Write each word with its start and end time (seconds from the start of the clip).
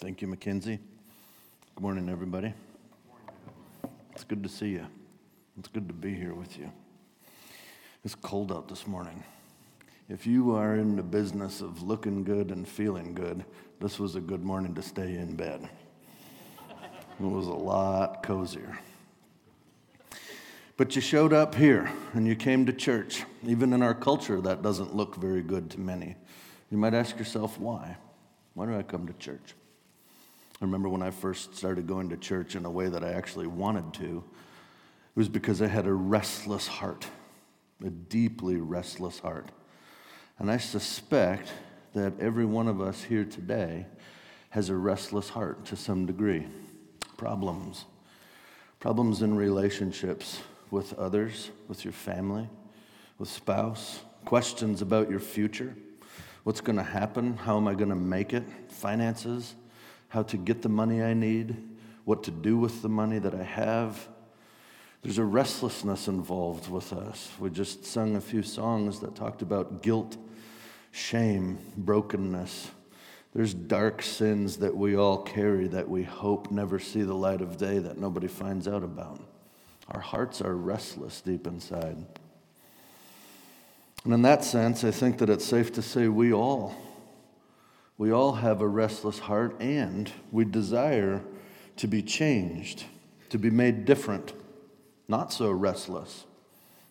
Thank 0.00 0.22
you, 0.22 0.28
Mackenzie. 0.28 0.78
Good 1.74 1.82
morning, 1.82 2.08
everybody. 2.08 2.54
It's 4.12 4.22
good 4.22 4.44
to 4.44 4.48
see 4.48 4.68
you. 4.68 4.86
It's 5.58 5.66
good 5.66 5.88
to 5.88 5.94
be 5.94 6.14
here 6.14 6.34
with 6.34 6.56
you. 6.56 6.70
It's 8.04 8.14
cold 8.14 8.52
out 8.52 8.68
this 8.68 8.86
morning. 8.86 9.24
If 10.08 10.24
you 10.24 10.54
are 10.54 10.76
in 10.76 10.94
the 10.94 11.02
business 11.02 11.60
of 11.60 11.82
looking 11.82 12.22
good 12.22 12.52
and 12.52 12.66
feeling 12.66 13.12
good, 13.12 13.44
this 13.80 13.98
was 13.98 14.14
a 14.14 14.20
good 14.20 14.44
morning 14.44 14.72
to 14.76 14.82
stay 14.82 15.14
in 15.16 15.34
bed. 15.34 15.68
It 17.18 17.26
was 17.26 17.48
a 17.48 17.52
lot 17.52 18.22
cozier. 18.22 18.78
But 20.76 20.94
you 20.94 21.02
showed 21.02 21.32
up 21.32 21.56
here 21.56 21.90
and 22.12 22.24
you 22.24 22.36
came 22.36 22.66
to 22.66 22.72
church. 22.72 23.24
Even 23.44 23.72
in 23.72 23.82
our 23.82 23.94
culture, 23.94 24.40
that 24.42 24.62
doesn't 24.62 24.94
look 24.94 25.16
very 25.16 25.42
good 25.42 25.70
to 25.70 25.80
many. 25.80 26.14
You 26.70 26.78
might 26.78 26.94
ask 26.94 27.18
yourself, 27.18 27.58
why? 27.58 27.96
Why 28.54 28.66
do 28.66 28.76
I 28.76 28.84
come 28.84 29.08
to 29.08 29.12
church? 29.14 29.54
I 30.60 30.64
remember 30.64 30.88
when 30.88 31.02
I 31.02 31.10
first 31.10 31.54
started 31.54 31.86
going 31.86 32.08
to 32.08 32.16
church 32.16 32.56
in 32.56 32.64
a 32.64 32.70
way 32.70 32.88
that 32.88 33.04
I 33.04 33.12
actually 33.12 33.46
wanted 33.46 33.94
to, 33.94 34.24
it 34.24 35.16
was 35.16 35.28
because 35.28 35.62
I 35.62 35.68
had 35.68 35.86
a 35.86 35.92
restless 35.92 36.66
heart, 36.66 37.06
a 37.84 37.90
deeply 37.90 38.56
restless 38.56 39.20
heart. 39.20 39.50
And 40.38 40.50
I 40.50 40.56
suspect 40.56 41.52
that 41.94 42.18
every 42.18 42.44
one 42.44 42.66
of 42.66 42.80
us 42.80 43.04
here 43.04 43.24
today 43.24 43.86
has 44.50 44.68
a 44.68 44.74
restless 44.74 45.28
heart 45.28 45.64
to 45.66 45.76
some 45.76 46.06
degree. 46.06 46.46
Problems. 47.16 47.84
Problems 48.80 49.22
in 49.22 49.36
relationships 49.36 50.40
with 50.70 50.92
others, 50.98 51.50
with 51.68 51.84
your 51.84 51.92
family, 51.92 52.48
with 53.18 53.28
spouse, 53.28 54.00
questions 54.24 54.82
about 54.82 55.08
your 55.08 55.20
future. 55.20 55.76
What's 56.42 56.60
going 56.60 56.76
to 56.76 56.82
happen? 56.82 57.36
How 57.36 57.56
am 57.56 57.68
I 57.68 57.74
going 57.74 57.90
to 57.90 57.96
make 57.96 58.32
it? 58.32 58.44
Finances 58.68 59.54
how 60.08 60.22
to 60.24 60.36
get 60.36 60.62
the 60.62 60.68
money 60.68 61.02
I 61.02 61.14
need, 61.14 61.56
what 62.04 62.22
to 62.24 62.30
do 62.30 62.56
with 62.56 62.82
the 62.82 62.88
money 62.88 63.18
that 63.18 63.34
I 63.34 63.42
have. 63.42 64.08
There's 65.02 65.18
a 65.18 65.24
restlessness 65.24 66.08
involved 66.08 66.70
with 66.70 66.92
us. 66.92 67.30
We 67.38 67.50
just 67.50 67.84
sung 67.84 68.16
a 68.16 68.20
few 68.20 68.42
songs 68.42 69.00
that 69.00 69.14
talked 69.14 69.42
about 69.42 69.82
guilt, 69.82 70.16
shame, 70.90 71.58
brokenness. 71.76 72.70
There's 73.34 73.54
dark 73.54 74.02
sins 74.02 74.56
that 74.56 74.76
we 74.76 74.96
all 74.96 75.22
carry 75.22 75.68
that 75.68 75.88
we 75.88 76.02
hope 76.02 76.50
never 76.50 76.78
see 76.78 77.02
the 77.02 77.14
light 77.14 77.42
of 77.42 77.58
day, 77.58 77.78
that 77.78 77.98
nobody 77.98 78.26
finds 78.26 78.66
out 78.66 78.82
about. 78.82 79.20
Our 79.90 80.00
hearts 80.00 80.40
are 80.40 80.56
restless 80.56 81.20
deep 81.20 81.46
inside. 81.46 82.04
And 84.04 84.14
in 84.14 84.22
that 84.22 84.44
sense, 84.44 84.84
I 84.84 84.90
think 84.90 85.18
that 85.18 85.28
it's 85.28 85.44
safe 85.44 85.72
to 85.74 85.82
say 85.82 86.08
we 86.08 86.32
all 86.32 86.74
we 87.98 88.12
all 88.12 88.34
have 88.34 88.60
a 88.60 88.68
restless 88.68 89.18
heart 89.18 89.60
and 89.60 90.10
we 90.30 90.44
desire 90.44 91.22
to 91.76 91.88
be 91.88 92.00
changed, 92.00 92.84
to 93.28 93.38
be 93.38 93.50
made 93.50 93.84
different, 93.84 94.32
not 95.08 95.32
so 95.32 95.50
restless. 95.50 96.24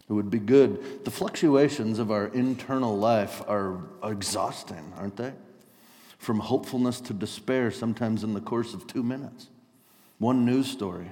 It 0.10 0.14
would 0.14 0.30
be 0.30 0.40
good. 0.40 1.04
The 1.06 1.12
fluctuations 1.12 2.00
of 2.00 2.12
our 2.12 2.28
internal 2.28 2.98
life 2.98 3.42
are 3.48 3.82
exhausting, 4.04 4.94
aren't 4.98 5.18
they? 5.18 5.34
From 6.18 6.40
hopefulness 6.40 7.02
to 7.02 7.14
despair, 7.14 7.72
sometimes 7.72 8.24
in 8.24 8.34
the 8.34 8.42
course 8.42 8.74
of 8.74 8.88
two 8.88 9.04
minutes. 9.04 9.48
One 10.20 10.46
news 10.46 10.68
story. 10.68 11.12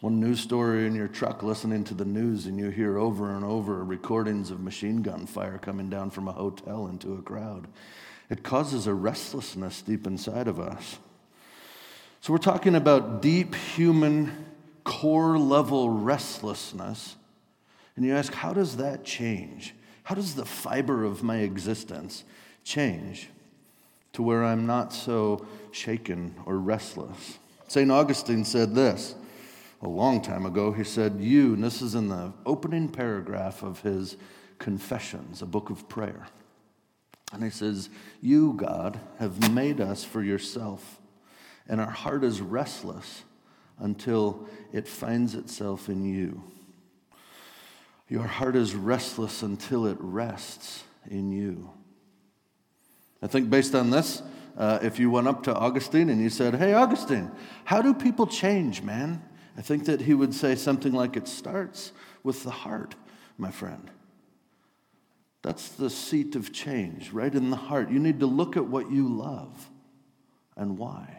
One 0.00 0.18
news 0.18 0.40
story 0.40 0.86
in 0.86 0.94
your 0.94 1.08
truck 1.08 1.42
listening 1.42 1.84
to 1.84 1.94
the 1.94 2.04
news, 2.04 2.46
and 2.46 2.58
you 2.58 2.70
hear 2.70 2.98
over 2.98 3.34
and 3.34 3.44
over 3.44 3.84
recordings 3.84 4.50
of 4.50 4.60
machine 4.60 5.02
gun 5.02 5.26
fire 5.26 5.58
coming 5.58 5.90
down 5.90 6.10
from 6.10 6.26
a 6.26 6.32
hotel 6.32 6.88
into 6.88 7.14
a 7.14 7.22
crowd. 7.22 7.68
It 8.32 8.42
causes 8.42 8.86
a 8.86 8.94
restlessness 8.94 9.82
deep 9.82 10.06
inside 10.06 10.48
of 10.48 10.58
us. 10.58 10.98
So, 12.22 12.32
we're 12.32 12.38
talking 12.38 12.74
about 12.74 13.20
deep 13.20 13.54
human, 13.54 14.46
core 14.84 15.36
level 15.36 15.90
restlessness. 15.90 17.16
And 17.94 18.06
you 18.06 18.14
ask, 18.14 18.32
how 18.32 18.54
does 18.54 18.78
that 18.78 19.04
change? 19.04 19.74
How 20.04 20.14
does 20.14 20.34
the 20.34 20.46
fiber 20.46 21.04
of 21.04 21.22
my 21.22 21.40
existence 21.40 22.24
change 22.64 23.28
to 24.14 24.22
where 24.22 24.42
I'm 24.42 24.64
not 24.64 24.94
so 24.94 25.44
shaken 25.70 26.34
or 26.46 26.56
restless? 26.56 27.38
St. 27.68 27.90
Augustine 27.90 28.46
said 28.46 28.74
this 28.74 29.14
a 29.82 29.88
long 29.88 30.22
time 30.22 30.46
ago. 30.46 30.72
He 30.72 30.84
said, 30.84 31.20
You, 31.20 31.52
and 31.52 31.62
this 31.62 31.82
is 31.82 31.94
in 31.94 32.08
the 32.08 32.32
opening 32.46 32.88
paragraph 32.88 33.62
of 33.62 33.82
his 33.82 34.16
Confessions, 34.58 35.42
a 35.42 35.46
book 35.46 35.68
of 35.68 35.86
prayer. 35.90 36.28
And 37.32 37.42
he 37.42 37.50
says, 37.50 37.88
You, 38.20 38.52
God, 38.54 39.00
have 39.18 39.52
made 39.52 39.80
us 39.80 40.04
for 40.04 40.22
yourself, 40.22 41.00
and 41.68 41.80
our 41.80 41.90
heart 41.90 42.24
is 42.24 42.40
restless 42.40 43.22
until 43.78 44.46
it 44.72 44.86
finds 44.86 45.34
itself 45.34 45.88
in 45.88 46.04
you. 46.04 46.42
Your 48.08 48.26
heart 48.26 48.56
is 48.56 48.74
restless 48.74 49.42
until 49.42 49.86
it 49.86 49.96
rests 49.98 50.84
in 51.10 51.32
you. 51.32 51.70
I 53.22 53.26
think 53.26 53.48
based 53.48 53.74
on 53.74 53.90
this, 53.90 54.22
uh, 54.56 54.80
if 54.82 54.98
you 54.98 55.10
went 55.10 55.28
up 55.28 55.44
to 55.44 55.54
Augustine 55.54 56.10
and 56.10 56.20
you 56.20 56.28
said, 56.28 56.56
Hey, 56.56 56.74
Augustine, 56.74 57.30
how 57.64 57.80
do 57.80 57.94
people 57.94 58.26
change, 58.26 58.82
man? 58.82 59.22
I 59.56 59.62
think 59.62 59.86
that 59.86 60.02
he 60.02 60.12
would 60.12 60.34
say 60.34 60.54
something 60.54 60.92
like, 60.92 61.16
It 61.16 61.26
starts 61.26 61.92
with 62.22 62.44
the 62.44 62.50
heart, 62.50 62.94
my 63.38 63.50
friend. 63.50 63.90
That's 65.42 65.70
the 65.70 65.90
seat 65.90 66.36
of 66.36 66.52
change, 66.52 67.10
right 67.10 67.34
in 67.34 67.50
the 67.50 67.56
heart. 67.56 67.90
You 67.90 67.98
need 67.98 68.20
to 68.20 68.26
look 68.26 68.56
at 68.56 68.66
what 68.66 68.90
you 68.90 69.08
love 69.08 69.70
and 70.56 70.78
why. 70.78 71.18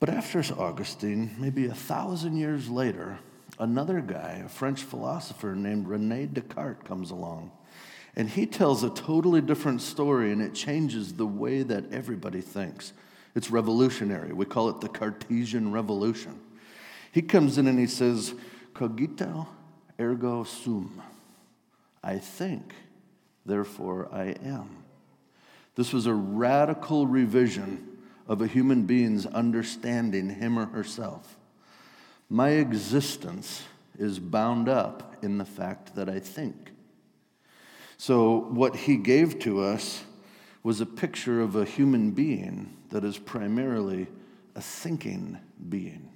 But 0.00 0.08
after 0.08 0.42
Augustine, 0.58 1.34
maybe 1.38 1.66
a 1.66 1.74
thousand 1.74 2.36
years 2.36 2.68
later, 2.68 3.18
another 3.58 4.00
guy, 4.00 4.42
a 4.44 4.48
French 4.48 4.82
philosopher 4.82 5.54
named 5.54 5.88
Rene 5.88 6.26
Descartes, 6.26 6.84
comes 6.84 7.10
along. 7.10 7.52
And 8.16 8.28
he 8.28 8.46
tells 8.46 8.82
a 8.82 8.90
totally 8.90 9.40
different 9.40 9.80
story, 9.80 10.32
and 10.32 10.42
it 10.42 10.54
changes 10.54 11.14
the 11.14 11.26
way 11.26 11.62
that 11.62 11.92
everybody 11.92 12.40
thinks. 12.40 12.92
It's 13.34 13.50
revolutionary. 13.50 14.32
We 14.32 14.44
call 14.44 14.68
it 14.70 14.80
the 14.80 14.88
Cartesian 14.88 15.70
Revolution. 15.70 16.40
He 17.12 17.22
comes 17.22 17.58
in 17.58 17.68
and 17.68 17.78
he 17.78 17.86
says, 17.86 18.34
Cogito 18.74 19.46
ergo 20.00 20.44
sum. 20.44 21.00
I 22.02 22.18
think, 22.18 22.74
therefore 23.44 24.08
I 24.12 24.36
am. 24.42 24.84
This 25.74 25.92
was 25.92 26.06
a 26.06 26.14
radical 26.14 27.06
revision 27.06 27.98
of 28.26 28.42
a 28.42 28.46
human 28.46 28.82
being's 28.82 29.26
understanding 29.26 30.28
him 30.28 30.58
or 30.58 30.66
herself. 30.66 31.36
My 32.28 32.50
existence 32.50 33.62
is 33.98 34.18
bound 34.18 34.68
up 34.68 35.16
in 35.22 35.38
the 35.38 35.44
fact 35.44 35.94
that 35.94 36.08
I 36.08 36.20
think. 36.20 36.72
So, 37.96 38.46
what 38.50 38.76
he 38.76 38.96
gave 38.96 39.38
to 39.40 39.62
us 39.62 40.04
was 40.62 40.80
a 40.80 40.86
picture 40.86 41.40
of 41.40 41.56
a 41.56 41.64
human 41.64 42.10
being 42.10 42.76
that 42.90 43.02
is 43.04 43.18
primarily 43.18 44.06
a 44.54 44.60
thinking 44.60 45.38
being. 45.68 46.10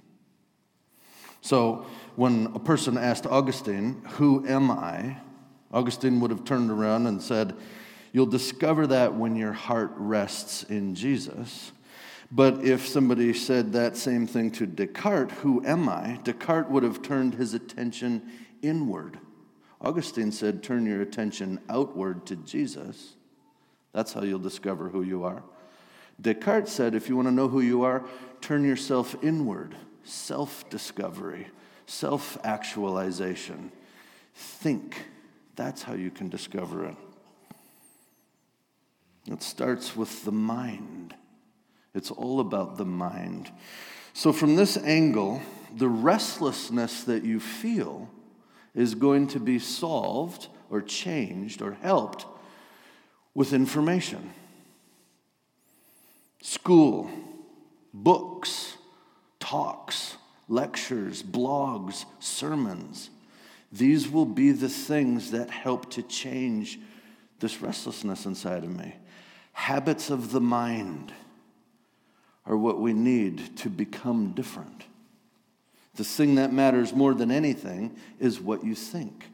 So, 1.41 1.85
when 2.15 2.51
a 2.53 2.59
person 2.59 2.97
asked 2.97 3.25
Augustine, 3.25 4.01
Who 4.11 4.47
am 4.47 4.71
I? 4.71 5.17
Augustine 5.73 6.19
would 6.19 6.31
have 6.31 6.45
turned 6.45 6.69
around 6.69 7.07
and 7.07 7.21
said, 7.21 7.55
You'll 8.13 8.27
discover 8.27 8.85
that 8.87 9.15
when 9.15 9.35
your 9.35 9.53
heart 9.53 9.91
rests 9.95 10.63
in 10.63 10.93
Jesus. 10.93 11.71
But 12.31 12.63
if 12.63 12.87
somebody 12.87 13.33
said 13.33 13.73
that 13.73 13.97
same 13.97 14.27
thing 14.27 14.51
to 14.51 14.67
Descartes, 14.67 15.31
who 15.39 15.65
am 15.65 15.89
I? 15.89 16.19
Descartes 16.23 16.69
would 16.69 16.83
have 16.83 17.01
turned 17.01 17.33
his 17.33 17.55
attention 17.55 18.21
inward. 18.61 19.17
Augustine 19.81 20.31
said, 20.31 20.61
Turn 20.61 20.85
your 20.85 21.01
attention 21.01 21.59
outward 21.69 22.25
to 22.27 22.35
Jesus. 22.35 23.15
That's 23.93 24.13
how 24.13 24.23
you'll 24.23 24.39
discover 24.39 24.89
who 24.89 25.01
you 25.01 25.23
are. 25.23 25.43
Descartes 26.21 26.71
said, 26.71 26.93
If 26.93 27.09
you 27.09 27.15
want 27.15 27.27
to 27.27 27.33
know 27.33 27.47
who 27.47 27.61
you 27.61 27.83
are, 27.83 28.03
turn 28.41 28.63
yourself 28.63 29.15
inward. 29.23 29.75
Self 30.03 30.69
discovery, 30.69 31.47
self 31.85 32.37
actualization. 32.43 33.71
Think 34.35 35.05
that's 35.55 35.83
how 35.83 35.93
you 35.93 36.11
can 36.11 36.29
discover 36.29 36.85
it. 36.85 36.95
It 39.27 39.41
starts 39.41 39.95
with 39.95 40.25
the 40.25 40.31
mind. 40.31 41.15
It's 41.93 42.11
all 42.11 42.39
about 42.39 42.77
the 42.77 42.85
mind. 42.85 43.51
So, 44.13 44.33
from 44.33 44.55
this 44.55 44.77
angle, 44.77 45.41
the 45.75 45.87
restlessness 45.87 47.03
that 47.05 47.23
you 47.23 47.39
feel 47.39 48.09
is 48.75 48.95
going 48.95 49.27
to 49.27 49.39
be 49.39 49.59
solved 49.59 50.47
or 50.69 50.81
changed 50.81 51.61
or 51.61 51.73
helped 51.81 52.25
with 53.33 53.53
information. 53.53 54.33
School, 56.41 57.09
books, 57.93 58.75
talks, 59.39 60.17
lectures, 60.47 61.23
blogs, 61.23 62.05
sermons. 62.19 63.09
These 63.73 64.07
will 64.07 64.25
be 64.25 64.51
the 64.51 64.69
things 64.69 65.31
that 65.31 65.49
help 65.49 65.89
to 65.91 66.03
change 66.03 66.79
this 67.39 67.59
restlessness 67.59 68.27
inside 68.27 68.63
of 68.63 68.69
me. 68.69 68.93
Habits 69.51 70.11
of 70.11 70.31
the 70.31 70.41
mind. 70.41 71.11
are 72.45 72.57
what 72.57 72.79
we 72.79 72.93
need 72.93 73.55
to 73.57 73.69
become 73.69 74.33
different. 74.33 74.83
The 75.95 76.03
thing 76.03 76.35
that 76.35 76.51
matters 76.51 76.93
more 76.93 77.13
than 77.13 77.31
anything 77.31 77.95
is 78.19 78.39
what 78.39 78.65
you 78.65 78.75
think. 78.75 79.29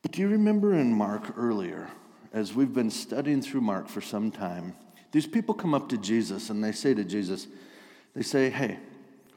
But 0.00 0.12
do 0.12 0.22
you 0.22 0.28
remember 0.28 0.74
in 0.74 0.92
Mark 0.92 1.38
earlier, 1.38 1.88
as 2.32 2.54
we've 2.54 2.72
been 2.72 2.90
studying 2.90 3.42
through 3.42 3.60
Mark 3.60 3.86
for 3.86 4.00
some 4.00 4.30
time, 4.30 4.74
these 5.12 5.26
people 5.26 5.54
come 5.54 5.74
up 5.74 5.88
to 5.90 5.98
Jesus 5.98 6.50
and 6.50 6.64
they 6.64 6.72
say 6.72 6.94
to 6.94 7.04
Jesus, 7.04 7.46
they 8.14 8.22
say, 8.22 8.48
Hey, 8.48 8.78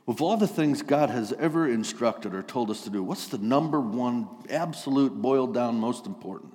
of 0.08 0.22
all 0.22 0.38
the 0.38 0.48
things 0.48 0.82
God 0.82 1.10
has 1.10 1.34
ever 1.34 1.68
instructed 1.68 2.34
or 2.34 2.42
told 2.42 2.72
us 2.72 2.84
to 2.84 2.90
do, 2.90 3.04
what's 3.04 3.28
the 3.28 3.38
number 3.38 3.80
one, 3.82 4.28
absolute, 4.50 5.14
boiled 5.14 5.54
down, 5.54 5.76
most 5.76 6.06
important? 6.06 6.54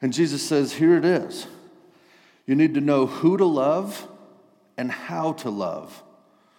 And 0.00 0.12
Jesus 0.12 0.46
says, 0.46 0.72
Here 0.72 0.96
it 0.96 1.04
is. 1.04 1.46
You 2.46 2.54
need 2.54 2.74
to 2.74 2.80
know 2.80 3.06
who 3.06 3.36
to 3.36 3.44
love 3.44 4.08
and 4.76 4.90
how 4.90 5.34
to 5.34 5.50
love. 5.50 6.02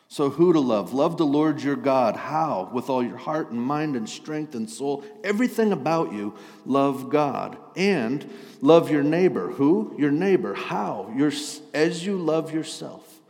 So, 0.08 0.30
who 0.30 0.52
to 0.52 0.60
love? 0.60 0.94
Love 0.94 1.18
the 1.18 1.26
Lord 1.26 1.64
your 1.64 1.78
God. 1.78 2.18
How? 2.18 2.70
With 2.74 2.90
all 2.90 3.02
your 3.02 3.18
heart 3.18 3.52
and 3.52 3.62
mind 3.62 3.96
and 3.96 4.08
strength 4.08 4.56
and 4.56 4.70
soul. 4.70 5.06
Everything 5.24 5.72
about 5.72 6.12
you, 6.12 6.36
love 6.66 7.10
God. 7.10 7.58
And 7.78 8.30
love 8.60 8.92
your 8.92 9.04
neighbor. 9.04 9.52
Who? 9.52 9.96
Your 9.98 10.12
neighbor. 10.12 10.54
How? 10.54 11.12
Your, 11.16 11.32
as 11.74 12.06
you 12.06 12.18
love 12.18 12.54
yourself, 12.54 13.22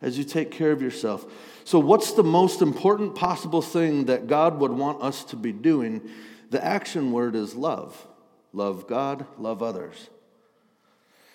as 0.00 0.16
you 0.16 0.24
take 0.24 0.50
care 0.50 0.72
of 0.72 0.80
yourself. 0.80 1.30
So, 1.70 1.78
what's 1.78 2.14
the 2.14 2.24
most 2.24 2.62
important 2.62 3.14
possible 3.14 3.62
thing 3.62 4.06
that 4.06 4.26
God 4.26 4.58
would 4.58 4.72
want 4.72 5.04
us 5.04 5.22
to 5.26 5.36
be 5.36 5.52
doing? 5.52 6.10
The 6.50 6.64
action 6.64 7.12
word 7.12 7.36
is 7.36 7.54
love. 7.54 8.08
Love 8.52 8.88
God, 8.88 9.24
love 9.38 9.62
others. 9.62 10.10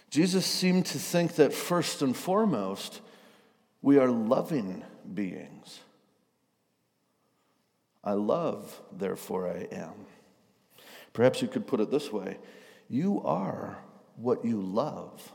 Jesus 0.09 0.45
seemed 0.45 0.87
to 0.87 0.99
think 0.99 1.35
that 1.35 1.53
first 1.53 2.01
and 2.01 2.13
foremost, 2.13 2.99
we 3.81 3.97
are 3.97 4.09
loving 4.09 4.83
beings. 5.13 5.79
I 8.03 8.11
love, 8.11 8.81
therefore 8.91 9.47
I 9.47 9.73
am. 9.73 9.93
Perhaps 11.13 11.41
you 11.41 11.47
could 11.47 11.65
put 11.65 11.79
it 11.79 11.91
this 11.91 12.11
way 12.11 12.39
you 12.89 13.21
are 13.23 13.77
what 14.17 14.43
you 14.43 14.59
love. 14.59 15.31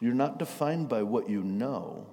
You're 0.00 0.14
not 0.14 0.38
defined 0.38 0.88
by 0.88 1.02
what 1.02 1.28
you 1.28 1.42
know, 1.42 2.06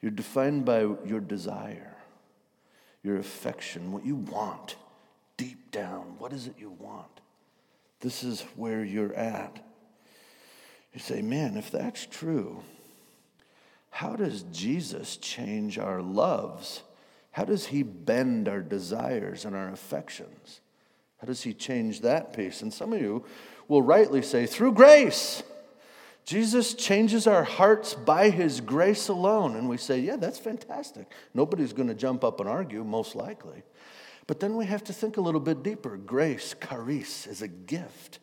you're 0.00 0.10
defined 0.10 0.64
by 0.64 0.80
your 0.80 1.20
desire, 1.20 1.96
your 3.02 3.16
affection, 3.16 3.92
what 3.92 4.04
you 4.04 4.16
want 4.16 4.76
deep 5.36 5.70
down. 5.70 6.16
What 6.18 6.32
is 6.32 6.46
it 6.46 6.54
you 6.58 6.70
want? 6.70 7.20
This 8.00 8.22
is 8.22 8.42
where 8.54 8.84
you're 8.84 9.14
at. 9.14 9.64
You 10.92 11.00
say, 11.00 11.22
man, 11.22 11.56
if 11.56 11.70
that's 11.70 12.06
true, 12.06 12.62
how 13.90 14.14
does 14.14 14.42
Jesus 14.52 15.16
change 15.16 15.78
our 15.78 16.02
loves? 16.02 16.82
How 17.30 17.44
does 17.44 17.66
he 17.66 17.82
bend 17.82 18.48
our 18.48 18.60
desires 18.60 19.44
and 19.44 19.56
our 19.56 19.70
affections? 19.70 20.60
How 21.18 21.26
does 21.26 21.42
he 21.42 21.54
change 21.54 22.02
that 22.02 22.32
piece? 22.32 22.60
And 22.60 22.72
some 22.72 22.92
of 22.92 23.00
you 23.00 23.24
will 23.66 23.82
rightly 23.82 24.20
say, 24.20 24.46
through 24.46 24.72
grace. 24.72 25.42
Jesus 26.24 26.72
changes 26.72 27.26
our 27.26 27.44
hearts 27.44 27.92
by 27.94 28.30
his 28.30 28.60
grace 28.60 29.08
alone. 29.08 29.56
And 29.56 29.68
we 29.68 29.76
say, 29.76 30.00
yeah, 30.00 30.16
that's 30.16 30.38
fantastic. 30.38 31.10
Nobody's 31.34 31.72
going 31.72 31.88
to 31.88 31.94
jump 31.94 32.24
up 32.24 32.40
and 32.40 32.48
argue, 32.48 32.82
most 32.82 33.14
likely. 33.14 33.62
But 34.26 34.40
then 34.40 34.56
we 34.56 34.64
have 34.64 34.82
to 34.84 34.92
think 34.94 35.18
a 35.18 35.20
little 35.20 35.40
bit 35.40 35.62
deeper. 35.62 35.98
Grace, 35.98 36.54
charis, 36.66 37.26
is 37.26 37.42
a 37.42 37.48
gift. 37.48 38.20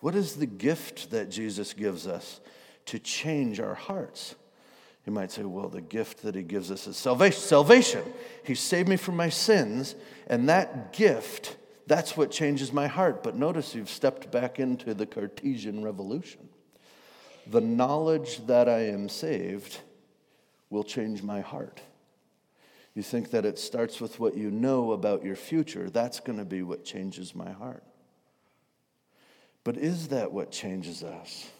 What 0.00 0.14
is 0.14 0.36
the 0.36 0.46
gift 0.46 1.10
that 1.10 1.30
Jesus 1.30 1.74
gives 1.74 2.06
us 2.06 2.40
to 2.86 2.98
change 2.98 3.60
our 3.60 3.74
hearts? 3.74 4.34
You 5.04 5.12
might 5.12 5.30
say, 5.30 5.44
well, 5.44 5.68
the 5.68 5.82
gift 5.82 6.22
that 6.22 6.34
he 6.34 6.42
gives 6.42 6.70
us 6.70 6.86
is 6.86 6.96
salvation. 6.96 7.40
Salvation. 7.40 8.02
He 8.44 8.54
saved 8.54 8.88
me 8.88 8.96
from 8.96 9.16
my 9.16 9.28
sins, 9.28 9.94
and 10.26 10.48
that 10.48 10.92
gift, 10.92 11.56
that's 11.86 12.16
what 12.16 12.30
changes 12.30 12.72
my 12.72 12.86
heart. 12.86 13.22
But 13.22 13.36
notice 13.36 13.74
you've 13.74 13.90
stepped 13.90 14.32
back 14.32 14.58
into 14.58 14.94
the 14.94 15.06
Cartesian 15.06 15.84
revolution. 15.84 16.48
The 17.46 17.60
knowledge 17.60 18.46
that 18.46 18.68
I 18.68 18.86
am 18.86 19.08
saved 19.08 19.80
will 20.70 20.84
change 20.84 21.22
my 21.22 21.40
heart. 21.40 21.80
You 22.94 23.02
think 23.02 23.30
that 23.30 23.44
it 23.44 23.58
starts 23.58 24.00
with 24.00 24.18
what 24.18 24.36
you 24.36 24.50
know 24.50 24.92
about 24.92 25.24
your 25.24 25.36
future. 25.36 25.90
That's 25.90 26.18
going 26.18 26.38
to 26.38 26.44
be 26.44 26.62
what 26.62 26.84
changes 26.84 27.34
my 27.34 27.52
heart. 27.52 27.84
But 29.64 29.76
is 29.76 30.08
that 30.08 30.32
what 30.32 30.50
changes 30.50 31.02
us? 31.02 31.50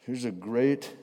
Here's 0.00 0.24
a 0.24 0.30
great, 0.30 0.94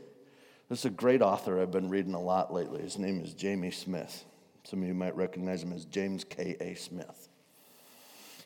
this 0.69 0.79
is 0.79 0.85
a 0.85 0.89
great 0.89 1.21
author 1.21 1.59
I've 1.59 1.71
been 1.71 1.89
reading 1.89 2.13
a 2.13 2.21
lot 2.21 2.53
lately. 2.53 2.81
His 2.81 2.97
name 2.97 3.21
is 3.21 3.33
Jamie 3.33 3.71
Smith. 3.71 4.25
Some 4.63 4.81
of 4.81 4.87
you 4.87 4.93
might 4.93 5.15
recognize 5.15 5.63
him 5.63 5.73
as 5.73 5.85
James 5.85 6.23
K.A. 6.23 6.75
Smith. 6.75 7.29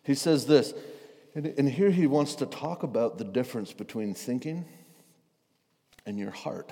He 0.03 0.15
says 0.15 0.45
this, 0.45 0.73
and 1.35 1.69
here 1.69 1.91
he 1.91 2.07
wants 2.07 2.35
to 2.35 2.45
talk 2.45 2.83
about 2.83 3.17
the 3.17 3.23
difference 3.23 3.73
between 3.73 4.13
thinking 4.13 4.65
and 6.05 6.17
your 6.17 6.31
heart, 6.31 6.71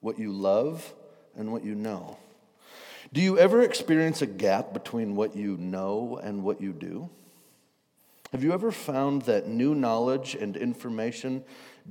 what 0.00 0.18
you 0.18 0.32
love 0.32 0.94
and 1.36 1.52
what 1.52 1.64
you 1.64 1.74
know. 1.74 2.16
Do 3.12 3.20
you 3.20 3.38
ever 3.38 3.62
experience 3.62 4.22
a 4.22 4.26
gap 4.26 4.72
between 4.72 5.16
what 5.16 5.34
you 5.34 5.56
know 5.56 6.20
and 6.22 6.44
what 6.44 6.60
you 6.60 6.72
do? 6.72 7.10
Have 8.32 8.44
you 8.44 8.52
ever 8.52 8.70
found 8.70 9.22
that 9.22 9.48
new 9.48 9.74
knowledge 9.74 10.36
and 10.36 10.56
information 10.56 11.42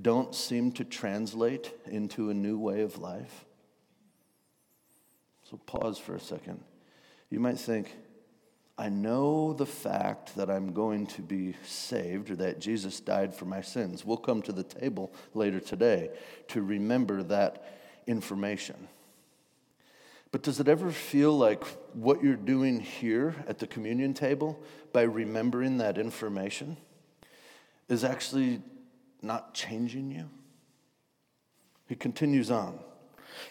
don't 0.01 0.33
seem 0.33 0.71
to 0.73 0.85
translate 0.85 1.73
into 1.85 2.29
a 2.29 2.33
new 2.33 2.57
way 2.57 2.81
of 2.81 2.97
life? 2.97 3.44
So 5.44 5.57
pause 5.57 5.97
for 5.97 6.15
a 6.15 6.19
second. 6.19 6.63
You 7.29 7.41
might 7.41 7.59
think, 7.59 7.94
I 8.79 8.87
know 8.87 9.51
the 9.51 9.65
fact 9.65 10.37
that 10.37 10.49
I'm 10.49 10.71
going 10.71 11.05
to 11.07 11.21
be 11.21 11.53
saved 11.65 12.31
or 12.31 12.37
that 12.37 12.61
Jesus 12.61 13.01
died 13.01 13.35
for 13.35 13.43
my 13.43 13.59
sins. 13.59 14.05
We'll 14.05 14.15
come 14.15 14.41
to 14.43 14.53
the 14.53 14.63
table 14.63 15.11
later 15.33 15.59
today 15.59 16.11
to 16.47 16.61
remember 16.61 17.21
that 17.23 17.61
information. 18.07 18.87
But 20.31 20.43
does 20.43 20.61
it 20.61 20.69
ever 20.69 20.91
feel 20.91 21.37
like 21.37 21.61
what 21.93 22.23
you're 22.23 22.37
doing 22.37 22.79
here 22.79 23.35
at 23.49 23.59
the 23.59 23.67
communion 23.67 24.13
table 24.13 24.57
by 24.93 25.01
remembering 25.01 25.79
that 25.79 25.97
information 25.97 26.77
is 27.89 28.05
actually 28.05 28.62
not 29.21 29.53
changing 29.53 30.09
you? 30.09 30.29
He 31.86 31.95
continues 31.95 32.50
on. 32.50 32.79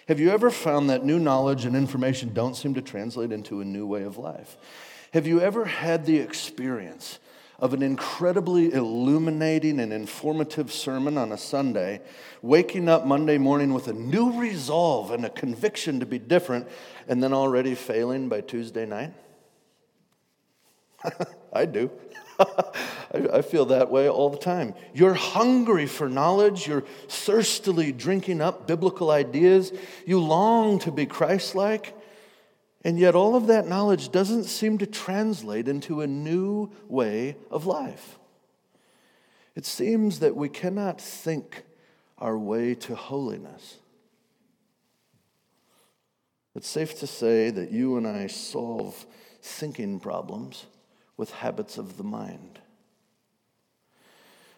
Have 0.06 0.20
you 0.20 0.30
ever 0.30 0.50
found 0.50 0.88
that 0.88 1.04
new 1.04 1.18
knowledge 1.18 1.66
and 1.66 1.76
information 1.76 2.32
don't 2.32 2.56
seem 2.56 2.72
to 2.72 2.82
translate 2.82 3.30
into 3.30 3.60
a 3.60 3.64
new 3.66 3.86
way 3.86 4.04
of 4.04 4.16
life? 4.16 4.56
Have 5.12 5.26
you 5.26 5.40
ever 5.40 5.64
had 5.64 6.04
the 6.04 6.18
experience 6.18 7.18
of 7.58 7.74
an 7.74 7.82
incredibly 7.82 8.72
illuminating 8.72 9.80
and 9.80 9.92
informative 9.92 10.72
sermon 10.72 11.18
on 11.18 11.32
a 11.32 11.38
Sunday, 11.38 12.00
waking 12.40 12.88
up 12.88 13.04
Monday 13.04 13.36
morning 13.36 13.74
with 13.74 13.88
a 13.88 13.92
new 13.92 14.38
resolve 14.38 15.10
and 15.10 15.24
a 15.24 15.30
conviction 15.30 15.98
to 16.00 16.06
be 16.06 16.18
different, 16.18 16.68
and 17.08 17.22
then 17.22 17.32
already 17.32 17.74
failing 17.74 18.28
by 18.28 18.40
Tuesday 18.40 18.86
night? 18.86 19.12
I 21.52 21.64
do. 21.64 21.90
I 23.32 23.42
feel 23.42 23.64
that 23.66 23.90
way 23.90 24.08
all 24.08 24.30
the 24.30 24.38
time. 24.38 24.74
You're 24.94 25.14
hungry 25.14 25.86
for 25.86 26.08
knowledge. 26.08 26.68
You're 26.68 26.84
thirstily 27.08 27.90
drinking 27.90 28.40
up 28.40 28.68
biblical 28.68 29.10
ideas. 29.10 29.72
You 30.06 30.20
long 30.20 30.78
to 30.80 30.92
be 30.92 31.06
Christ 31.06 31.56
like. 31.56 31.97
And 32.88 32.98
yet, 32.98 33.14
all 33.14 33.36
of 33.36 33.48
that 33.48 33.68
knowledge 33.68 34.12
doesn't 34.12 34.44
seem 34.44 34.78
to 34.78 34.86
translate 34.86 35.68
into 35.68 36.00
a 36.00 36.06
new 36.06 36.70
way 36.88 37.36
of 37.50 37.66
life. 37.66 38.18
It 39.54 39.66
seems 39.66 40.20
that 40.20 40.34
we 40.34 40.48
cannot 40.48 40.98
think 40.98 41.64
our 42.16 42.38
way 42.38 42.74
to 42.76 42.94
holiness. 42.94 43.76
It's 46.54 46.66
safe 46.66 46.98
to 47.00 47.06
say 47.06 47.50
that 47.50 47.70
you 47.70 47.98
and 47.98 48.08
I 48.08 48.26
solve 48.26 49.04
thinking 49.42 50.00
problems 50.00 50.64
with 51.18 51.30
habits 51.30 51.76
of 51.76 51.98
the 51.98 52.04
mind. 52.04 52.58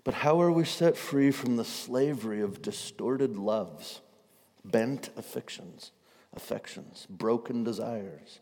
But 0.04 0.14
how 0.14 0.40
are 0.40 0.52
we 0.52 0.64
set 0.64 0.96
free 0.96 1.32
from 1.32 1.56
the 1.56 1.64
slavery 1.64 2.42
of 2.42 2.62
distorted 2.62 3.37
loves, 3.37 4.00
bent 4.64 5.10
affections? 5.16 5.90
Affections, 6.34 7.06
broken 7.10 7.64
desires. 7.64 8.40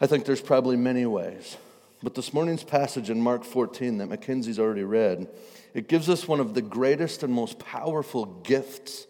I 0.00 0.06
think 0.06 0.24
there's 0.24 0.40
probably 0.40 0.76
many 0.76 1.06
ways. 1.06 1.56
But 2.02 2.14
this 2.14 2.32
morning's 2.32 2.64
passage 2.64 3.10
in 3.10 3.20
Mark 3.20 3.44
14 3.44 3.98
that 3.98 4.06
Mackenzie's 4.06 4.58
already 4.58 4.84
read, 4.84 5.28
it 5.74 5.88
gives 5.88 6.08
us 6.08 6.26
one 6.26 6.40
of 6.40 6.54
the 6.54 6.62
greatest 6.62 7.22
and 7.22 7.32
most 7.32 7.58
powerful 7.58 8.24
gifts. 8.24 9.06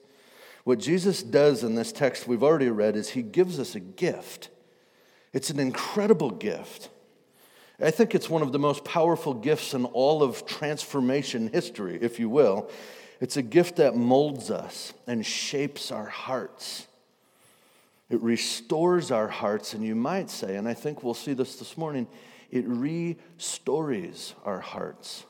What 0.65 0.81
Jesus 0.81 1.23
does 1.23 1.63
in 1.63 1.77
this 1.77 1.93
text 1.93 2.27
we've 2.27 2.43
already 2.43 2.69
read 2.69 2.97
is 2.97 3.11
he 3.11 3.23
gives 3.23 3.61
us 3.61 3.75
a 3.75 3.81
gift. 3.81 4.51
It's 5.33 5.51
an 5.51 5.61
incredible 5.61 6.31
gift. 6.31 6.91
I 7.81 7.91
think 7.91 8.15
it's 8.15 8.29
one 8.29 8.43
of 8.43 8.53
the 8.53 8.59
most 8.59 8.85
powerful 8.85 9.33
gifts 9.33 9.73
in 9.73 9.85
all 9.87 10.23
of 10.23 10.45
transformation 10.45 11.49
history, 11.49 11.99
if 12.03 12.19
you 12.19 12.29
will. 12.29 12.69
It's 13.21 13.37
a 13.37 13.43
gift 13.43 13.77
that 13.77 13.97
molds 13.97 14.51
us 14.51 14.93
and 15.07 15.25
shapes 15.25 15.91
our 15.93 16.07
hearts. 16.07 16.87
It 18.11 18.21
restores 18.21 19.11
our 19.11 19.29
hearts, 19.29 19.73
and 19.73 19.85
you 19.85 19.95
might 19.95 20.29
say, 20.29 20.57
and 20.57 20.69
I 20.69 20.75
think 20.75 21.03
we'll 21.03 21.15
see 21.15 21.33
this 21.33 21.57
this 21.57 21.79
morning, 21.79 22.09
it 22.51 22.65
restores 22.67 24.35
our 24.45 24.61
hearts. 24.61 25.25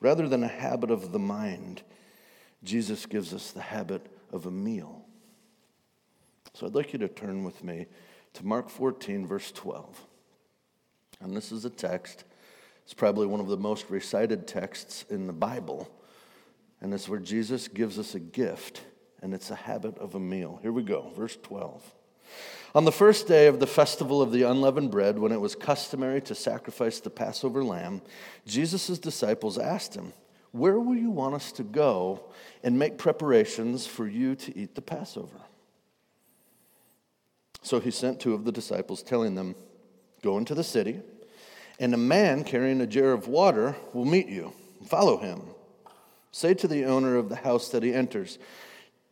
Rather 0.00 0.28
than 0.28 0.44
a 0.44 0.48
habit 0.48 0.90
of 0.90 1.12
the 1.12 1.18
mind, 1.18 1.82
Jesus 2.62 3.06
gives 3.06 3.34
us 3.34 3.50
the 3.50 3.60
habit 3.60 4.06
of 4.32 4.46
a 4.46 4.50
meal. 4.50 5.04
So 6.54 6.66
I'd 6.66 6.74
like 6.74 6.92
you 6.92 6.98
to 7.00 7.08
turn 7.08 7.44
with 7.44 7.64
me 7.64 7.86
to 8.34 8.46
Mark 8.46 8.68
14, 8.68 9.26
verse 9.26 9.50
12. 9.52 10.06
And 11.20 11.36
this 11.36 11.50
is 11.50 11.64
a 11.64 11.70
text, 11.70 12.24
it's 12.84 12.94
probably 12.94 13.26
one 13.26 13.40
of 13.40 13.48
the 13.48 13.56
most 13.56 13.90
recited 13.90 14.46
texts 14.46 15.04
in 15.08 15.26
the 15.26 15.32
Bible. 15.32 15.88
And 16.80 16.92
it's 16.92 17.08
where 17.08 17.20
Jesus 17.20 17.68
gives 17.68 17.98
us 17.98 18.14
a 18.14 18.20
gift, 18.20 18.82
and 19.22 19.32
it's 19.32 19.50
a 19.50 19.54
habit 19.54 19.96
of 19.98 20.14
a 20.14 20.20
meal. 20.20 20.58
Here 20.62 20.72
we 20.72 20.82
go, 20.82 21.10
verse 21.16 21.38
12. 21.42 21.94
On 22.74 22.84
the 22.84 22.92
first 22.92 23.28
day 23.28 23.46
of 23.46 23.60
the 23.60 23.66
festival 23.66 24.20
of 24.20 24.32
the 24.32 24.42
unleavened 24.42 24.90
bread, 24.90 25.18
when 25.18 25.32
it 25.32 25.40
was 25.40 25.54
customary 25.54 26.20
to 26.22 26.34
sacrifice 26.34 27.00
the 27.00 27.10
Passover 27.10 27.62
lamb, 27.62 28.02
Jesus' 28.46 28.98
disciples 28.98 29.58
asked 29.58 29.94
him, 29.94 30.12
Where 30.50 30.80
will 30.80 30.96
you 30.96 31.10
want 31.10 31.34
us 31.34 31.52
to 31.52 31.62
go 31.62 32.24
and 32.62 32.78
make 32.78 32.98
preparations 32.98 33.86
for 33.86 34.06
you 34.06 34.34
to 34.36 34.58
eat 34.58 34.74
the 34.74 34.82
Passover? 34.82 35.40
So 37.62 37.78
he 37.78 37.90
sent 37.90 38.20
two 38.20 38.34
of 38.34 38.44
the 38.44 38.52
disciples, 38.52 39.02
telling 39.02 39.34
them, 39.34 39.54
Go 40.22 40.38
into 40.38 40.54
the 40.54 40.64
city, 40.64 41.00
and 41.78 41.92
a 41.94 41.98
man 41.98 42.42
carrying 42.42 42.80
a 42.80 42.86
jar 42.86 43.12
of 43.12 43.28
water 43.28 43.76
will 43.92 44.04
meet 44.04 44.28
you. 44.28 44.52
Follow 44.86 45.18
him. 45.18 45.42
Say 46.30 46.54
to 46.54 46.66
the 46.66 46.86
owner 46.86 47.16
of 47.16 47.28
the 47.28 47.36
house 47.36 47.68
that 47.68 47.82
he 47.82 47.92
enters, 47.92 48.38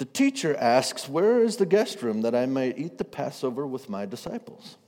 The 0.00 0.06
teacher 0.06 0.56
asks, 0.56 1.10
Where 1.10 1.40
is 1.40 1.58
the 1.58 1.66
guest 1.66 2.00
room 2.00 2.22
that 2.22 2.34
I 2.34 2.46
may 2.46 2.74
eat 2.74 2.96
the 2.96 3.04
Passover 3.04 3.66
with 3.66 3.90
my 3.90 4.06
disciples? 4.06 4.78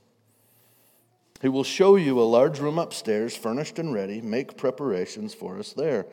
He 1.39 1.49
will 1.49 1.63
show 1.63 1.97
you 1.97 2.19
a 2.19 2.23
large 2.23 2.57
room 2.59 2.79
upstairs, 2.79 3.37
furnished 3.37 3.77
and 3.77 3.93
ready. 3.93 4.21
Make 4.21 4.57
preparations 4.57 5.35
for 5.35 5.59
us 5.59 5.71
there. 5.71 6.07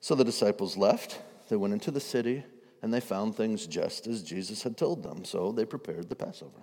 So 0.00 0.14
the 0.14 0.22
disciples 0.22 0.76
left. 0.76 1.20
They 1.48 1.56
went 1.56 1.72
into 1.72 1.90
the 1.90 1.98
city, 1.98 2.44
and 2.82 2.94
they 2.94 3.00
found 3.00 3.34
things 3.34 3.66
just 3.66 4.06
as 4.06 4.22
Jesus 4.22 4.62
had 4.62 4.76
told 4.76 5.02
them. 5.02 5.24
So 5.24 5.50
they 5.50 5.64
prepared 5.64 6.08
the 6.08 6.14
Passover. 6.14 6.62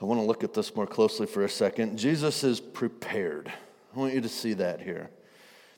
I 0.00 0.06
want 0.06 0.22
to 0.22 0.26
look 0.26 0.42
at 0.42 0.54
this 0.54 0.74
more 0.74 0.86
closely 0.86 1.26
for 1.26 1.44
a 1.44 1.50
second. 1.50 1.98
Jesus 1.98 2.42
is 2.42 2.60
prepared. 2.60 3.52
I 3.94 3.98
want 3.98 4.14
you 4.14 4.22
to 4.22 4.28
see 4.30 4.54
that 4.54 4.80
here. 4.80 5.10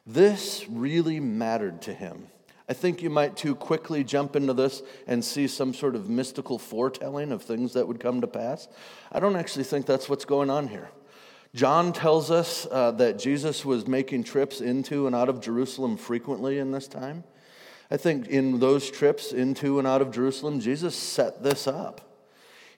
This 0.07 0.67
really 0.69 1.19
mattered 1.19 1.83
to 1.83 1.93
him. 1.93 2.29
I 2.69 2.75
think 2.75 3.03
you 3.03 3.09
might 3.09 3.37
too 3.37 3.55
quickly 3.55 4.05
jump 4.05 4.37
into 4.37 4.53
this 4.53 4.83
and 5.07 5.25
see 5.25 5.49
some 5.49 5.73
sort 5.73 5.95
of 5.95 6.11
mystical 6.11 6.59
foretelling 6.59 7.33
of 7.33 7.43
things 7.43 7.73
that 7.73 7.89
would 7.89 7.99
come 7.99 8.21
to 8.21 8.27
pass. 8.27 8.69
I 9.11 9.21
don't 9.21 9.37
actually 9.37 9.65
think 9.65 9.87
that's 9.87 10.09
what's 10.09 10.27
going 10.27 10.51
on 10.51 10.69
here. 10.69 10.91
John 11.55 11.95
tells 11.95 12.31
us 12.31 12.67
uh, 12.71 12.91
that 12.93 13.19
Jesus 13.19 13.65
was 13.65 13.87
making 13.87 14.25
trips 14.25 14.61
into 14.61 15.07
and 15.07 15.17
out 15.17 15.31
of 15.31 15.41
Jerusalem 15.41 15.97
frequently 15.97 16.59
in 16.59 16.73
this 16.73 16.87
time. 16.87 17.25
I 17.91 17.97
think 17.97 18.27
in 18.29 18.61
those 18.61 18.91
trips 18.91 19.33
into 19.33 19.79
and 19.79 19.89
out 19.89 20.03
of 20.03 20.11
Jerusalem, 20.11 20.61
Jesus 20.61 20.95
set 20.95 21.43
this 21.43 21.67
up. 21.67 22.03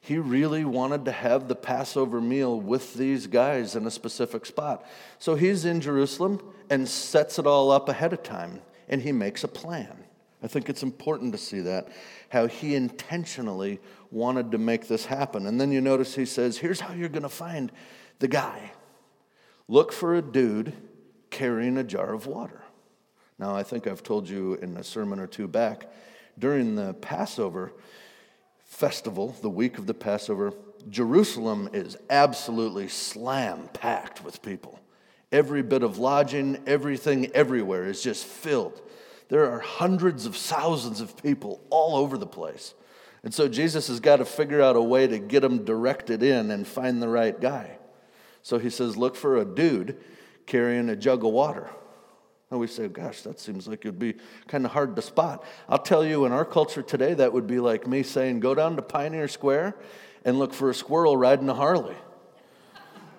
He 0.00 0.16
really 0.16 0.64
wanted 0.64 1.04
to 1.04 1.12
have 1.12 1.48
the 1.48 1.56
Passover 1.56 2.20
meal 2.20 2.58
with 2.58 2.94
these 2.94 3.26
guys 3.26 3.76
in 3.76 3.86
a 3.86 3.90
specific 3.90 4.46
spot. 4.46 4.86
So 5.18 5.34
he's 5.34 5.64
in 5.64 5.80
Jerusalem 5.80 6.40
and 6.70 6.88
sets 6.88 7.38
it 7.38 7.46
all 7.46 7.70
up 7.70 7.88
ahead 7.88 8.12
of 8.12 8.22
time, 8.22 8.60
and 8.90 9.00
he 9.00 9.12
makes 9.12 9.42
a 9.44 9.48
plan. 9.48 9.96
I 10.42 10.48
think 10.48 10.68
it's 10.68 10.82
important 10.82 11.32
to 11.32 11.38
see 11.38 11.60
that, 11.60 11.88
how 12.28 12.46
he 12.46 12.74
intentionally 12.74 13.78
wanted 14.10 14.52
to 14.52 14.58
make 14.58 14.88
this 14.88 15.06
happen. 15.06 15.46
And 15.46 15.60
then 15.60 15.70
you 15.70 15.80
notice 15.80 16.14
he 16.14 16.26
says, 16.26 16.58
Here's 16.58 16.80
how 16.80 16.92
you're 16.92 17.08
going 17.08 17.22
to 17.22 17.28
find 17.28 17.72
the 18.18 18.28
guy 18.28 18.72
look 19.68 19.92
for 19.92 20.16
a 20.16 20.22
dude 20.22 20.74
carrying 21.30 21.78
a 21.78 21.84
jar 21.84 22.12
of 22.12 22.26
water. 22.26 22.62
Now, 23.38 23.54
I 23.54 23.62
think 23.62 23.86
I've 23.86 24.02
told 24.02 24.28
you 24.28 24.54
in 24.54 24.76
a 24.76 24.84
sermon 24.84 25.20
or 25.20 25.26
two 25.26 25.46
back, 25.46 25.90
during 26.38 26.74
the 26.74 26.94
Passover, 26.94 27.72
festival, 28.64 29.36
the 29.40 29.50
week 29.50 29.78
of 29.78 29.86
the 29.86 29.94
Passover, 29.94 30.52
Jerusalem 30.88 31.68
is 31.72 31.96
absolutely 32.08 32.88
slam 32.88 33.68
packed 33.72 34.24
with 34.24 34.42
people. 34.42 34.79
Every 35.32 35.62
bit 35.62 35.82
of 35.82 35.98
lodging, 35.98 36.58
everything 36.66 37.30
everywhere 37.34 37.86
is 37.86 38.02
just 38.02 38.24
filled. 38.24 38.80
There 39.28 39.50
are 39.50 39.60
hundreds 39.60 40.26
of 40.26 40.34
thousands 40.34 41.00
of 41.00 41.22
people 41.22 41.60
all 41.70 41.96
over 41.96 42.18
the 42.18 42.26
place. 42.26 42.74
And 43.22 43.32
so 43.32 43.48
Jesus 43.48 43.88
has 43.88 44.00
got 44.00 44.16
to 44.16 44.24
figure 44.24 44.60
out 44.60 44.76
a 44.76 44.82
way 44.82 45.06
to 45.06 45.18
get 45.18 45.40
them 45.40 45.64
directed 45.64 46.22
in 46.22 46.50
and 46.50 46.66
find 46.66 47.00
the 47.00 47.08
right 47.08 47.38
guy. 47.38 47.78
So 48.42 48.58
he 48.58 48.70
says, 48.70 48.96
Look 48.96 49.14
for 49.14 49.36
a 49.36 49.44
dude 49.44 49.98
carrying 50.46 50.88
a 50.88 50.96
jug 50.96 51.24
of 51.24 51.32
water. 51.32 51.70
And 52.50 52.58
we 52.58 52.66
say, 52.66 52.88
gosh, 52.88 53.22
that 53.22 53.38
seems 53.38 53.68
like 53.68 53.84
it 53.84 53.88
would 53.88 53.98
be 53.98 54.14
kind 54.48 54.64
of 54.64 54.72
hard 54.72 54.96
to 54.96 55.02
spot. 55.02 55.44
I'll 55.68 55.78
tell 55.78 56.04
you, 56.04 56.24
in 56.24 56.32
our 56.32 56.44
culture 56.44 56.82
today, 56.82 57.14
that 57.14 57.32
would 57.32 57.46
be 57.46 57.60
like 57.60 57.86
me 57.86 58.02
saying, 58.02 58.40
go 58.40 58.56
down 58.56 58.74
to 58.74 58.82
Pioneer 58.82 59.28
Square 59.28 59.76
and 60.24 60.38
look 60.38 60.52
for 60.52 60.68
a 60.68 60.74
squirrel 60.74 61.16
riding 61.16 61.48
a 61.48 61.54
Harley. 61.54 61.94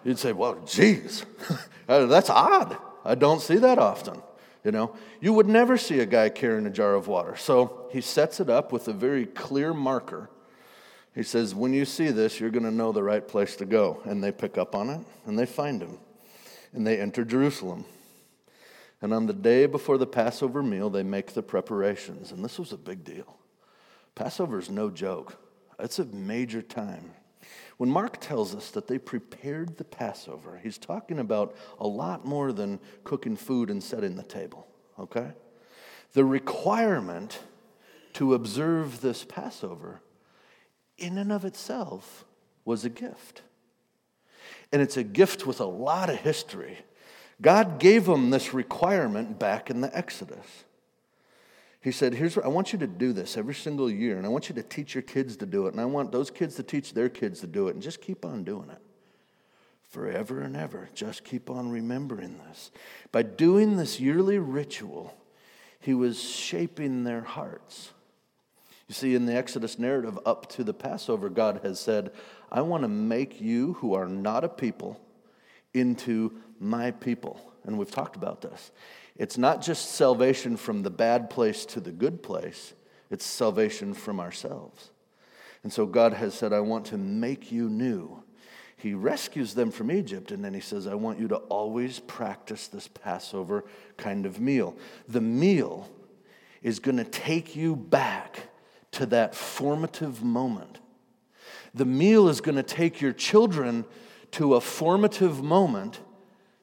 You'd 0.04 0.20
say, 0.20 0.32
well, 0.32 0.58
geez, 0.66 1.26
uh, 1.88 2.06
that's 2.06 2.30
odd. 2.30 2.78
I 3.06 3.16
don't 3.16 3.42
see 3.42 3.58
that 3.58 3.78
often. 3.78 4.22
You 4.64 4.72
know, 4.72 4.96
you 5.20 5.34
would 5.34 5.48
never 5.48 5.78
see 5.78 6.00
a 6.00 6.06
guy 6.06 6.30
carrying 6.30 6.68
a 6.68 6.70
jar 6.70 6.94
of 6.94 7.08
water. 7.08 7.36
So 7.36 7.88
he 7.92 8.02
sets 8.02 8.40
it 8.40 8.50
up 8.50 8.72
with 8.72 8.88
a 8.88 8.94
very 8.94 9.26
clear 9.26 9.74
marker. 9.74 10.30
He 11.16 11.24
says, 11.24 11.54
when 11.56 11.74
you 11.74 11.84
see 11.84 12.10
this, 12.10 12.40
you're 12.40 12.52
going 12.52 12.64
to 12.64 12.72
know 12.72 12.92
the 12.92 13.04
right 13.04 13.28
place 13.28 13.56
to 13.58 13.66
go. 13.66 14.02
And 14.06 14.24
they 14.24 14.32
pick 14.32 14.58
up 14.58 14.76
on 14.76 14.90
it 14.90 15.02
and 15.26 15.38
they 15.38 15.46
find 15.46 15.82
him. 15.82 15.98
And 16.74 16.86
they 16.86 17.00
enter 17.00 17.26
Jerusalem. 17.26 17.86
And 19.02 19.14
on 19.14 19.26
the 19.26 19.34
day 19.34 19.66
before 19.66 19.98
the 19.98 20.08
Passover 20.08 20.62
meal, 20.62 20.90
they 20.90 21.04
make 21.04 21.34
the 21.34 21.42
preparations. 21.42 22.32
And 22.32 22.46
this 22.46 22.60
was 22.60 22.72
a 22.72 22.78
big 22.78 23.04
deal. 23.04 23.38
Passover 24.14 24.60
is 24.60 24.70
no 24.70 24.90
joke, 24.90 25.38
it's 25.80 26.00
a 26.00 26.06
major 26.06 26.62
time. 26.62 27.12
When 27.82 27.90
Mark 27.90 28.20
tells 28.20 28.54
us 28.54 28.70
that 28.70 28.86
they 28.86 29.00
prepared 29.00 29.78
the 29.78 29.84
Passover, 29.84 30.60
he's 30.62 30.78
talking 30.78 31.18
about 31.18 31.56
a 31.80 31.88
lot 31.88 32.24
more 32.24 32.52
than 32.52 32.80
cooking 33.04 33.36
food 33.36 33.72
and 33.72 33.82
setting 33.84 34.16
the 34.16 34.22
table, 34.22 34.68
okay? 35.00 35.32
The 36.14 36.24
requirement 36.24 37.40
to 38.14 38.36
observe 38.36 39.02
this 39.02 39.24
Passover, 39.24 40.00
in 41.00 41.18
and 41.18 41.32
of 41.32 41.44
itself, 41.44 42.24
was 42.66 42.86
a 42.86 42.90
gift. 42.90 43.42
And 44.72 44.80
it's 44.80 44.98
a 44.98 45.04
gift 45.04 45.48
with 45.48 45.60
a 45.60 45.66
lot 45.66 46.12
of 46.12 46.18
history. 46.18 46.78
God 47.42 47.80
gave 47.80 48.06
them 48.06 48.30
this 48.30 48.54
requirement 48.54 49.40
back 49.40 49.72
in 49.72 49.82
the 49.82 49.98
Exodus. 49.98 50.66
He 51.82 51.92
said, 51.92 52.14
Here's 52.14 52.36
what 52.36 52.46
I 52.46 52.50
want 52.50 52.74
you 52.74 52.80
to 52.80 52.88
do 52.88 53.12
this 53.12 53.38
every 53.38 53.56
single 53.56 53.90
year, 53.90 54.18
and 54.18 54.26
I 54.26 54.30
want 54.30 54.50
you 54.50 54.56
to 54.56 54.64
teach 54.64 54.94
your 54.94 55.02
kids 55.02 55.36
to 55.38 55.46
do 55.46 55.66
it, 55.66 55.74
and 55.74 55.82
I 55.82 55.86
want 55.86 56.12
those 56.12 56.30
kids 56.30 56.56
to 56.56 56.64
teach 56.64 56.94
their 56.94 57.10
kids 57.10 57.40
to 57.42 57.48
do 57.48 57.68
it, 57.68 57.74
and 57.74 57.82
just 57.82 58.02
keep 58.02 58.24
on 58.24 58.44
doing 58.44 58.70
it. 58.70 58.82
Forever 59.90 60.42
and 60.42 60.56
ever. 60.56 60.90
Just 60.94 61.24
keep 61.24 61.50
on 61.50 61.70
remembering 61.70 62.40
this. 62.48 62.72
By 63.12 63.24
doing 63.24 63.76
this 63.76 64.00
yearly 64.00 64.38
ritual, 64.38 65.14
he 65.80 65.94
was 65.94 66.22
shaping 66.22 67.04
their 67.04 67.22
hearts. 67.22 67.92
You 68.88 68.94
see, 68.94 69.16
in 69.16 69.26
the 69.26 69.36
Exodus 69.36 69.80
narrative 69.80 70.20
up 70.26 70.50
to 70.52 70.64
the 70.64 70.74
Passover, 70.74 71.30
God 71.30 71.62
has 71.64 71.80
said, 71.80 72.12
I 72.52 72.62
want 72.62 72.84
to 72.84 72.90
make 72.90 73.42
you 73.42 73.74
who 73.74 73.94
are 73.94 74.08
not 74.08 74.44
a 74.44 74.50
people 74.50 75.00
into 75.74 76.34
my 76.62 76.92
people. 76.92 77.42
And 77.64 77.78
we've 77.78 77.92
talked 77.92 78.16
about 78.16 78.42
this. 78.42 78.72
It's 79.18 79.38
not 79.38 79.62
just 79.62 79.92
salvation 79.92 80.58
from 80.58 80.84
the 80.84 80.90
bad 80.90 81.30
place 81.30 81.66
to 81.68 81.80
the 81.80 81.92
good 81.92 82.24
place, 82.24 82.74
it's 83.10 83.26
salvation 83.26 83.94
from 83.94 84.20
ourselves. 84.20 84.92
And 85.64 85.72
so 85.72 85.86
God 85.86 86.14
has 86.14 86.34
said, 86.34 86.54
I 86.54 86.62
want 86.62 86.86
to 86.88 86.98
make 86.98 87.52
you 87.52 87.70
new. 87.70 88.24
He 88.78 88.96
rescues 88.96 89.54
them 89.54 89.70
from 89.70 89.92
Egypt, 89.92 90.32
and 90.32 90.44
then 90.44 90.56
he 90.56 90.60
says, 90.60 90.88
I 90.88 90.96
want 90.96 91.20
you 91.20 91.28
to 91.28 91.36
always 91.36 92.00
practice 92.00 92.68
this 92.68 92.88
Passover 92.88 93.64
kind 93.96 94.26
of 94.26 94.40
meal. 94.40 94.76
The 95.08 95.22
meal 95.22 95.88
is 96.64 96.80
going 96.80 96.98
to 96.98 97.04
take 97.04 97.56
you 97.56 97.76
back 97.76 98.48
to 98.94 99.06
that 99.08 99.36
formative 99.36 100.24
moment. 100.24 100.80
The 101.76 101.86
meal 101.86 102.28
is 102.28 102.42
going 102.42 102.56
to 102.56 102.64
take 102.64 103.02
your 103.02 103.14
children 103.14 103.86
to 104.32 104.56
a 104.56 104.62
formative 104.62 105.44
moment 105.44 106.00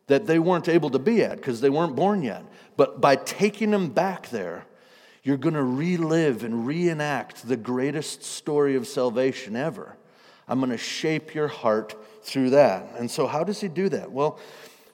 that 0.08 0.26
they 0.26 0.38
weren't 0.38 0.68
able 0.68 0.90
to 0.90 0.98
be 0.98 1.22
at 1.22 1.36
because 1.36 1.60
they 1.60 1.70
weren't 1.70 1.94
born 1.94 2.22
yet. 2.22 2.44
But 2.76 3.00
by 3.00 3.16
taking 3.16 3.70
them 3.70 3.88
back 3.88 4.28
there, 4.30 4.66
you're 5.22 5.36
going 5.36 5.54
to 5.54 5.62
relive 5.62 6.42
and 6.44 6.66
reenact 6.66 7.46
the 7.46 7.56
greatest 7.56 8.24
story 8.24 8.74
of 8.74 8.86
salvation 8.86 9.56
ever. 9.56 9.96
I'm 10.48 10.58
going 10.60 10.70
to 10.70 10.78
shape 10.78 11.34
your 11.34 11.48
heart 11.48 11.94
through 12.22 12.50
that. 12.50 12.88
And 12.98 13.10
so, 13.10 13.26
how 13.26 13.44
does 13.44 13.60
he 13.60 13.68
do 13.68 13.88
that? 13.90 14.10
Well, 14.10 14.38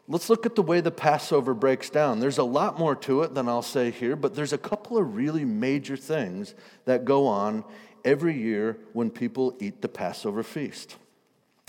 let's 0.09 0.28
look 0.28 0.47
at 0.47 0.56
the 0.56 0.62
way 0.62 0.80
the 0.80 0.90
Passover 0.90 1.54
breaks 1.54 1.90
down. 1.90 2.18
There's 2.18 2.38
a 2.38 2.44
lot 2.44 2.78
more 2.78 2.97
to 2.97 3.23
it 3.23 3.35
than 3.35 3.49
I'll 3.49 3.62
say 3.62 3.90
here, 3.90 4.16
but 4.16 4.35
there's 4.35 4.52
a 4.52 4.59
couple 4.59 4.99
of 4.99 5.14
really 5.14 5.44
major 5.44 5.97
things 5.97 6.54
that 6.85 7.04
go 7.04 7.26
on 7.26 7.64
every 8.04 8.37
year 8.37 8.78
when 8.92 9.11
people 9.11 9.56
eat 9.61 9.80
the 9.80 9.88
Passover 9.88 10.42
feast. 10.42 10.97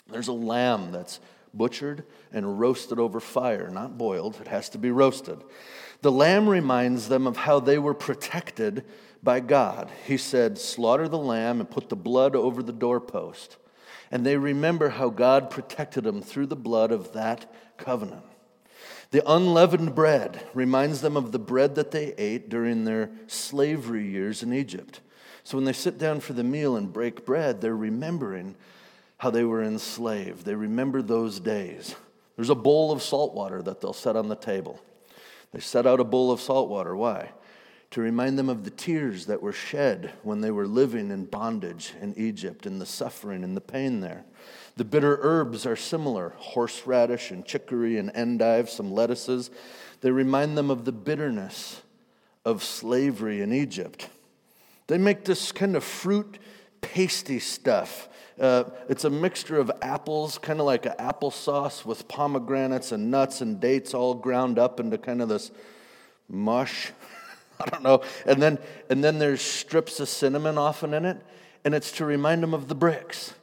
There's 0.10 0.28
a 0.28 0.34
lamb 0.34 0.92
that's 0.92 1.20
butchered 1.54 2.04
and 2.36 2.60
roasted 2.60 3.00
over 3.00 3.20
fire, 3.20 3.70
not 3.70 3.98
boiled, 3.98 4.38
it 4.42 4.48
has 4.50 4.70
to 4.70 4.78
be 4.78 4.92
roasted. 4.92 5.42
The 6.02 6.12
lamb 6.12 6.48
reminds 6.48 7.08
them 7.08 7.26
of 7.26 7.38
how 7.38 7.60
they 7.60 7.80
were 7.80 7.94
protected 7.96 8.86
by 9.24 9.40
God. 9.40 9.90
He 10.06 10.18
said, 10.18 10.58
Slaughter 10.58 11.08
the 11.08 11.18
lamb 11.18 11.60
and 11.60 11.72
put 11.72 11.90
the 11.90 11.96
blood 11.96 12.36
over 12.36 12.62
the 12.62 12.74
doorpost. 12.74 13.58
And 14.12 14.26
they 14.26 14.38
remember 14.38 14.90
how 14.90 15.10
God 15.10 15.50
protected 15.50 16.04
them 16.04 16.22
through 16.22 16.48
the 16.48 16.56
blood 16.56 16.92
of 16.92 17.14
that 17.14 17.52
covenant. 17.78 18.24
The 19.12 19.28
unleavened 19.30 19.96
bread 19.96 20.46
reminds 20.54 21.02
them 21.02 21.16
of 21.16 21.32
the 21.32 21.40
bread 21.40 21.76
that 21.76 21.92
they 21.92 22.14
ate 22.18 22.50
during 22.50 22.84
their 22.84 23.10
slavery 23.28 24.06
years 24.06 24.44
in 24.44 24.54
Egypt. 24.54 25.00
So 25.44 25.58
when 25.58 25.66
they 25.66 25.74
sit 25.74 25.98
down 25.98 26.20
for 26.20 26.34
the 26.34 26.44
meal 26.44 26.76
and 26.76 26.92
break 26.92 27.26
bread, 27.26 27.62
they're 27.62 27.76
remembering 27.76 28.56
how 29.18 29.30
they 29.30 29.44
were 29.44 29.64
enslaved. 29.64 30.46
They 30.46 30.56
remember 30.56 31.02
those 31.02 31.40
days. 31.40 31.96
There's 32.36 32.50
a 32.50 32.56
bowl 32.56 32.92
of 32.92 33.02
salt 33.02 33.34
water 33.34 33.62
that 33.62 33.82
they'll 33.82 33.94
set 33.94 34.16
on 34.16 34.28
the 34.28 34.36
table. 34.36 34.82
They 35.52 35.60
set 35.60 35.88
out 35.88 36.00
a 36.00 36.04
bowl 36.04 36.32
of 36.32 36.42
salt 36.42 36.70
water. 36.70 36.96
Why? 36.96 37.32
To 37.92 38.02
remind 38.02 38.38
them 38.38 38.50
of 38.50 38.66
the 38.66 38.72
tears 38.72 39.28
that 39.28 39.42
were 39.42 39.54
shed 39.54 40.12
when 40.24 40.42
they 40.42 40.52
were 40.52 40.68
living 40.68 41.12
in 41.12 41.26
bondage 41.26 41.94
in 42.02 42.14
Egypt 42.18 42.66
and 42.66 42.82
the 42.82 42.86
suffering 42.86 43.44
and 43.44 43.56
the 43.56 43.62
pain 43.62 44.02
there. 44.02 44.26
The 44.76 44.84
bitter 44.84 45.18
herbs 45.22 45.66
are 45.66 45.78
similar 45.78 46.34
horseradish 46.38 47.32
and 47.32 47.46
chicory 47.46 47.98
and 47.98 48.12
endive, 48.14 48.70
some 48.70 48.92
lettuces. 48.92 49.50
They 50.02 50.12
remind 50.12 50.58
them 50.58 50.70
of 50.70 50.84
the 50.84 50.92
bitterness 50.92 51.82
of 52.44 52.64
slavery 52.64 53.42
in 53.42 53.54
Egypt. 53.54 54.10
They 54.88 54.98
make 54.98 55.24
this 55.24 55.54
kind 55.54 55.76
of 55.78 55.84
fruit 55.84 56.38
pasty 56.82 57.40
stuff. 57.40 58.10
Uh, 58.40 58.66
it's 58.90 59.06
a 59.06 59.10
mixture 59.10 59.58
of 59.60 59.72
apples, 59.82 60.38
kind 60.38 60.60
of 60.60 60.66
like 60.66 60.86
an 60.86 60.94
applesauce 61.00 61.86
with 61.86 62.08
pomegranates 62.08 62.92
and 62.92 63.10
nuts 63.10 63.42
and 63.42 63.60
dates 63.60 63.94
all 63.94 64.14
ground 64.14 64.60
up 64.60 64.80
into 64.80 64.98
kind 64.98 65.22
of 65.22 65.30
this 65.30 65.52
mush. 66.28 66.92
I 67.60 67.70
don't 67.70 67.84
know. 67.84 68.02
And 68.26 68.42
then, 68.42 68.60
and 68.90 69.04
then 69.04 69.20
there's 69.20 69.42
strips 69.42 70.00
of 70.00 70.10
cinnamon 70.10 70.58
often 70.58 70.94
in 70.94 71.06
it, 71.06 71.22
and 71.64 71.74
it's 71.74 71.94
to 71.94 72.06
remind 72.06 72.44
them 72.44 72.54
of 72.54 72.68
the 72.68 72.76
bricks 72.76 73.34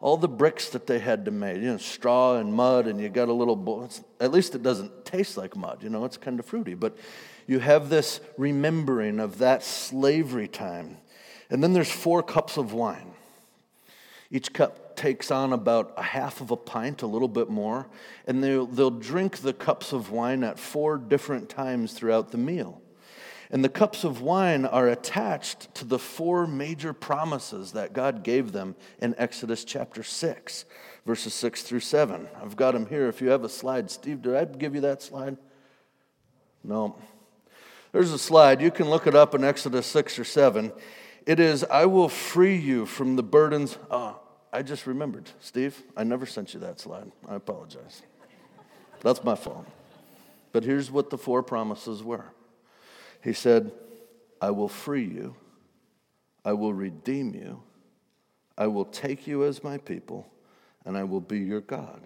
all 0.00 0.16
the 0.16 0.28
bricks 0.28 0.68
that 0.70 0.86
they 0.86 0.98
had 0.98 1.24
to 1.24 1.30
make, 1.30 1.56
you 1.56 1.62
know, 1.62 1.76
straw 1.76 2.36
and 2.36 2.52
mud, 2.52 2.86
and 2.86 3.00
you 3.00 3.08
got 3.08 3.28
a 3.28 3.32
little, 3.32 3.90
at 4.20 4.30
least 4.30 4.54
it 4.54 4.62
doesn't 4.62 5.04
taste 5.04 5.36
like 5.36 5.56
mud, 5.56 5.82
you 5.82 5.90
know, 5.90 6.04
it's 6.04 6.16
kind 6.16 6.38
of 6.38 6.46
fruity. 6.46 6.74
But 6.74 6.96
you 7.46 7.58
have 7.58 7.88
this 7.88 8.20
remembering 8.36 9.18
of 9.18 9.38
that 9.38 9.64
slavery 9.64 10.48
time. 10.48 10.98
And 11.50 11.62
then 11.62 11.72
there's 11.72 11.90
four 11.90 12.22
cups 12.22 12.56
of 12.56 12.72
wine. 12.72 13.07
Each 14.30 14.52
cup 14.52 14.96
takes 14.96 15.30
on 15.30 15.52
about 15.52 15.94
a 15.96 16.02
half 16.02 16.40
of 16.40 16.50
a 16.50 16.56
pint, 16.56 17.02
a 17.02 17.06
little 17.06 17.28
bit 17.28 17.48
more, 17.48 17.88
and 18.26 18.44
they'll, 18.44 18.66
they'll 18.66 18.90
drink 18.90 19.38
the 19.38 19.54
cups 19.54 19.92
of 19.92 20.10
wine 20.10 20.44
at 20.44 20.58
four 20.58 20.98
different 20.98 21.48
times 21.48 21.92
throughout 21.92 22.30
the 22.30 22.38
meal. 22.38 22.82
And 23.50 23.64
the 23.64 23.70
cups 23.70 24.04
of 24.04 24.20
wine 24.20 24.66
are 24.66 24.88
attached 24.88 25.74
to 25.76 25.86
the 25.86 25.98
four 25.98 26.46
major 26.46 26.92
promises 26.92 27.72
that 27.72 27.94
God 27.94 28.22
gave 28.22 28.52
them 28.52 28.76
in 29.00 29.14
Exodus 29.16 29.64
chapter 29.64 30.02
6, 30.02 30.66
verses 31.06 31.32
6 31.32 31.62
through 31.62 31.80
7. 31.80 32.28
I've 32.42 32.56
got 32.56 32.72
them 32.72 32.86
here 32.86 33.08
if 33.08 33.22
you 33.22 33.30
have 33.30 33.44
a 33.44 33.48
slide. 33.48 33.90
Steve, 33.90 34.20
did 34.20 34.34
I 34.34 34.44
give 34.44 34.74
you 34.74 34.82
that 34.82 35.00
slide? 35.00 35.38
No. 36.62 36.96
There's 37.92 38.12
a 38.12 38.18
slide. 38.18 38.60
You 38.60 38.70
can 38.70 38.90
look 38.90 39.06
it 39.06 39.14
up 39.14 39.34
in 39.34 39.42
Exodus 39.42 39.86
6 39.86 40.18
or 40.18 40.24
7. 40.24 40.70
It 41.28 41.40
is, 41.40 41.62
I 41.64 41.84
will 41.84 42.08
free 42.08 42.56
you 42.56 42.86
from 42.86 43.16
the 43.16 43.22
burdens. 43.22 43.76
Oh, 43.90 44.18
I 44.50 44.62
just 44.62 44.86
remembered. 44.86 45.30
Steve, 45.40 45.82
I 45.94 46.02
never 46.02 46.24
sent 46.24 46.54
you 46.54 46.60
that 46.60 46.80
slide. 46.80 47.12
I 47.28 47.34
apologize. 47.34 48.00
That's 49.02 49.22
my 49.22 49.34
fault. 49.34 49.66
But 50.52 50.64
here's 50.64 50.90
what 50.90 51.10
the 51.10 51.18
four 51.18 51.42
promises 51.42 52.02
were 52.02 52.24
he 53.20 53.34
said, 53.34 53.72
I 54.40 54.52
will 54.52 54.68
free 54.70 55.04
you, 55.04 55.36
I 56.46 56.54
will 56.54 56.72
redeem 56.72 57.34
you, 57.34 57.62
I 58.56 58.68
will 58.68 58.86
take 58.86 59.26
you 59.26 59.44
as 59.44 59.62
my 59.62 59.76
people, 59.76 60.26
and 60.86 60.96
I 60.96 61.04
will 61.04 61.20
be 61.20 61.40
your 61.40 61.60
God. 61.60 62.00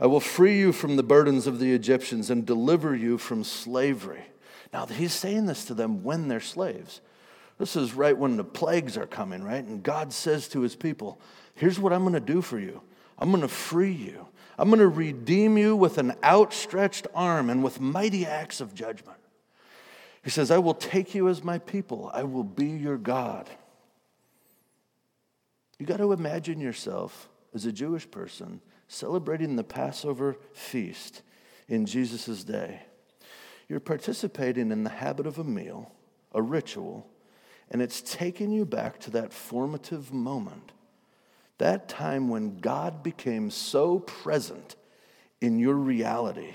I 0.00 0.06
will 0.06 0.20
free 0.20 0.58
you 0.58 0.72
from 0.72 0.96
the 0.96 1.02
burdens 1.02 1.46
of 1.46 1.58
the 1.58 1.74
Egyptians 1.74 2.30
and 2.30 2.46
deliver 2.46 2.96
you 2.96 3.18
from 3.18 3.44
slavery. 3.44 4.24
Now, 4.72 4.86
he's 4.86 5.12
saying 5.12 5.44
this 5.44 5.66
to 5.66 5.74
them 5.74 6.02
when 6.02 6.28
they're 6.28 6.40
slaves. 6.40 7.02
This 7.58 7.76
is 7.76 7.94
right 7.94 8.16
when 8.16 8.36
the 8.36 8.44
plagues 8.44 8.96
are 8.96 9.06
coming, 9.06 9.42
right? 9.42 9.64
And 9.64 9.82
God 9.82 10.12
says 10.12 10.48
to 10.48 10.60
his 10.60 10.74
people, 10.74 11.20
Here's 11.54 11.78
what 11.78 11.92
I'm 11.92 12.02
going 12.02 12.14
to 12.14 12.20
do 12.20 12.42
for 12.42 12.58
you 12.58 12.80
I'm 13.18 13.30
going 13.30 13.42
to 13.42 13.48
free 13.48 13.92
you. 13.92 14.26
I'm 14.56 14.68
going 14.68 14.80
to 14.80 14.88
redeem 14.88 15.58
you 15.58 15.74
with 15.74 15.98
an 15.98 16.14
outstretched 16.22 17.08
arm 17.14 17.50
and 17.50 17.64
with 17.64 17.80
mighty 17.80 18.24
acts 18.24 18.60
of 18.60 18.74
judgment. 18.74 19.18
He 20.22 20.30
says, 20.30 20.50
I 20.50 20.58
will 20.58 20.74
take 20.74 21.14
you 21.14 21.28
as 21.28 21.42
my 21.42 21.58
people, 21.58 22.10
I 22.14 22.22
will 22.22 22.44
be 22.44 22.68
your 22.68 22.96
God. 22.96 23.48
You 25.78 25.86
got 25.86 25.96
to 25.98 26.12
imagine 26.12 26.60
yourself 26.60 27.28
as 27.52 27.66
a 27.66 27.72
Jewish 27.72 28.08
person 28.08 28.60
celebrating 28.86 29.56
the 29.56 29.64
Passover 29.64 30.36
feast 30.52 31.22
in 31.68 31.84
Jesus' 31.84 32.44
day. 32.44 32.82
You're 33.68 33.80
participating 33.80 34.70
in 34.70 34.84
the 34.84 34.90
habit 34.90 35.26
of 35.26 35.38
a 35.38 35.44
meal, 35.44 35.90
a 36.32 36.40
ritual, 36.40 37.06
and 37.70 37.82
it's 37.82 38.00
taking 38.02 38.52
you 38.52 38.64
back 38.64 39.00
to 39.00 39.10
that 39.12 39.32
formative 39.32 40.12
moment, 40.12 40.72
that 41.58 41.88
time 41.88 42.28
when 42.28 42.58
God 42.58 43.02
became 43.02 43.50
so 43.50 43.98
present 44.00 44.76
in 45.40 45.58
your 45.58 45.74
reality 45.74 46.54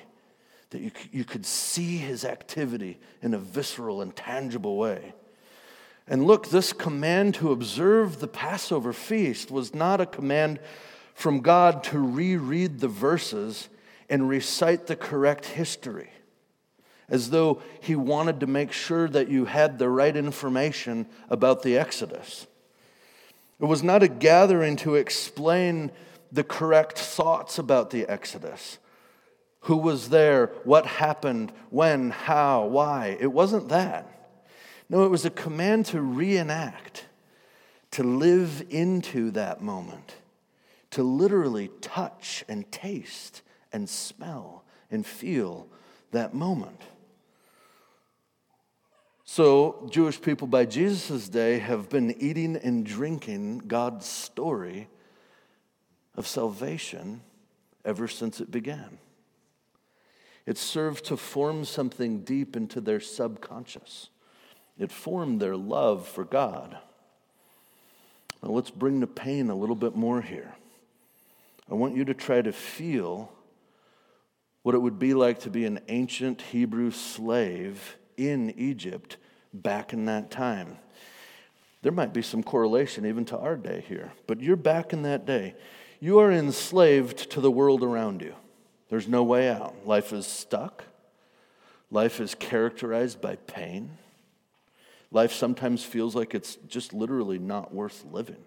that 0.69 0.81
you, 0.81 0.91
you 1.11 1.23
could 1.23 1.45
see 1.45 1.97
his 1.97 2.23
activity 2.23 2.99
in 3.21 3.33
a 3.33 3.39
visceral 3.39 4.01
and 4.01 4.15
tangible 4.15 4.77
way. 4.77 5.13
And 6.07 6.25
look, 6.25 6.49
this 6.49 6.73
command 6.73 7.35
to 7.35 7.51
observe 7.51 8.19
the 8.19 8.27
Passover 8.27 8.93
feast 8.93 9.51
was 9.51 9.75
not 9.75 10.01
a 10.01 10.05
command 10.05 10.59
from 11.13 11.41
God 11.41 11.83
to 11.85 11.99
reread 11.99 12.79
the 12.79 12.87
verses 12.87 13.69
and 14.09 14.27
recite 14.27 14.87
the 14.87 14.95
correct 14.95 15.45
history, 15.45 16.09
as 17.09 17.29
though 17.29 17.61
he 17.81 17.95
wanted 17.95 18.39
to 18.39 18.47
make 18.47 18.71
sure 18.71 19.07
that 19.09 19.29
you 19.29 19.45
had 19.45 19.79
the 19.79 19.89
right 19.89 20.15
information 20.15 21.07
about 21.29 21.63
the 21.63 21.77
Exodus. 21.77 22.47
It 23.59 23.65
was 23.65 23.83
not 23.83 24.03
a 24.03 24.07
gathering 24.07 24.75
to 24.77 24.95
explain 24.95 25.91
the 26.31 26.43
correct 26.43 26.97
thoughts 26.97 27.57
about 27.57 27.89
the 27.89 28.07
Exodus 28.07 28.77
who 29.61 29.77
was 29.77 30.09
there, 30.09 30.47
what 30.63 30.85
happened, 30.85 31.51
when, 31.69 32.11
how, 32.11 32.65
why. 32.65 33.17
It 33.19 33.31
wasn't 33.31 33.69
that. 33.69 34.07
No, 34.89 35.03
it 35.03 35.09
was 35.09 35.25
a 35.25 35.29
command 35.29 35.85
to 35.87 36.01
reenact, 36.01 37.05
to 37.91 38.03
live 38.03 38.63
into 38.69 39.31
that 39.31 39.61
moment, 39.61 40.15
to 40.91 41.03
literally 41.03 41.69
touch 41.81 42.43
and 42.47 42.71
taste 42.71 43.41
and 43.73 43.89
smell 43.89 44.63
and 44.89 45.05
feel 45.05 45.67
that 46.11 46.33
moment. 46.33 46.81
So, 49.31 49.87
Jewish 49.91 50.19
people 50.19 50.47
by 50.47 50.65
Jesus' 50.65 51.29
day 51.29 51.59
have 51.59 51.87
been 51.87 52.19
eating 52.19 52.55
and 52.55 52.83
drinking 52.83 53.59
God's 53.59 54.07
story 54.07 54.87
of 56.15 56.25
salvation 56.25 57.21
ever 57.85 58.07
since 58.07 58.41
it 58.41 58.49
began. 58.49 58.97
It 60.47 60.57
served 60.57 61.05
to 61.05 61.15
form 61.15 61.63
something 61.63 62.21
deep 62.21 62.55
into 62.55 62.81
their 62.81 62.99
subconscious. 62.99 64.09
It 64.79 64.91
formed 64.91 65.39
their 65.39 65.55
love 65.55 66.07
for 66.07 66.23
God. 66.23 66.79
Now 68.41 68.49
let's 68.49 68.71
bring 68.71 68.99
the 68.99 69.05
pain 69.05 69.51
a 69.51 69.55
little 69.55 69.75
bit 69.75 69.95
more 69.95 70.23
here. 70.23 70.55
I 71.69 71.75
want 71.75 71.95
you 71.95 72.03
to 72.05 72.15
try 72.15 72.41
to 72.41 72.51
feel 72.51 73.31
what 74.63 74.73
it 74.73 74.79
would 74.79 74.97
be 74.97 75.13
like 75.13 75.41
to 75.41 75.51
be 75.51 75.65
an 75.65 75.81
ancient 75.87 76.41
Hebrew 76.41 76.89
slave 76.89 77.95
in 78.19 78.51
Egypt 78.57 79.17
back 79.53 79.93
in 79.93 80.05
that 80.05 80.29
time. 80.29 80.77
There 81.81 81.91
might 81.91 82.13
be 82.13 82.21
some 82.21 82.43
correlation 82.43 83.05
even 83.05 83.25
to 83.25 83.37
our 83.37 83.55
day 83.55 83.83
here, 83.87 84.11
but 84.27 84.41
you're 84.41 84.57
back 84.57 84.91
in 84.91 85.03
that 85.03 85.25
day. 85.25 85.55
You 85.99 86.19
are 86.19 86.31
enslaved 86.31 87.31
to 87.31 87.41
the 87.41 87.51
world 87.51 87.83
around 87.83 88.21
you. 88.21 88.35
There's 88.89 89.07
no 89.07 89.23
way 89.23 89.49
out. 89.49 89.87
Life 89.87 90.11
is 90.11 90.25
stuck. 90.25 90.83
Life 91.91 92.19
is 92.19 92.35
characterized 92.35 93.21
by 93.21 93.35
pain. 93.35 93.97
Life 95.11 95.31
sometimes 95.31 95.83
feels 95.83 96.15
like 96.15 96.35
it's 96.35 96.55
just 96.67 96.93
literally 96.93 97.39
not 97.39 97.73
worth 97.73 98.05
living. 98.11 98.43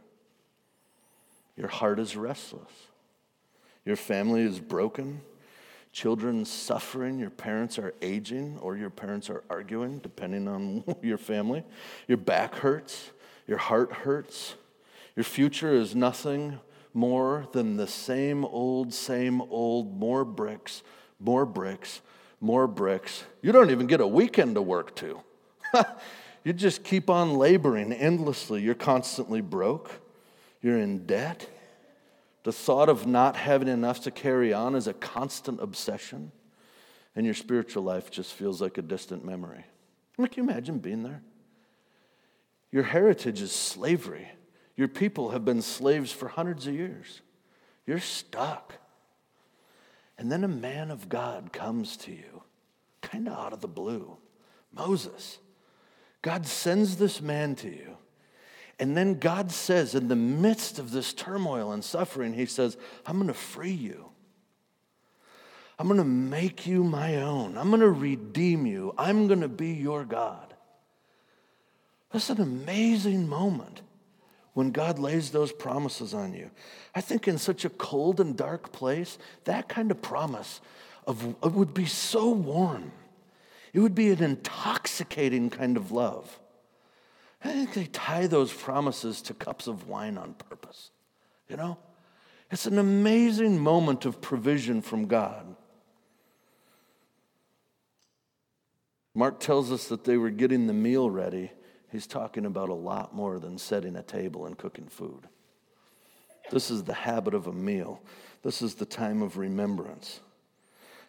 Your 1.57 1.69
heart 1.69 1.99
is 1.99 2.17
restless. 2.17 2.71
Your 3.85 3.97
family 3.97 4.43
is 4.43 4.61
broken. 4.61 5.23
Children 5.92 6.44
suffering. 6.44 7.18
Your 7.18 7.31
parents 7.31 7.78
are 7.78 7.94
aging 8.00 8.59
or 8.61 8.76
your 8.76 8.90
parents 8.90 9.28
are 9.28 9.44
arguing, 9.50 9.98
depending 9.98 10.48
on 10.48 10.85
your 11.02 11.18
family. 11.18 11.64
Your 12.09 12.18
back 12.18 12.57
hurts. 12.57 13.11
Your 13.46 13.59
heart 13.59 13.92
hurts. 13.92 14.55
Your 15.16 15.24
future 15.24 15.74
is 15.74 15.94
nothing 15.94 16.59
more 16.94 17.46
than 17.52 17.76
the 17.76 17.87
same 17.87 18.44
old, 18.44 18.92
same 18.92 19.40
old, 19.42 19.98
more 19.98 20.24
bricks, 20.24 20.83
more 21.20 21.44
bricks, 21.44 22.00
more 22.40 22.66
bricks. 22.66 23.24
You 23.42 23.52
don't 23.52 23.70
even 23.70 23.87
get 23.87 24.00
a 24.00 24.07
weekend 24.07 24.55
to 24.57 24.62
work 24.62 24.94
to. 24.96 25.20
you 26.44 26.52
just 26.52 26.85
keep 26.85 27.09
on 27.11 27.35
laboring 27.35 27.92
endlessly. 27.92 28.62
You're 28.62 28.74
constantly 28.74 29.40
broke. 29.40 29.90
You're 30.62 30.78
in 30.78 31.07
debt. 31.07 31.48
The 32.44 32.52
thought 32.52 32.88
of 32.88 33.07
not 33.07 33.37
having 33.37 33.68
enough 33.68 34.00
to 34.02 34.11
carry 34.11 34.52
on 34.52 34.74
is 34.74 34.87
a 34.87 34.92
constant 34.92 35.61
obsession, 35.62 36.33
and 37.14 37.24
your 37.24 37.35
spiritual 37.35 37.83
life 37.83 38.11
just 38.11 38.33
feels 38.33 38.61
like 38.61 38.78
a 38.78 38.83
distant 38.83 39.24
memory. 39.24 39.64
Can 40.16 40.28
you 40.37 40.42
imagine 40.42 40.78
being 40.78 41.02
there? 41.02 41.22
Your 42.70 42.85
heritage 42.85 43.40
is 43.40 43.52
slavery. 43.52 44.28
Your 44.76 44.88
people 44.88 45.31
have 45.31 45.44
been 45.44 45.62
slaves 45.62 46.11
for 46.11 46.28
hundreds 46.28 46.66
of 46.66 46.74
years. 46.74 47.20
You're 47.87 48.00
stuck. 48.00 48.74
And 50.18 50.31
then 50.31 50.44
a 50.44 50.48
man 50.48 50.90
of 50.90 51.09
God 51.09 51.52
comes 51.52 51.96
to 51.98 52.12
you, 52.12 52.42
kind 53.00 53.28
of 53.28 53.35
out 53.35 53.52
of 53.52 53.61
the 53.61 53.68
blue 53.68 54.16
Moses. 54.72 55.38
God 56.22 56.46
sends 56.46 56.96
this 56.96 57.20
man 57.20 57.55
to 57.57 57.68
you. 57.68 57.96
And 58.83 58.97
then 58.97 59.21
God 59.21 59.53
says, 59.53 59.95
in 59.95 60.09
the 60.09 60.16
midst 60.16 60.81
of 60.81 60.90
this 60.90 61.12
turmoil 61.12 61.71
and 61.71 61.85
suffering, 61.85 62.35
He 62.35 62.47
says, 62.47 62.77
I'm 63.07 63.14
going 63.14 63.29
to 63.29 63.33
free 63.33 63.71
you. 63.71 64.09
I'm 65.79 65.87
going 65.87 65.99
to 65.99 66.05
make 66.05 66.66
you 66.66 66.83
my 66.83 67.23
own. 67.23 67.57
I'm 67.57 67.68
going 67.68 67.79
to 67.79 67.88
redeem 67.88 68.66
you. 68.66 68.92
I'm 68.99 69.29
going 69.29 69.42
to 69.42 69.47
be 69.47 69.68
your 69.68 70.05
God. 70.05 70.53
That's 72.11 72.29
an 72.29 72.40
amazing 72.40 73.29
moment 73.29 73.83
when 74.55 74.73
God 74.73 74.99
lays 74.99 75.31
those 75.31 75.53
promises 75.53 76.12
on 76.12 76.35
you. 76.35 76.51
I 76.92 77.03
think 77.03 77.29
in 77.29 77.38
such 77.38 77.64
a 77.64 77.71
cold 77.71 78.18
and 78.18 78.37
dark 78.37 78.73
place, 78.73 79.16
that 79.45 79.68
kind 79.68 79.92
of 79.92 80.03
promise 80.03 80.61
of, 81.07 81.40
would 81.55 81.73
be 81.73 81.87
so 81.87 82.31
warm. 82.31 82.90
It 83.73 83.79
would 83.79 83.95
be 83.95 84.11
an 84.11 84.25
intoxicating 84.25 85.51
kind 85.51 85.77
of 85.77 85.92
love. 85.92 86.40
I 87.44 87.52
think 87.52 87.74
they 87.74 87.87
tie 87.87 88.26
those 88.26 88.52
promises 88.52 89.20
to 89.22 89.35
cups 89.35 89.66
of 89.66 89.88
wine 89.88 90.16
on 90.16 90.35
purpose. 90.35 90.90
You 91.48 91.57
know? 91.57 91.78
It's 92.50 92.66
an 92.66 92.78
amazing 92.78 93.59
moment 93.59 94.05
of 94.05 94.20
provision 94.20 94.83
from 94.83 95.07
God. 95.07 95.57
Mark 99.14 99.40
tells 99.40 99.72
us 99.72 99.88
that 99.88 100.05
they 100.05 100.16
were 100.16 100.31
getting 100.31 100.66
the 100.66 100.72
meal 100.72 101.11
ready. 101.11 101.50
He's 101.90 102.07
talking 102.07 102.46
about 102.46 102.68
a 102.68 102.74
lot 102.74 103.14
more 103.14 103.38
than 103.38 103.59
setting 103.59 103.96
a 103.96 104.02
table 104.02 104.46
and 104.46 104.57
cooking 104.57 104.88
food. 104.88 105.28
This 106.50 106.70
is 106.70 106.85
the 106.85 106.94
habit 106.94 107.35
of 107.35 107.46
a 107.46 107.52
meal. 107.52 108.00
This 108.42 108.62
is 108.62 108.74
the 108.74 108.87
time 108.87 109.22
of 109.22 109.37
remembrance. 109.37 110.20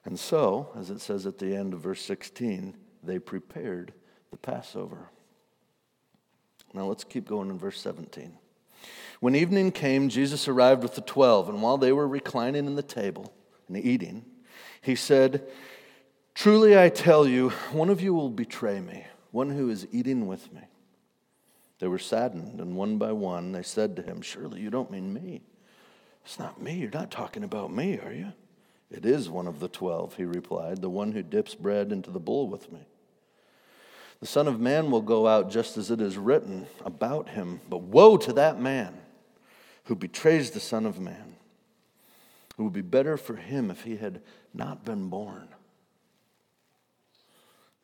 And 0.05 0.19
so, 0.19 0.71
as 0.75 0.89
it 0.89 0.99
says 0.99 1.25
at 1.25 1.37
the 1.37 1.55
end 1.55 1.73
of 1.73 1.79
verse 1.81 2.01
16, 2.01 2.75
they 3.01 3.19
prepared 3.19 3.93
the 4.31 4.37
Passover. 4.37 5.09
Now 6.73 6.85
let's 6.85 7.03
keep 7.03 7.27
going 7.27 7.49
in 7.49 7.57
verse 7.57 7.79
17. 7.79 8.33
When 9.19 9.35
evening 9.35 9.71
came, 9.71 10.09
Jesus 10.09 10.47
arrived 10.47 10.83
with 10.83 10.95
the 10.95 11.01
twelve, 11.01 11.47
and 11.47 11.61
while 11.61 11.77
they 11.77 11.93
were 11.93 12.07
reclining 12.07 12.65
in 12.65 12.75
the 12.75 12.83
table 12.83 13.33
and 13.67 13.77
eating, 13.77 14.25
he 14.81 14.95
said, 14.95 15.47
Truly 16.35 16.77
I 16.77 16.89
tell 16.89 17.25
you, 17.27 17.49
one 17.71 17.89
of 17.89 18.01
you 18.01 18.13
will 18.13 18.29
betray 18.29 18.81
me, 18.81 19.05
one 19.31 19.51
who 19.51 19.69
is 19.69 19.87
eating 19.91 20.27
with 20.27 20.51
me. 20.51 20.61
They 21.79 21.87
were 21.87 21.99
saddened, 21.99 22.59
and 22.59 22.75
one 22.75 22.97
by 22.97 23.11
one 23.13 23.51
they 23.51 23.63
said 23.63 23.95
to 23.95 24.01
him, 24.01 24.21
Surely 24.21 24.59
you 24.59 24.69
don't 24.69 24.91
mean 24.91 25.13
me. 25.13 25.41
It's 26.25 26.39
not 26.39 26.61
me. 26.61 26.75
You're 26.75 26.89
not 26.91 27.11
talking 27.11 27.43
about 27.43 27.73
me, 27.73 27.99
are 27.99 28.13
you? 28.13 28.33
It 28.89 29.05
is 29.05 29.29
one 29.29 29.47
of 29.47 29.59
the 29.59 29.67
twelve, 29.67 30.15
he 30.15 30.25
replied, 30.25 30.81
the 30.81 30.89
one 30.89 31.13
who 31.13 31.23
dips 31.23 31.55
bread 31.55 31.91
into 31.91 32.11
the 32.11 32.19
bowl 32.19 32.47
with 32.47 32.71
me. 32.71 32.81
The 34.23 34.29
Son 34.29 34.47
of 34.47 34.57
Man 34.57 34.89
will 34.89 35.01
go 35.01 35.27
out 35.27 35.51
just 35.51 35.75
as 35.75 35.91
it 35.91 35.99
is 35.99 36.17
written 36.17 36.65
about 36.85 37.27
him. 37.27 37.59
But 37.69 37.81
woe 37.81 38.15
to 38.15 38.31
that 38.31 38.57
man 38.57 38.95
who 39.83 39.95
betrays 39.95 40.51
the 40.51 40.61
Son 40.61 40.85
of 40.85 40.97
Man. 40.97 41.35
It 42.57 42.61
would 42.61 42.71
be 42.71 42.79
better 42.79 43.17
for 43.17 43.35
him 43.35 43.69
if 43.69 43.83
he 43.83 43.97
had 43.97 44.21
not 44.53 44.85
been 44.85 45.09
born. 45.09 45.49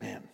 Man, 0.00 0.30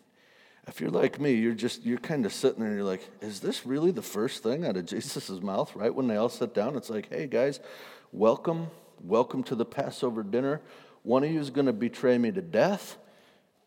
if 0.69 0.81
you're 0.81 0.91
like 0.91 1.21
me, 1.21 1.33
you're 1.33 1.55
just, 1.55 1.85
you're 1.85 1.99
kind 1.99 2.25
of 2.25 2.33
sitting 2.33 2.61
there 2.61 2.69
and 2.69 2.77
you're 2.77 2.87
like, 2.87 3.03
is 3.21 3.41
this 3.41 3.67
really 3.67 3.91
the 3.91 4.01
first 4.01 4.45
thing 4.45 4.65
out 4.65 4.77
of 4.77 4.87
Jesus' 4.87 5.29
mouth, 5.43 5.75
right? 5.75 5.93
When 5.93 6.07
they 6.07 6.15
all 6.15 6.29
sit 6.29 6.55
down, 6.55 6.77
it's 6.77 6.89
like, 6.89 7.13
hey 7.13 7.27
guys, 7.27 7.59
welcome, 8.13 8.69
welcome 9.03 9.43
to 9.43 9.57
the 9.57 9.65
Passover 9.65 10.23
dinner. 10.23 10.61
One 11.03 11.25
of 11.25 11.33
you 11.33 11.41
is 11.41 11.51
going 11.51 11.67
to 11.67 11.73
betray 11.73 12.17
me 12.17 12.31
to 12.31 12.43
death. 12.43 12.97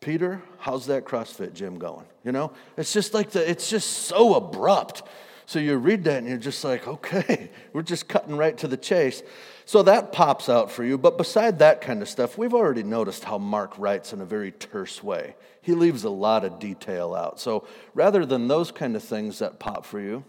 Peter, 0.00 0.42
how's 0.58 0.86
that 0.86 1.04
CrossFit 1.04 1.52
gym 1.52 1.78
going? 1.78 2.06
You 2.24 2.32
know, 2.32 2.52
it's 2.78 2.92
just 2.92 3.12
like 3.12 3.30
the, 3.30 3.48
it's 3.48 3.68
just 3.68 3.90
so 3.90 4.34
abrupt. 4.34 5.02
So 5.44 5.58
you 5.58 5.76
read 5.76 6.04
that 6.04 6.18
and 6.18 6.28
you're 6.28 6.38
just 6.38 6.64
like, 6.64 6.88
okay, 6.88 7.50
we're 7.72 7.82
just 7.82 8.08
cutting 8.08 8.36
right 8.36 8.56
to 8.58 8.68
the 8.68 8.78
chase. 8.78 9.22
So 9.66 9.82
that 9.82 10.12
pops 10.12 10.48
out 10.48 10.70
for 10.70 10.84
you. 10.84 10.96
But 10.96 11.18
beside 11.18 11.58
that 11.58 11.82
kind 11.82 12.00
of 12.00 12.08
stuff, 12.08 12.38
we've 12.38 12.54
already 12.54 12.82
noticed 12.82 13.24
how 13.24 13.36
Mark 13.36 13.78
writes 13.78 14.12
in 14.12 14.20
a 14.20 14.24
very 14.24 14.52
terse 14.52 15.02
way. 15.02 15.36
He 15.60 15.74
leaves 15.74 16.04
a 16.04 16.10
lot 16.10 16.44
of 16.44 16.58
detail 16.58 17.14
out. 17.14 17.38
So 17.38 17.66
rather 17.92 18.24
than 18.24 18.48
those 18.48 18.72
kind 18.72 18.96
of 18.96 19.02
things 19.02 19.40
that 19.40 19.58
pop 19.58 19.84
for 19.84 20.00
you, 20.00 20.24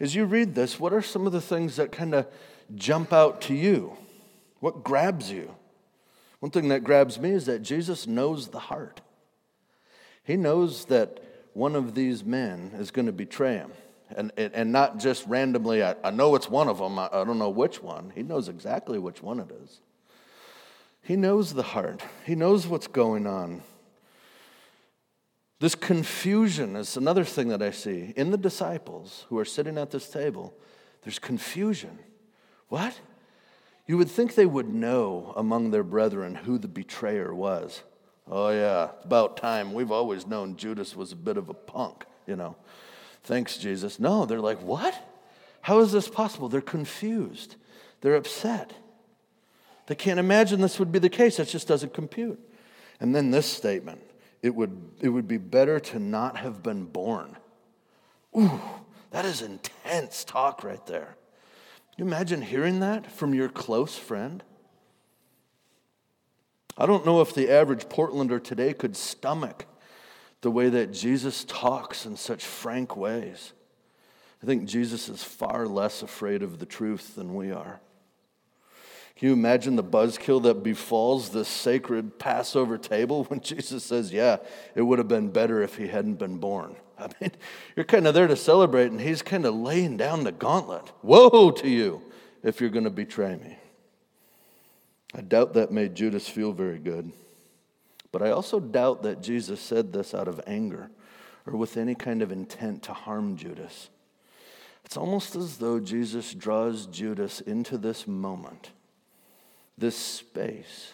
as 0.00 0.14
you 0.14 0.26
read 0.26 0.54
this, 0.54 0.78
what 0.78 0.92
are 0.92 1.02
some 1.02 1.26
of 1.26 1.32
the 1.32 1.40
things 1.40 1.76
that 1.76 1.92
kind 1.92 2.14
of 2.14 2.26
jump 2.74 3.12
out 3.12 3.40
to 3.42 3.54
you? 3.54 3.96
What 4.60 4.84
grabs 4.84 5.30
you? 5.30 5.54
One 6.40 6.50
thing 6.50 6.68
that 6.68 6.84
grabs 6.84 7.18
me 7.18 7.30
is 7.30 7.46
that 7.46 7.62
Jesus 7.62 8.06
knows 8.06 8.48
the 8.48 8.58
heart. 8.58 9.00
He 10.22 10.36
knows 10.36 10.84
that 10.86 11.24
one 11.52 11.74
of 11.74 11.94
these 11.94 12.24
men 12.24 12.72
is 12.78 12.90
going 12.90 13.06
to 13.06 13.12
betray 13.12 13.54
him. 13.54 13.72
And, 14.16 14.32
and 14.36 14.72
not 14.72 14.98
just 14.98 15.26
randomly, 15.26 15.82
I, 15.82 15.94
I 16.02 16.10
know 16.10 16.34
it's 16.34 16.48
one 16.48 16.68
of 16.68 16.78
them, 16.78 16.98
I, 16.98 17.08
I 17.12 17.24
don't 17.24 17.38
know 17.38 17.50
which 17.50 17.82
one. 17.82 18.12
He 18.14 18.22
knows 18.22 18.48
exactly 18.48 18.98
which 18.98 19.22
one 19.22 19.40
it 19.40 19.50
is. 19.62 19.80
He 21.02 21.16
knows 21.16 21.54
the 21.54 21.62
heart, 21.62 22.02
he 22.24 22.34
knows 22.34 22.66
what's 22.66 22.86
going 22.86 23.26
on. 23.26 23.62
This 25.60 25.74
confusion 25.74 26.76
is 26.76 26.96
another 26.96 27.24
thing 27.24 27.48
that 27.48 27.62
I 27.62 27.72
see 27.72 28.12
in 28.16 28.30
the 28.30 28.38
disciples 28.38 29.26
who 29.28 29.38
are 29.38 29.44
sitting 29.44 29.76
at 29.76 29.90
this 29.90 30.08
table. 30.08 30.54
There's 31.02 31.18
confusion. 31.18 31.98
What? 32.68 32.98
You 33.88 33.96
would 33.96 34.10
think 34.10 34.34
they 34.34 34.46
would 34.46 34.68
know 34.68 35.32
among 35.34 35.70
their 35.70 35.82
brethren 35.82 36.34
who 36.34 36.58
the 36.58 36.68
betrayer 36.68 37.34
was. 37.34 37.82
Oh, 38.30 38.50
yeah, 38.50 38.90
about 39.02 39.38
time. 39.38 39.72
We've 39.72 39.90
always 39.90 40.26
known 40.26 40.56
Judas 40.56 40.94
was 40.94 41.10
a 41.10 41.16
bit 41.16 41.38
of 41.38 41.48
a 41.48 41.54
punk, 41.54 42.04
you 42.26 42.36
know. 42.36 42.54
Thanks, 43.24 43.56
Jesus. 43.56 43.98
No, 43.98 44.26
they're 44.26 44.40
like, 44.40 44.60
what? 44.62 44.94
How 45.62 45.80
is 45.80 45.90
this 45.90 46.06
possible? 46.06 46.50
They're 46.50 46.60
confused, 46.60 47.56
they're 48.02 48.14
upset. 48.14 48.74
They 49.86 49.94
can't 49.94 50.20
imagine 50.20 50.60
this 50.60 50.78
would 50.78 50.92
be 50.92 50.98
the 50.98 51.08
case. 51.08 51.38
That 51.38 51.48
just 51.48 51.66
doesn't 51.66 51.94
compute. 51.94 52.38
And 53.00 53.14
then 53.14 53.30
this 53.30 53.46
statement 53.46 54.02
it 54.42 54.54
would, 54.54 54.78
it 55.00 55.08
would 55.08 55.26
be 55.26 55.38
better 55.38 55.80
to 55.80 55.98
not 55.98 56.36
have 56.36 56.62
been 56.62 56.84
born. 56.84 57.36
Ooh, 58.36 58.60
that 59.10 59.24
is 59.24 59.40
intense 59.40 60.24
talk 60.24 60.62
right 60.62 60.84
there 60.86 61.17
you 61.98 62.04
imagine 62.04 62.42
hearing 62.42 62.78
that 62.80 63.10
from 63.10 63.34
your 63.34 63.48
close 63.48 63.96
friend? 63.96 64.44
I 66.76 66.86
don't 66.86 67.04
know 67.04 67.20
if 67.20 67.34
the 67.34 67.50
average 67.50 67.88
Portlander 67.88 68.42
today 68.42 68.72
could 68.72 68.96
stomach 68.96 69.66
the 70.40 70.50
way 70.50 70.68
that 70.68 70.92
Jesus 70.92 71.44
talks 71.44 72.06
in 72.06 72.16
such 72.16 72.44
frank 72.44 72.96
ways. 72.96 73.52
I 74.40 74.46
think 74.46 74.66
Jesus 74.66 75.08
is 75.08 75.24
far 75.24 75.66
less 75.66 76.00
afraid 76.00 76.44
of 76.44 76.60
the 76.60 76.66
truth 76.66 77.16
than 77.16 77.34
we 77.34 77.50
are. 77.50 77.80
Can 79.16 79.26
you 79.26 79.34
imagine 79.34 79.74
the 79.74 79.82
buzzkill 79.82 80.40
that 80.44 80.62
befalls 80.62 81.30
this 81.30 81.48
sacred 81.48 82.20
Passover 82.20 82.78
table 82.78 83.24
when 83.28 83.40
Jesus 83.40 83.82
says, 83.82 84.12
Yeah, 84.12 84.36
it 84.76 84.82
would 84.82 85.00
have 85.00 85.08
been 85.08 85.30
better 85.30 85.60
if 85.60 85.76
he 85.76 85.88
hadn't 85.88 86.20
been 86.20 86.38
born? 86.38 86.76
I 87.00 87.08
mean, 87.20 87.32
you're 87.76 87.84
kind 87.84 88.06
of 88.06 88.14
there 88.14 88.26
to 88.26 88.36
celebrate, 88.36 88.90
and 88.90 89.00
he's 89.00 89.22
kind 89.22 89.46
of 89.46 89.54
laying 89.54 89.96
down 89.96 90.24
the 90.24 90.32
gauntlet. 90.32 90.92
Woe 91.02 91.50
to 91.50 91.68
you 91.68 92.02
if 92.42 92.60
you're 92.60 92.70
going 92.70 92.84
to 92.84 92.90
betray 92.90 93.36
me. 93.36 93.58
I 95.14 95.20
doubt 95.20 95.54
that 95.54 95.72
made 95.72 95.94
Judas 95.94 96.28
feel 96.28 96.52
very 96.52 96.78
good. 96.78 97.12
But 98.12 98.22
I 98.22 98.30
also 98.30 98.60
doubt 98.60 99.02
that 99.02 99.22
Jesus 99.22 99.60
said 99.60 99.92
this 99.92 100.14
out 100.14 100.28
of 100.28 100.40
anger 100.46 100.90
or 101.46 101.56
with 101.56 101.76
any 101.76 101.94
kind 101.94 102.22
of 102.22 102.32
intent 102.32 102.82
to 102.84 102.92
harm 102.92 103.36
Judas. 103.36 103.90
It's 104.84 104.96
almost 104.96 105.36
as 105.36 105.58
though 105.58 105.80
Jesus 105.80 106.32
draws 106.34 106.86
Judas 106.86 107.40
into 107.40 107.76
this 107.76 108.06
moment, 108.06 108.70
this 109.76 109.96
space 109.96 110.92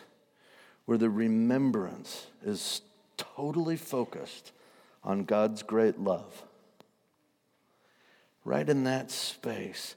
where 0.85 0.99
the 0.99 1.11
remembrance 1.11 2.27
is 2.45 2.83
totally 3.17 3.77
focused 3.77 4.53
on 5.05 5.25
God's 5.25 5.63
great 5.63 5.99
love. 5.99 6.45
Right 8.45 8.69
in 8.69 8.85
that 8.85 9.11
space 9.11 9.95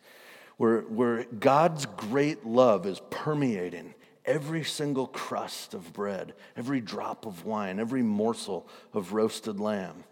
where, 0.58 0.82
where 0.82 1.26
God's 1.26 1.86
great 1.86 2.46
love 2.46 2.86
is 2.86 3.02
permeating 3.10 3.94
every 4.26 4.64
single 4.64 5.08
crust 5.08 5.74
of 5.74 5.94
bread, 5.94 6.34
every 6.58 6.82
drop 6.82 7.26
of 7.26 7.46
wine, 7.46 7.80
every 7.80 8.04
morsel 8.04 8.68
of 8.94 9.14
roasted 9.14 9.60
lamb. 9.60 10.04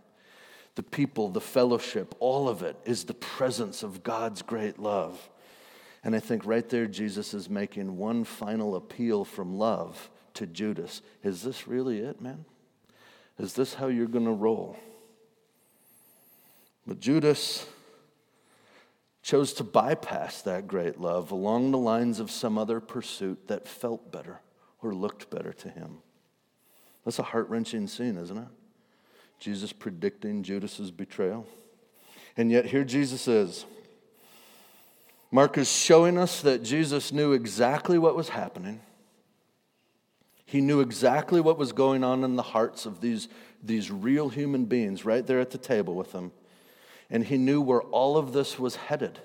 The 0.75 0.84
people, 0.84 1.29
the 1.29 1.41
fellowship, 1.41 2.15
all 2.19 2.47
of 2.47 2.62
it 2.62 2.77
is 2.86 3.03
the 3.03 3.13
presence 3.13 3.84
of 3.84 4.03
God's 4.03 4.41
great 4.41 4.79
love. 4.79 5.29
And 6.03 6.15
I 6.15 6.19
think 6.19 6.45
right 6.45 6.67
there, 6.69 6.86
Jesus 6.86 7.34
is 7.34 7.49
making 7.49 7.97
one 7.97 8.23
final 8.23 8.75
appeal 8.75 9.25
from 9.25 9.58
love 9.58 10.10
to 10.36 10.45
Judas. 10.45 11.01
Is 11.23 11.41
this 11.41 11.67
really 11.67 11.99
it, 11.99 12.21
man? 12.21 12.45
Is 13.39 13.54
this 13.54 13.74
how 13.74 13.88
you're 13.88 14.08
going 14.08 14.26
to 14.26 14.32
roll? 14.32 14.78
But 16.88 17.00
Judas 17.00 17.65
chose 19.21 19.54
to 19.54 19.63
bypass 19.63 20.41
that 20.43 20.67
great 20.67 21.02
love 21.02 21.32
along 21.32 21.71
the 21.71 21.78
lines 21.78 22.19
of 22.19 22.30
some 22.30 22.58
other 22.58 22.80
pursuit 22.80 23.48
that 23.48 23.67
felt 23.67 24.12
better 24.12 24.39
or 24.82 24.93
looked 24.93 25.30
better 25.32 25.52
to 25.52 25.69
him. 25.69 25.98
That's 27.04 27.19
a 27.19 27.24
heart 27.24 27.50
wrenching 27.50 27.88
scene, 27.88 28.17
isn't 28.17 28.38
it? 28.38 28.48
Jesus 29.39 29.74
predicting 29.74 30.43
Judas's 30.43 30.91
betrayal. 30.91 31.48
And 32.38 32.52
yet, 32.52 32.65
here 32.65 32.84
Jesus 32.84 33.28
is. 33.28 33.65
Mark 35.32 35.58
is 35.58 35.71
showing 35.71 36.17
us 36.17 36.41
that 36.41 36.63
Jesus 36.63 37.12
knew 37.12 37.34
exactly 37.34 37.98
what 37.98 38.15
was 38.15 38.30
happening. 38.30 38.80
He 40.45 40.62
knew 40.62 40.79
exactly 40.79 41.41
what 41.41 41.58
was 41.58 41.71
going 41.71 42.03
on 42.03 42.23
in 42.23 42.36
the 42.36 42.43
hearts 42.43 42.86
of 42.86 43.01
these, 43.01 43.27
these 43.63 43.91
real 43.91 44.29
human 44.29 44.65
beings 44.65 45.03
right 45.03 45.25
there 45.25 45.39
at 45.39 45.51
the 45.51 45.58
table 45.58 45.95
with 45.95 46.12
him 46.12 46.31
and 47.10 47.23
he 47.25 47.38
knew 47.38 47.62
where 47.62 47.81
all 47.81 48.17
of 48.17 48.34
this 48.34 48.60
was 48.60 48.75
headed. 48.75 49.19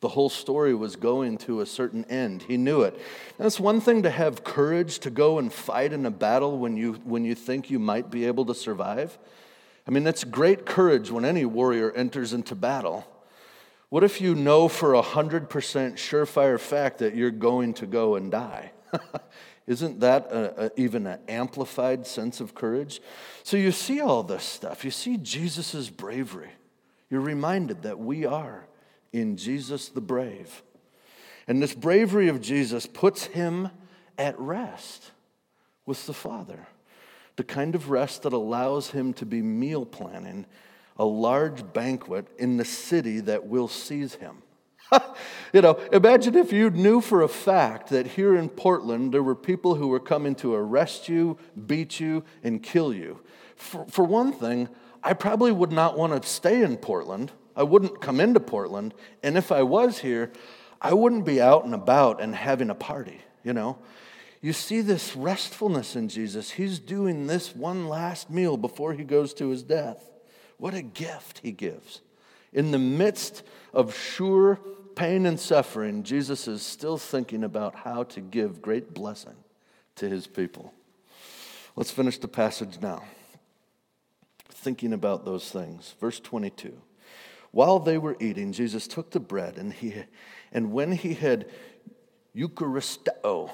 The 0.00 0.08
whole 0.08 0.28
story 0.28 0.74
was 0.74 0.94
going 0.94 1.38
to 1.38 1.60
a 1.60 1.66
certain 1.66 2.04
end. 2.04 2.42
He 2.42 2.56
knew 2.56 2.82
it. 2.82 3.00
It's 3.38 3.58
one 3.58 3.80
thing 3.80 4.04
to 4.04 4.10
have 4.10 4.44
courage 4.44 5.00
to 5.00 5.10
go 5.10 5.38
and 5.38 5.52
fight 5.52 5.92
in 5.92 6.06
a 6.06 6.10
battle 6.10 6.58
when 6.58 6.76
you, 6.76 6.94
when 7.04 7.24
you 7.24 7.34
think 7.34 7.68
you 7.68 7.80
might 7.80 8.08
be 8.10 8.24
able 8.26 8.44
to 8.46 8.54
survive. 8.54 9.18
I 9.86 9.90
mean, 9.90 10.04
that's 10.04 10.22
great 10.22 10.66
courage 10.66 11.10
when 11.10 11.24
any 11.24 11.44
warrior 11.44 11.90
enters 11.90 12.32
into 12.32 12.54
battle. 12.54 13.06
What 13.88 14.04
if 14.04 14.20
you 14.20 14.34
know 14.36 14.68
for 14.68 14.94
a 14.94 15.02
100% 15.02 15.48
surefire 15.48 16.60
fact 16.60 16.98
that 16.98 17.16
you're 17.16 17.30
going 17.30 17.74
to 17.74 17.86
go 17.86 18.14
and 18.14 18.30
die? 18.30 18.70
Isn't 19.68 20.00
that 20.00 20.32
a, 20.32 20.64
a, 20.64 20.70
even 20.76 21.06
an 21.06 21.20
amplified 21.28 22.06
sense 22.06 22.40
of 22.40 22.54
courage? 22.54 23.02
So 23.42 23.58
you 23.58 23.70
see 23.70 24.00
all 24.00 24.22
this 24.22 24.42
stuff. 24.42 24.82
You 24.82 24.90
see 24.90 25.18
Jesus' 25.18 25.90
bravery. 25.90 26.50
You're 27.10 27.20
reminded 27.20 27.82
that 27.82 27.98
we 27.98 28.24
are 28.24 28.66
in 29.12 29.36
Jesus 29.36 29.90
the 29.90 30.00
brave. 30.00 30.62
And 31.46 31.62
this 31.62 31.74
bravery 31.74 32.28
of 32.28 32.40
Jesus 32.40 32.86
puts 32.86 33.26
him 33.26 33.68
at 34.16 34.38
rest 34.40 35.10
with 35.84 36.06
the 36.06 36.14
Father, 36.14 36.66
the 37.36 37.44
kind 37.44 37.74
of 37.74 37.90
rest 37.90 38.22
that 38.22 38.32
allows 38.32 38.90
him 38.90 39.12
to 39.14 39.26
be 39.26 39.42
meal 39.42 39.84
planning 39.84 40.46
a 40.98 41.04
large 41.04 41.72
banquet 41.72 42.26
in 42.38 42.56
the 42.56 42.64
city 42.64 43.20
that 43.20 43.46
will 43.46 43.68
seize 43.68 44.14
him. 44.14 44.42
you 45.52 45.60
know, 45.60 45.74
imagine 45.92 46.34
if 46.36 46.52
you 46.52 46.70
knew 46.70 47.00
for 47.00 47.22
a 47.22 47.28
fact 47.28 47.90
that 47.90 48.06
here 48.06 48.36
in 48.36 48.48
Portland 48.48 49.12
there 49.12 49.22
were 49.22 49.34
people 49.34 49.74
who 49.74 49.88
were 49.88 50.00
coming 50.00 50.34
to 50.36 50.54
arrest 50.54 51.08
you, 51.08 51.38
beat 51.66 52.00
you, 52.00 52.24
and 52.42 52.62
kill 52.62 52.92
you. 52.92 53.20
For, 53.56 53.84
for 53.86 54.04
one 54.04 54.32
thing, 54.32 54.68
I 55.02 55.12
probably 55.14 55.52
would 55.52 55.72
not 55.72 55.96
want 55.96 56.20
to 56.20 56.28
stay 56.28 56.62
in 56.62 56.76
Portland. 56.76 57.32
I 57.56 57.62
wouldn't 57.62 58.00
come 58.00 58.20
into 58.20 58.40
Portland. 58.40 58.94
And 59.22 59.36
if 59.36 59.50
I 59.50 59.62
was 59.62 59.98
here, 59.98 60.32
I 60.80 60.94
wouldn't 60.94 61.24
be 61.24 61.40
out 61.40 61.64
and 61.64 61.74
about 61.74 62.20
and 62.20 62.34
having 62.34 62.70
a 62.70 62.74
party, 62.74 63.20
you 63.42 63.52
know? 63.52 63.78
You 64.40 64.52
see 64.52 64.80
this 64.80 65.16
restfulness 65.16 65.96
in 65.96 66.08
Jesus. 66.08 66.52
He's 66.52 66.78
doing 66.78 67.26
this 67.26 67.56
one 67.56 67.88
last 67.88 68.30
meal 68.30 68.56
before 68.56 68.92
he 68.92 69.02
goes 69.02 69.34
to 69.34 69.48
his 69.48 69.64
death. 69.64 70.08
What 70.58 70.74
a 70.74 70.82
gift 70.82 71.40
he 71.42 71.50
gives. 71.50 72.00
In 72.52 72.70
the 72.70 72.78
midst 72.78 73.42
of 73.74 73.96
sure 73.96 74.60
pain 74.98 75.26
and 75.26 75.38
suffering, 75.38 76.02
Jesus 76.02 76.48
is 76.48 76.60
still 76.60 76.98
thinking 76.98 77.44
about 77.44 77.74
how 77.76 78.02
to 78.02 78.20
give 78.20 78.60
great 78.60 78.92
blessing 78.92 79.36
to 79.94 80.08
his 80.08 80.26
people. 80.26 80.74
Let's 81.76 81.92
finish 81.92 82.18
the 82.18 82.28
passage 82.28 82.78
now 82.82 83.04
thinking 84.48 84.92
about 84.92 85.24
those 85.24 85.50
things. 85.50 85.94
Verse 86.00 86.18
22. 86.20 86.76
While 87.52 87.78
they 87.78 87.96
were 87.96 88.16
eating, 88.20 88.52
Jesus 88.52 88.86
took 88.86 89.12
the 89.12 89.20
bread 89.20 89.56
and, 89.56 89.72
he, 89.72 89.94
and 90.52 90.72
when 90.72 90.92
he 90.92 91.14
had 91.14 91.48
Eucharisteo, 92.36 93.50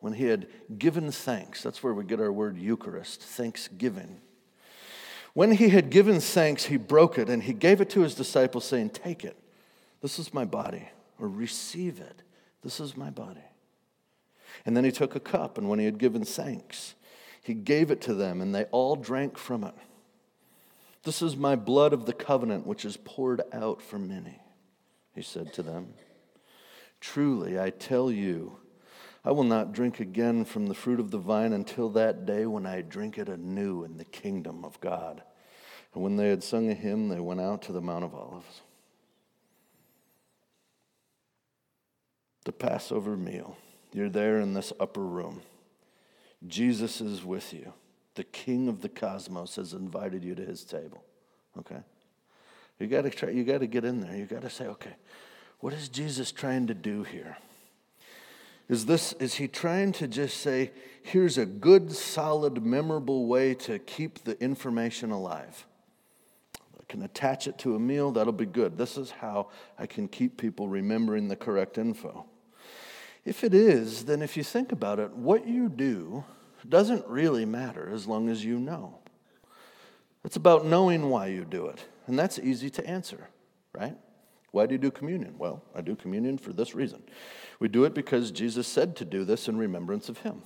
when 0.00 0.12
he 0.12 0.24
had 0.24 0.46
given 0.78 1.10
thanks, 1.10 1.62
that's 1.62 1.82
where 1.82 1.94
we 1.94 2.04
get 2.04 2.20
our 2.20 2.30
word 2.30 2.58
Eucharist, 2.58 3.22
thanksgiving. 3.22 4.20
When 5.32 5.52
he 5.52 5.70
had 5.70 5.90
given 5.90 6.20
thanks, 6.20 6.66
he 6.66 6.76
broke 6.76 7.18
it 7.18 7.28
and 7.28 7.42
he 7.42 7.54
gave 7.54 7.80
it 7.80 7.90
to 7.90 8.02
his 8.02 8.14
disciples, 8.14 8.64
saying, 8.64 8.90
Take 8.90 9.24
it. 9.24 9.36
This 10.04 10.18
is 10.18 10.34
my 10.34 10.44
body, 10.44 10.86
or 11.18 11.30
receive 11.30 11.98
it. 11.98 12.20
This 12.62 12.78
is 12.78 12.94
my 12.94 13.08
body. 13.08 13.40
And 14.66 14.76
then 14.76 14.84
he 14.84 14.92
took 14.92 15.14
a 15.14 15.20
cup, 15.20 15.56
and 15.56 15.66
when 15.66 15.78
he 15.78 15.86
had 15.86 15.96
given 15.96 16.26
thanks, 16.26 16.94
he 17.42 17.54
gave 17.54 17.90
it 17.90 18.02
to 18.02 18.12
them, 18.12 18.42
and 18.42 18.54
they 18.54 18.64
all 18.64 18.96
drank 18.96 19.38
from 19.38 19.64
it. 19.64 19.72
This 21.04 21.22
is 21.22 21.38
my 21.38 21.56
blood 21.56 21.94
of 21.94 22.04
the 22.04 22.12
covenant, 22.12 22.66
which 22.66 22.84
is 22.84 22.98
poured 22.98 23.40
out 23.50 23.80
for 23.80 23.98
many, 23.98 24.42
he 25.14 25.22
said 25.22 25.54
to 25.54 25.62
them. 25.62 25.94
Truly, 27.00 27.58
I 27.58 27.70
tell 27.70 28.10
you, 28.10 28.58
I 29.24 29.30
will 29.30 29.42
not 29.42 29.72
drink 29.72 30.00
again 30.00 30.44
from 30.44 30.66
the 30.66 30.74
fruit 30.74 31.00
of 31.00 31.12
the 31.12 31.18
vine 31.18 31.54
until 31.54 31.88
that 31.88 32.26
day 32.26 32.44
when 32.44 32.66
I 32.66 32.82
drink 32.82 33.16
it 33.16 33.30
anew 33.30 33.84
in 33.84 33.96
the 33.96 34.04
kingdom 34.04 34.66
of 34.66 34.78
God. 34.82 35.22
And 35.94 36.02
when 36.02 36.16
they 36.16 36.28
had 36.28 36.44
sung 36.44 36.68
a 36.68 36.74
hymn, 36.74 37.08
they 37.08 37.20
went 37.20 37.40
out 37.40 37.62
to 37.62 37.72
the 37.72 37.80
Mount 37.80 38.04
of 38.04 38.14
Olives. 38.14 38.60
The 42.44 42.52
Passover 42.52 43.16
meal. 43.16 43.56
You're 43.92 44.10
there 44.10 44.40
in 44.40 44.54
this 44.54 44.72
upper 44.78 45.04
room. 45.04 45.42
Jesus 46.46 47.00
is 47.00 47.24
with 47.24 47.52
you 47.54 47.72
the 48.14 48.24
king 48.24 48.68
of 48.68 48.80
the 48.80 48.88
cosmos 48.88 49.56
has 49.56 49.72
invited 49.72 50.22
you 50.24 50.34
to 50.34 50.44
his 50.44 50.64
table. 50.64 51.02
Okay? 51.58 51.80
You 52.78 52.86
got 52.86 53.02
to 53.02 53.10
try 53.10 53.30
you 53.30 53.44
got 53.44 53.58
to 53.58 53.66
get 53.66 53.84
in 53.84 54.00
there. 54.00 54.16
You 54.16 54.26
got 54.26 54.42
to 54.42 54.50
say, 54.50 54.66
"Okay, 54.66 54.94
what 55.60 55.72
is 55.72 55.88
Jesus 55.88 56.32
trying 56.32 56.66
to 56.68 56.74
do 56.74 57.02
here? 57.02 57.36
Is 58.68 58.86
this 58.86 59.12
is 59.14 59.34
he 59.34 59.46
trying 59.46 59.92
to 59.92 60.08
just 60.08 60.38
say, 60.38 60.72
here's 61.02 61.38
a 61.38 61.46
good, 61.46 61.92
solid, 61.92 62.64
memorable 62.64 63.26
way 63.26 63.54
to 63.54 63.78
keep 63.78 64.24
the 64.24 64.40
information 64.42 65.10
alive? 65.10 65.66
I 66.56 66.84
can 66.88 67.02
attach 67.02 67.46
it 67.46 67.58
to 67.58 67.74
a 67.76 67.78
meal, 67.78 68.12
that'll 68.12 68.32
be 68.32 68.46
good. 68.46 68.76
This 68.76 68.96
is 68.96 69.10
how 69.10 69.48
I 69.78 69.86
can 69.86 70.08
keep 70.08 70.36
people 70.36 70.68
remembering 70.68 71.28
the 71.28 71.36
correct 71.36 71.78
info. 71.78 72.26
If 73.24 73.42
it 73.42 73.54
is, 73.54 74.04
then 74.04 74.20
if 74.20 74.36
you 74.36 74.42
think 74.42 74.72
about 74.72 74.98
it, 74.98 75.12
what 75.14 75.46
you 75.46 75.68
do 75.68 76.24
doesn't 76.68 77.06
really 77.06 77.44
matter 77.44 77.90
as 77.92 78.06
long 78.06 78.28
as 78.28 78.44
you 78.44 78.58
know. 78.58 78.98
It's 80.24 80.36
about 80.36 80.66
knowing 80.66 81.10
why 81.10 81.26
you 81.26 81.44
do 81.44 81.66
it. 81.66 81.84
And 82.06 82.18
that's 82.18 82.38
easy 82.38 82.70
to 82.70 82.86
answer, 82.86 83.28
right? 83.72 83.96
Why 84.50 84.66
do 84.66 84.72
you 84.72 84.78
do 84.78 84.90
communion? 84.90 85.34
Well, 85.38 85.62
I 85.74 85.80
do 85.80 85.96
communion 85.96 86.38
for 86.38 86.52
this 86.52 86.74
reason. 86.74 87.02
We 87.60 87.68
do 87.68 87.84
it 87.84 87.94
because 87.94 88.30
Jesus 88.30 88.66
said 88.66 88.96
to 88.96 89.04
do 89.04 89.24
this 89.24 89.48
in 89.48 89.56
remembrance 89.56 90.08
of 90.08 90.18
him. 90.18 90.42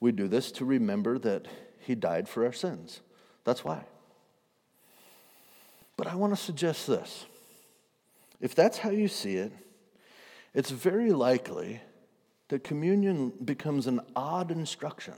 We 0.00 0.12
do 0.12 0.28
this 0.28 0.52
to 0.52 0.64
remember 0.64 1.18
that 1.18 1.46
he 1.80 1.94
died 1.94 2.28
for 2.28 2.44
our 2.44 2.52
sins. 2.52 3.00
That's 3.44 3.64
why. 3.64 3.84
But 5.96 6.06
I 6.06 6.14
want 6.14 6.32
to 6.32 6.40
suggest 6.40 6.86
this. 6.86 7.26
If 8.40 8.54
that's 8.54 8.78
how 8.78 8.90
you 8.90 9.08
see 9.08 9.34
it, 9.34 9.52
it's 10.58 10.70
very 10.70 11.12
likely 11.12 11.80
that 12.48 12.64
communion 12.64 13.32
becomes 13.44 13.86
an 13.86 14.00
odd 14.16 14.50
instruction 14.50 15.14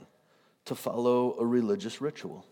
to 0.65 0.75
follow 0.75 1.35
a 1.39 1.43
religious 1.43 1.99
ritual. 1.99 2.45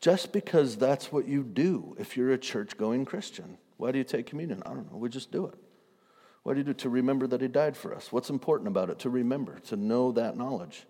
Just 0.00 0.32
because 0.32 0.78
that's 0.78 1.12
what 1.12 1.28
you 1.28 1.42
do 1.42 1.96
if 1.98 2.16
you're 2.16 2.32
a 2.32 2.38
church 2.38 2.78
going 2.78 3.04
Christian. 3.04 3.58
Why 3.76 3.92
do 3.92 3.98
you 3.98 4.04
take 4.04 4.24
communion? 4.24 4.62
I 4.64 4.70
don't 4.70 4.90
know. 4.90 4.96
We 4.96 5.10
just 5.10 5.30
do 5.30 5.44
it. 5.44 5.54
Why 6.44 6.54
do 6.54 6.60
you 6.60 6.64
do 6.64 6.70
it? 6.70 6.78
To 6.78 6.88
remember 6.88 7.26
that 7.26 7.42
He 7.42 7.48
died 7.48 7.76
for 7.76 7.94
us. 7.94 8.10
What's 8.10 8.30
important 8.30 8.68
about 8.68 8.88
it? 8.88 8.98
To 9.00 9.10
remember, 9.10 9.58
to 9.66 9.76
know 9.76 10.12
that 10.12 10.38
knowledge, 10.38 10.86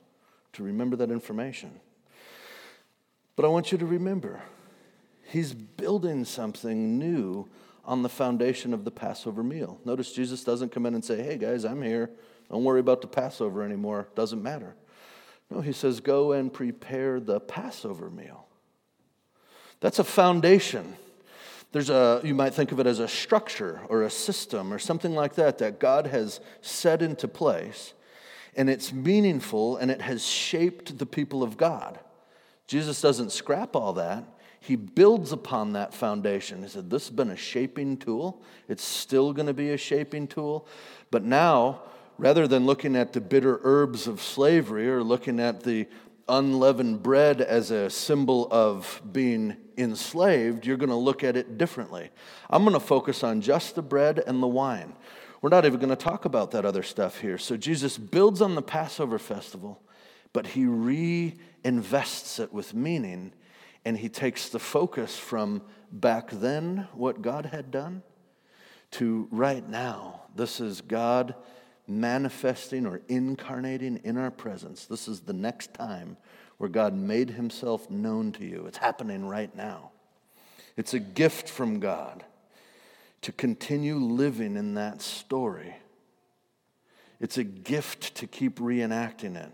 to 0.52 0.62
remember 0.62 0.94
that 0.94 1.10
information. 1.10 1.80
But 3.34 3.44
I 3.44 3.48
want 3.48 3.72
you 3.72 3.78
to 3.78 3.86
remember, 3.86 4.40
He's 5.24 5.52
building 5.52 6.24
something 6.24 6.96
new 6.96 7.48
on 7.86 8.02
the 8.02 8.08
foundation 8.08 8.72
of 8.72 8.84
the 8.84 8.90
Passover 8.90 9.42
meal. 9.42 9.80
Notice 9.84 10.12
Jesus 10.12 10.44
doesn't 10.44 10.72
come 10.72 10.86
in 10.86 10.94
and 10.94 11.04
say, 11.04 11.22
Hey 11.22 11.36
guys, 11.36 11.64
I'm 11.64 11.82
here. 11.82 12.10
Don't 12.50 12.64
worry 12.64 12.80
about 12.80 13.00
the 13.00 13.06
Passover 13.06 13.62
anymore. 13.62 14.08
Doesn't 14.14 14.42
matter. 14.42 14.74
No, 15.50 15.60
he 15.60 15.72
says, 15.72 16.00
Go 16.00 16.32
and 16.32 16.52
prepare 16.52 17.20
the 17.20 17.40
Passover 17.40 18.10
meal. 18.10 18.46
That's 19.80 19.98
a 19.98 20.04
foundation. 20.04 20.96
There's 21.72 21.90
a, 21.90 22.20
you 22.22 22.34
might 22.34 22.54
think 22.54 22.70
of 22.70 22.78
it 22.78 22.86
as 22.86 23.00
a 23.00 23.08
structure 23.08 23.80
or 23.88 24.04
a 24.04 24.10
system 24.10 24.72
or 24.72 24.78
something 24.78 25.14
like 25.14 25.34
that 25.34 25.58
that 25.58 25.80
God 25.80 26.06
has 26.06 26.40
set 26.60 27.02
into 27.02 27.26
place. 27.26 27.94
And 28.56 28.70
it's 28.70 28.92
meaningful 28.92 29.76
and 29.76 29.90
it 29.90 30.00
has 30.00 30.24
shaped 30.24 30.98
the 30.98 31.06
people 31.06 31.42
of 31.42 31.56
God. 31.56 31.98
Jesus 32.68 33.00
doesn't 33.00 33.32
scrap 33.32 33.74
all 33.74 33.94
that. 33.94 34.24
He 34.64 34.76
builds 34.76 35.30
upon 35.30 35.74
that 35.74 35.92
foundation. 35.92 36.62
He 36.62 36.70
said, 36.70 36.88
This 36.88 37.08
has 37.08 37.14
been 37.14 37.28
a 37.28 37.36
shaping 37.36 37.98
tool. 37.98 38.42
It's 38.66 38.82
still 38.82 39.34
going 39.34 39.46
to 39.46 39.52
be 39.52 39.72
a 39.72 39.76
shaping 39.76 40.26
tool. 40.26 40.66
But 41.10 41.22
now, 41.22 41.82
rather 42.16 42.48
than 42.48 42.64
looking 42.64 42.96
at 42.96 43.12
the 43.12 43.20
bitter 43.20 43.60
herbs 43.62 44.06
of 44.06 44.22
slavery 44.22 44.88
or 44.88 45.02
looking 45.02 45.38
at 45.38 45.64
the 45.64 45.86
unleavened 46.30 47.02
bread 47.02 47.42
as 47.42 47.70
a 47.70 47.90
symbol 47.90 48.48
of 48.50 49.02
being 49.12 49.54
enslaved, 49.76 50.64
you're 50.64 50.78
going 50.78 50.88
to 50.88 50.96
look 50.96 51.22
at 51.22 51.36
it 51.36 51.58
differently. 51.58 52.08
I'm 52.48 52.62
going 52.64 52.72
to 52.72 52.80
focus 52.80 53.22
on 53.22 53.42
just 53.42 53.74
the 53.74 53.82
bread 53.82 54.22
and 54.26 54.42
the 54.42 54.46
wine. 54.46 54.94
We're 55.42 55.50
not 55.50 55.66
even 55.66 55.78
going 55.78 55.90
to 55.90 55.96
talk 55.96 56.24
about 56.24 56.52
that 56.52 56.64
other 56.64 56.82
stuff 56.82 57.20
here. 57.20 57.36
So 57.36 57.58
Jesus 57.58 57.98
builds 57.98 58.40
on 58.40 58.54
the 58.54 58.62
Passover 58.62 59.18
festival, 59.18 59.82
but 60.32 60.46
he 60.46 60.62
reinvests 60.64 62.40
it 62.40 62.50
with 62.50 62.72
meaning, 62.72 63.34
and 63.84 63.98
he 63.98 64.08
takes 64.08 64.48
the 64.48 64.58
focus 64.58 65.18
from 65.18 65.62
back 65.92 66.30
then, 66.30 66.88
what 66.94 67.22
God 67.22 67.46
had 67.46 67.70
done, 67.70 68.02
to 68.92 69.28
right 69.30 69.68
now. 69.68 70.22
This 70.34 70.60
is 70.60 70.80
God 70.80 71.34
manifesting 71.86 72.86
or 72.86 73.00
incarnating 73.08 74.00
in 74.04 74.16
our 74.16 74.30
presence. 74.30 74.86
This 74.86 75.06
is 75.06 75.20
the 75.20 75.32
next 75.32 75.74
time 75.74 76.16
where 76.58 76.70
God 76.70 76.94
made 76.94 77.30
himself 77.30 77.90
known 77.90 78.32
to 78.32 78.44
you. 78.44 78.64
It's 78.66 78.78
happening 78.78 79.26
right 79.26 79.54
now. 79.54 79.90
It's 80.76 80.94
a 80.94 80.98
gift 80.98 81.48
from 81.48 81.80
God 81.80 82.24
to 83.22 83.32
continue 83.32 83.96
living 83.96 84.56
in 84.56 84.74
that 84.74 85.02
story. 85.02 85.76
It's 87.20 87.38
a 87.38 87.44
gift 87.44 88.14
to 88.16 88.26
keep 88.26 88.58
reenacting 88.58 89.36
it. 89.36 89.52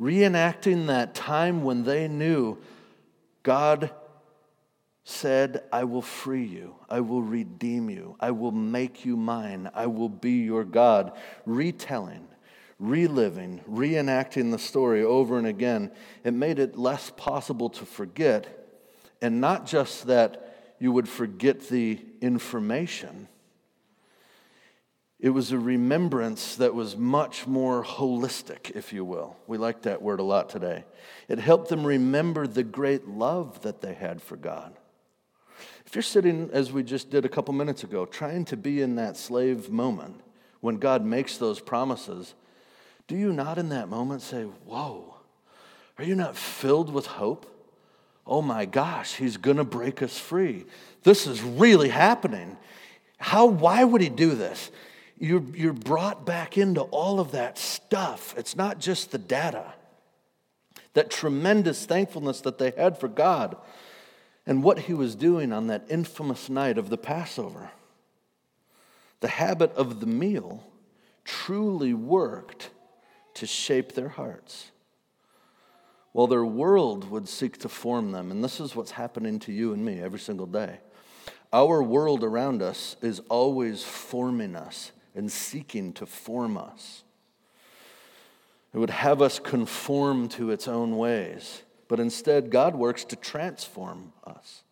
Reenacting 0.00 0.86
that 0.86 1.14
time 1.14 1.62
when 1.62 1.84
they 1.84 2.08
knew 2.08 2.58
God 3.44 3.92
said, 5.04 5.62
I 5.70 5.84
will 5.84 6.02
free 6.02 6.46
you, 6.46 6.76
I 6.88 7.00
will 7.00 7.22
redeem 7.22 7.90
you, 7.90 8.16
I 8.18 8.30
will 8.32 8.52
make 8.52 9.04
you 9.04 9.16
mine, 9.16 9.70
I 9.74 9.86
will 9.86 10.08
be 10.08 10.42
your 10.42 10.64
God. 10.64 11.12
Retelling, 11.44 12.26
reliving, 12.78 13.60
reenacting 13.70 14.50
the 14.50 14.58
story 14.58 15.04
over 15.04 15.38
and 15.38 15.46
again, 15.46 15.92
it 16.24 16.32
made 16.32 16.58
it 16.58 16.76
less 16.76 17.12
possible 17.16 17.68
to 17.70 17.84
forget. 17.84 18.66
And 19.20 19.40
not 19.40 19.66
just 19.66 20.06
that 20.06 20.74
you 20.80 20.90
would 20.90 21.08
forget 21.08 21.68
the 21.68 22.00
information, 22.22 23.28
it 25.24 25.30
was 25.30 25.52
a 25.52 25.58
remembrance 25.58 26.56
that 26.56 26.74
was 26.74 26.96
much 26.96 27.46
more 27.46 27.82
holistic, 27.82 28.70
if 28.76 28.92
you 28.92 29.04
will. 29.04 29.36
We 29.46 29.56
like 29.56 29.82
that 29.82 30.02
word 30.02 30.20
a 30.20 30.24
lot 30.24 30.50
today. 30.50 30.84
It 31.28 31.38
helped 31.38 31.70
them 31.70 31.86
remember 31.86 32.46
the 32.46 32.62
great 32.62 33.08
love 33.08 33.62
that 33.62 33.80
they 33.80 33.94
had 33.94 34.20
for 34.20 34.36
God 34.36 34.76
if 35.86 35.96
you're 35.96 36.02
sitting, 36.02 36.50
as 36.52 36.72
we 36.72 36.82
just 36.82 37.08
did 37.08 37.24
a 37.24 37.28
couple 37.28 37.54
minutes 37.54 37.84
ago, 37.84 38.04
trying 38.04 38.44
to 38.46 38.56
be 38.56 38.82
in 38.82 38.96
that 38.96 39.16
slave 39.16 39.70
moment 39.70 40.20
when 40.60 40.78
God 40.78 41.04
makes 41.04 41.36
those 41.36 41.60
promises, 41.60 42.34
do 43.06 43.16
you 43.16 43.32
not 43.32 43.58
in 43.58 43.68
that 43.68 43.88
moment 43.88 44.22
say, 44.22 44.42
Whoa, 44.42 45.14
are 45.96 46.02
you 46.02 46.16
not 46.16 46.36
filled 46.36 46.92
with 46.92 47.06
hope? 47.06 47.48
Oh 48.26 48.42
my 48.42 48.64
gosh, 48.64 49.14
he's 49.14 49.36
to 49.58 49.64
break 49.64 50.02
us 50.02 50.18
free. 50.18 50.64
This 51.04 51.28
is 51.28 51.42
really 51.42 51.90
happening. 51.90 52.56
How, 53.18 53.46
why 53.46 53.84
would 53.84 54.00
he 54.00 54.08
do 54.08 54.34
this? 54.34 54.72
You're, 55.18 55.42
you're 55.54 55.72
brought 55.72 56.26
back 56.26 56.58
into 56.58 56.82
all 56.82 57.20
of 57.20 57.32
that 57.32 57.58
stuff. 57.58 58.34
It's 58.36 58.56
not 58.56 58.78
just 58.78 59.10
the 59.10 59.18
data. 59.18 59.74
That 60.94 61.10
tremendous 61.10 61.86
thankfulness 61.86 62.40
that 62.42 62.58
they 62.58 62.72
had 62.72 62.98
for 62.98 63.08
God 63.08 63.56
and 64.46 64.62
what 64.62 64.80
he 64.80 64.94
was 64.94 65.14
doing 65.14 65.52
on 65.52 65.68
that 65.68 65.86
infamous 65.88 66.48
night 66.48 66.78
of 66.78 66.90
the 66.90 66.98
Passover. 66.98 67.70
The 69.20 69.28
habit 69.28 69.72
of 69.74 70.00
the 70.00 70.06
meal 70.06 70.64
truly 71.24 71.94
worked 71.94 72.70
to 73.34 73.46
shape 73.46 73.92
their 73.92 74.10
hearts. 74.10 74.70
While 76.12 76.26
their 76.26 76.44
world 76.44 77.10
would 77.10 77.28
seek 77.28 77.58
to 77.58 77.68
form 77.68 78.12
them, 78.12 78.30
and 78.30 78.44
this 78.44 78.60
is 78.60 78.76
what's 78.76 78.92
happening 78.92 79.38
to 79.40 79.52
you 79.52 79.72
and 79.72 79.84
me 79.84 80.00
every 80.00 80.20
single 80.20 80.46
day. 80.46 80.78
Our 81.52 81.82
world 81.82 82.22
around 82.22 82.62
us 82.62 82.96
is 83.00 83.20
always 83.28 83.82
forming 83.82 84.54
us 84.54 84.92
and 85.14 85.30
seeking 85.30 85.92
to 85.94 86.06
form 86.06 86.56
us. 86.56 87.04
It 88.72 88.78
would 88.78 88.90
have 88.90 89.22
us 89.22 89.38
conform 89.38 90.28
to 90.30 90.50
its 90.50 90.66
own 90.66 90.96
ways. 90.96 91.62
But 91.86 92.00
instead, 92.00 92.50
God 92.50 92.74
works 92.74 93.04
to 93.04 93.16
transform 93.16 94.12
us, 94.26 94.62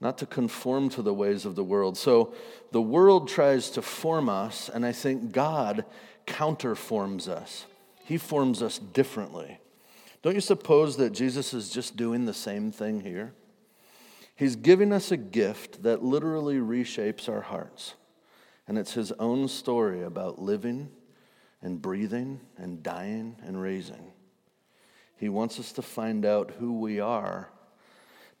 not 0.00 0.16
to 0.18 0.26
conform 0.26 0.88
to 0.90 1.02
the 1.02 1.12
ways 1.12 1.44
of 1.44 1.54
the 1.54 1.64
world. 1.64 1.98
So 1.98 2.32
the 2.70 2.80
world 2.80 3.28
tries 3.28 3.70
to 3.70 3.82
form 3.82 4.28
us, 4.28 4.70
and 4.72 4.86
I 4.86 4.92
think 4.92 5.32
God 5.32 5.84
counterforms 6.26 7.28
us. 7.28 7.66
He 8.04 8.16
forms 8.16 8.62
us 8.62 8.78
differently. 8.78 9.58
Don't 10.22 10.34
you 10.34 10.40
suppose 10.40 10.96
that 10.96 11.10
Jesus 11.10 11.52
is 11.52 11.68
just 11.68 11.96
doing 11.96 12.24
the 12.24 12.32
same 12.32 12.70
thing 12.70 13.00
here? 13.00 13.34
He's 14.34 14.56
giving 14.56 14.92
us 14.92 15.10
a 15.10 15.16
gift 15.16 15.82
that 15.82 16.02
literally 16.02 16.56
reshapes 16.56 17.28
our 17.28 17.42
hearts. 17.42 17.94
And 18.66 18.78
it's 18.78 18.94
his 18.94 19.12
own 19.12 19.48
story 19.48 20.02
about 20.02 20.40
living 20.40 20.90
and 21.60 21.80
breathing 21.80 22.40
and 22.56 22.82
dying 22.82 23.36
and 23.44 23.60
raising. 23.60 24.12
He 25.16 25.28
wants 25.28 25.60
us 25.60 25.72
to 25.72 25.82
find 25.82 26.24
out 26.24 26.52
who 26.58 26.80
we 26.80 26.98
are, 26.98 27.50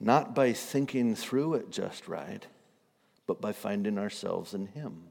not 0.00 0.34
by 0.34 0.52
thinking 0.52 1.14
through 1.14 1.54
it 1.54 1.70
just 1.70 2.08
right, 2.08 2.46
but 3.26 3.40
by 3.40 3.52
finding 3.52 3.98
ourselves 3.98 4.52
in 4.52 4.66
Him. 4.66 5.04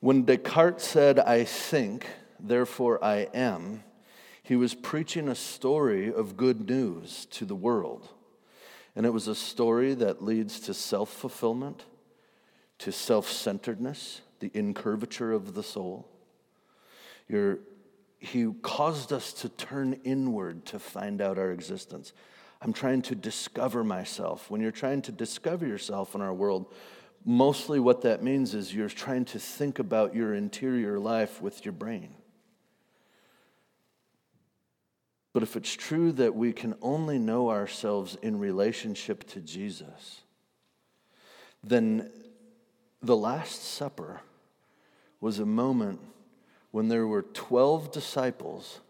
When 0.00 0.24
Descartes 0.24 0.84
said, 0.84 1.18
I 1.18 1.42
think, 1.42 2.06
therefore 2.38 3.02
I 3.04 3.28
am, 3.34 3.82
he 4.42 4.54
was 4.54 4.74
preaching 4.74 5.28
a 5.28 5.34
story 5.34 6.12
of 6.12 6.36
good 6.36 6.70
news 6.70 7.26
to 7.32 7.44
the 7.44 7.56
world. 7.56 8.08
And 8.94 9.04
it 9.04 9.12
was 9.12 9.28
a 9.28 9.34
story 9.34 9.94
that 9.94 10.24
leads 10.24 10.60
to 10.60 10.74
self 10.74 11.10
fulfillment, 11.12 11.84
to 12.78 12.92
self 12.92 13.30
centeredness, 13.30 14.22
the 14.40 14.50
incurvature 14.50 15.34
of 15.34 15.54
the 15.54 15.62
soul. 15.62 16.08
Your 17.28 17.58
he 18.20 18.52
caused 18.62 19.12
us 19.12 19.32
to 19.32 19.48
turn 19.48 20.00
inward 20.04 20.66
to 20.66 20.78
find 20.78 21.20
out 21.20 21.38
our 21.38 21.52
existence. 21.52 22.12
I'm 22.60 22.72
trying 22.72 23.02
to 23.02 23.14
discover 23.14 23.84
myself. 23.84 24.50
When 24.50 24.60
you're 24.60 24.72
trying 24.72 25.02
to 25.02 25.12
discover 25.12 25.66
yourself 25.66 26.16
in 26.16 26.20
our 26.20 26.34
world, 26.34 26.72
mostly 27.24 27.78
what 27.78 28.02
that 28.02 28.22
means 28.22 28.54
is 28.54 28.74
you're 28.74 28.88
trying 28.88 29.24
to 29.26 29.38
think 29.38 29.78
about 29.78 30.14
your 30.14 30.34
interior 30.34 30.98
life 30.98 31.40
with 31.40 31.64
your 31.64 31.72
brain. 31.72 32.14
But 35.32 35.44
if 35.44 35.54
it's 35.54 35.72
true 35.72 36.10
that 36.12 36.34
we 36.34 36.52
can 36.52 36.74
only 36.82 37.18
know 37.18 37.50
ourselves 37.50 38.16
in 38.22 38.40
relationship 38.40 39.28
to 39.28 39.40
Jesus, 39.40 40.22
then 41.62 42.10
the 43.02 43.16
Last 43.16 43.62
Supper 43.64 44.20
was 45.20 45.38
a 45.38 45.46
moment 45.46 46.00
when 46.70 46.88
there 46.88 47.06
were 47.06 47.22
12 47.22 47.92
disciples 47.92 48.80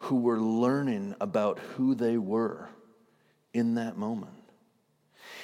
who 0.00 0.16
were 0.16 0.40
learning 0.40 1.14
about 1.20 1.58
who 1.58 1.94
they 1.94 2.16
were 2.16 2.68
in 3.52 3.74
that 3.74 3.96
moment. 3.96 4.32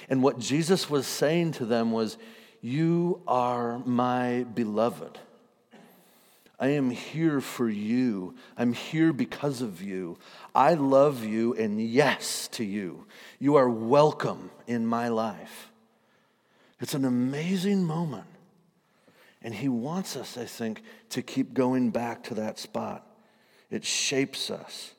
And 0.09 0.23
what 0.23 0.39
Jesus 0.39 0.89
was 0.89 1.07
saying 1.07 1.53
to 1.53 1.67
them 1.67 1.93
was, 1.93 2.17
You 2.61 3.23
are 3.27 3.79
my 3.81 4.45
beloved. 4.45 5.19
I 6.61 6.69
am 6.69 6.91
here 6.91 7.41
for 7.41 7.69
you. 7.69 8.35
I'm 8.57 8.73
here 8.73 9.13
because 9.13 9.63
of 9.63 9.81
you. 9.81 10.19
I 10.55 10.75
love 10.75 11.25
you, 11.25 11.55
and 11.55 11.81
yes 11.81 12.49
to 12.53 12.65
you. 12.65 13.07
You 13.39 13.55
are 13.57 13.69
welcome 13.69 14.51
in 14.67 14.85
my 14.85 15.09
life. 15.09 15.71
It's 16.81 16.95
an 16.95 17.05
amazing 17.05 17.85
moment. 17.85 18.27
And 19.43 19.55
He 19.55 19.69
wants 19.69 20.17
us, 20.17 20.37
I 20.37 20.45
think, 20.45 20.83
to 21.11 21.23
keep 21.23 21.55
going 21.55 21.91
back 21.91 22.25
to 22.25 22.35
that 22.35 22.59
spot. 22.59 23.07
It 23.71 23.85
shapes 23.85 24.51
us. 24.51 24.93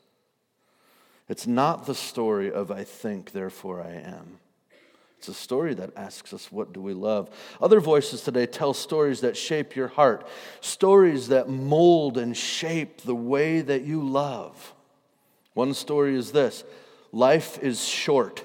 It's 1.28 1.46
not 1.46 1.86
the 1.86 1.96
story 1.96 2.52
of 2.52 2.72
I 2.72 2.84
think, 2.84 3.32
therefore 3.32 3.82
I 3.82 3.92
am. 3.92 4.40
It's 5.20 5.28
a 5.28 5.34
story 5.34 5.74
that 5.74 5.92
asks 5.98 6.34
us, 6.34 6.52
What 6.52 6.72
do 6.72 6.82
we 6.82 6.94
love? 6.94 7.30
Other 7.62 7.82
voices 7.82 8.22
today 8.22 8.46
tell 8.46 8.74
stories 8.74 9.22
that 9.22 9.36
shape 9.36 9.76
your 9.76 9.90
heart, 9.90 10.26
stories 10.62 11.28
that 11.28 11.50
mold 11.50 12.18
and 12.18 12.36
shape 12.36 13.02
the 13.02 13.16
way 13.16 13.60
that 13.62 13.84
you 13.84 14.02
love. 14.02 14.74
One 15.54 15.74
story 15.74 16.16
is 16.16 16.32
this 16.32 16.64
life 17.12 17.60
is 17.62 17.86
short. 17.86 18.44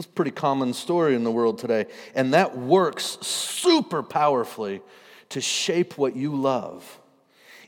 That's 0.00 0.08
a 0.08 0.14
pretty 0.14 0.30
common 0.30 0.72
story 0.72 1.14
in 1.14 1.24
the 1.24 1.30
world 1.30 1.58
today. 1.58 1.84
And 2.14 2.32
that 2.32 2.56
works 2.56 3.18
super 3.20 4.02
powerfully 4.02 4.80
to 5.28 5.42
shape 5.42 5.98
what 5.98 6.16
you 6.16 6.34
love. 6.34 6.98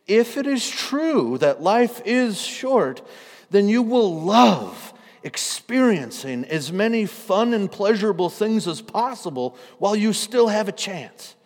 If 0.06 0.38
it 0.38 0.46
is 0.46 0.66
true 0.66 1.36
that 1.38 1.62
life 1.62 2.00
is 2.06 2.40
short, 2.40 3.06
then 3.50 3.68
you 3.68 3.82
will 3.82 4.18
love 4.18 4.94
experiencing 5.22 6.46
as 6.46 6.72
many 6.72 7.04
fun 7.04 7.52
and 7.52 7.70
pleasurable 7.70 8.30
things 8.30 8.66
as 8.66 8.80
possible 8.80 9.54
while 9.76 9.94
you 9.94 10.14
still 10.14 10.48
have 10.48 10.68
a 10.68 10.72
chance. 10.72 11.36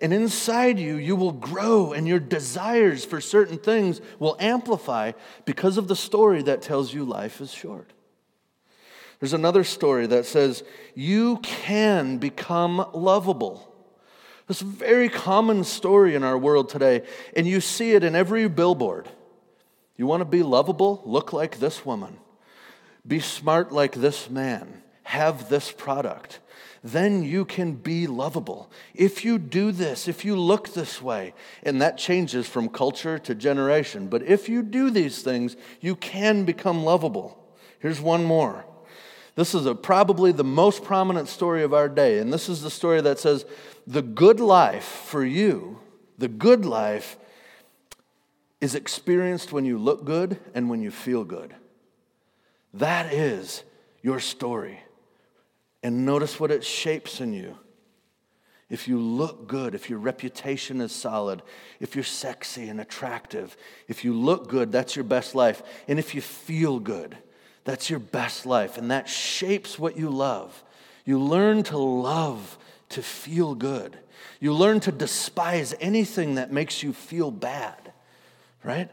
And 0.00 0.12
inside 0.12 0.78
you, 0.78 0.94
you 0.94 1.16
will 1.16 1.32
grow, 1.32 1.92
and 1.92 2.06
your 2.06 2.20
desires 2.20 3.04
for 3.04 3.20
certain 3.20 3.58
things 3.58 4.00
will 4.20 4.36
amplify 4.38 5.10
because 5.46 5.78
of 5.78 5.88
the 5.88 5.96
story 5.96 6.42
that 6.42 6.62
tells 6.62 6.94
you 6.94 7.04
life 7.04 7.40
is 7.40 7.50
short. 7.50 7.92
There's 9.20 9.32
another 9.32 9.64
story 9.64 10.06
that 10.06 10.26
says 10.26 10.62
you 10.94 11.38
can 11.38 12.18
become 12.18 12.86
lovable. 12.92 13.64
It's 14.48 14.62
a 14.62 14.66
very 14.66 15.08
common 15.08 15.64
story 15.64 16.14
in 16.14 16.22
our 16.22 16.38
world 16.38 16.68
today, 16.68 17.02
and 17.36 17.46
you 17.46 17.60
see 17.60 17.92
it 17.92 18.04
in 18.04 18.14
every 18.14 18.48
billboard. 18.48 19.08
You 19.96 20.06
want 20.06 20.20
to 20.20 20.24
be 20.24 20.42
lovable? 20.42 21.02
Look 21.04 21.32
like 21.32 21.58
this 21.58 21.84
woman. 21.84 22.18
Be 23.06 23.20
smart 23.20 23.72
like 23.72 23.92
this 23.92 24.30
man. 24.30 24.82
Have 25.02 25.48
this 25.48 25.72
product. 25.72 26.38
Then 26.84 27.24
you 27.24 27.44
can 27.44 27.72
be 27.72 28.06
lovable. 28.06 28.70
If 28.94 29.24
you 29.24 29.38
do 29.38 29.72
this, 29.72 30.06
if 30.06 30.24
you 30.24 30.36
look 30.36 30.72
this 30.72 31.02
way, 31.02 31.34
and 31.64 31.82
that 31.82 31.98
changes 31.98 32.46
from 32.46 32.68
culture 32.68 33.18
to 33.18 33.34
generation, 33.34 34.06
but 34.06 34.22
if 34.22 34.48
you 34.48 34.62
do 34.62 34.90
these 34.90 35.22
things, 35.22 35.56
you 35.80 35.96
can 35.96 36.44
become 36.44 36.84
lovable. 36.84 37.36
Here's 37.80 38.00
one 38.00 38.24
more. 38.24 38.64
This 39.38 39.54
is 39.54 39.66
a, 39.66 39.74
probably 39.76 40.32
the 40.32 40.42
most 40.42 40.82
prominent 40.82 41.28
story 41.28 41.62
of 41.62 41.72
our 41.72 41.88
day, 41.88 42.18
and 42.18 42.32
this 42.32 42.48
is 42.48 42.60
the 42.60 42.72
story 42.72 43.00
that 43.02 43.20
says 43.20 43.46
the 43.86 44.02
good 44.02 44.40
life 44.40 44.82
for 44.82 45.24
you, 45.24 45.78
the 46.18 46.26
good 46.26 46.64
life 46.64 47.16
is 48.60 48.74
experienced 48.74 49.52
when 49.52 49.64
you 49.64 49.78
look 49.78 50.04
good 50.04 50.40
and 50.56 50.68
when 50.68 50.82
you 50.82 50.90
feel 50.90 51.22
good. 51.22 51.54
That 52.74 53.12
is 53.12 53.62
your 54.02 54.18
story. 54.18 54.80
And 55.84 56.04
notice 56.04 56.40
what 56.40 56.50
it 56.50 56.64
shapes 56.64 57.20
in 57.20 57.32
you. 57.32 57.58
If 58.68 58.88
you 58.88 58.98
look 58.98 59.46
good, 59.46 59.76
if 59.76 59.88
your 59.88 60.00
reputation 60.00 60.80
is 60.80 60.90
solid, 60.90 61.42
if 61.78 61.94
you're 61.94 62.02
sexy 62.02 62.68
and 62.68 62.80
attractive, 62.80 63.56
if 63.86 64.04
you 64.04 64.14
look 64.14 64.48
good, 64.48 64.72
that's 64.72 64.96
your 64.96 65.04
best 65.04 65.36
life. 65.36 65.62
And 65.86 66.00
if 66.00 66.12
you 66.12 66.22
feel 66.22 66.80
good, 66.80 67.16
that's 67.68 67.90
your 67.90 67.98
best 67.98 68.46
life. 68.46 68.78
And 68.78 68.90
that 68.90 69.10
shapes 69.10 69.78
what 69.78 69.98
you 69.98 70.08
love. 70.08 70.64
You 71.04 71.20
learn 71.20 71.62
to 71.64 71.76
love 71.76 72.56
to 72.88 73.02
feel 73.02 73.54
good. 73.54 73.98
You 74.40 74.54
learn 74.54 74.80
to 74.80 74.90
despise 74.90 75.74
anything 75.78 76.36
that 76.36 76.50
makes 76.50 76.82
you 76.82 76.94
feel 76.94 77.30
bad, 77.30 77.92
right? 78.64 78.88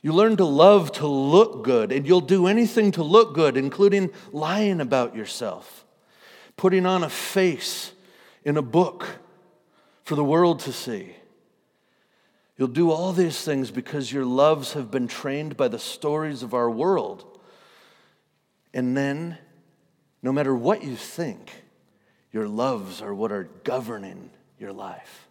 You 0.00 0.14
learn 0.14 0.38
to 0.38 0.46
love 0.46 0.90
to 0.92 1.06
look 1.06 1.64
good, 1.64 1.92
and 1.92 2.06
you'll 2.06 2.22
do 2.22 2.46
anything 2.46 2.92
to 2.92 3.02
look 3.02 3.34
good, 3.34 3.58
including 3.58 4.08
lying 4.32 4.80
about 4.80 5.14
yourself, 5.14 5.84
putting 6.56 6.86
on 6.86 7.04
a 7.04 7.10
face 7.10 7.92
in 8.42 8.56
a 8.56 8.62
book 8.62 9.06
for 10.04 10.14
the 10.14 10.24
world 10.24 10.60
to 10.60 10.72
see. 10.72 11.14
You'll 12.56 12.68
do 12.68 12.90
all 12.90 13.12
these 13.12 13.42
things 13.42 13.70
because 13.70 14.10
your 14.10 14.24
loves 14.24 14.72
have 14.72 14.90
been 14.90 15.08
trained 15.08 15.58
by 15.58 15.68
the 15.68 15.78
stories 15.78 16.42
of 16.42 16.54
our 16.54 16.70
world. 16.70 17.37
And 18.78 18.96
then, 18.96 19.36
no 20.22 20.30
matter 20.30 20.54
what 20.54 20.84
you 20.84 20.94
think, 20.94 21.50
your 22.30 22.46
loves 22.46 23.02
are 23.02 23.12
what 23.12 23.32
are 23.32 23.50
governing 23.64 24.30
your 24.56 24.72
life. 24.72 25.26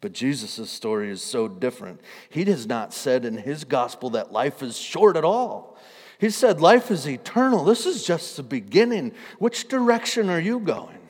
But 0.00 0.12
Jesus' 0.12 0.70
story 0.70 1.10
is 1.10 1.20
so 1.20 1.48
different. 1.48 2.00
He 2.30 2.44
has 2.44 2.64
not 2.64 2.94
said 2.94 3.24
in 3.24 3.36
his 3.36 3.64
gospel 3.64 4.10
that 4.10 4.30
life 4.30 4.62
is 4.62 4.78
short 4.78 5.16
at 5.16 5.24
all. 5.24 5.76
He 6.20 6.30
said 6.30 6.60
life 6.60 6.92
is 6.92 7.08
eternal. 7.08 7.64
This 7.64 7.84
is 7.84 8.06
just 8.06 8.36
the 8.36 8.44
beginning. 8.44 9.10
Which 9.40 9.66
direction 9.66 10.30
are 10.30 10.38
you 10.38 10.60
going? 10.60 11.00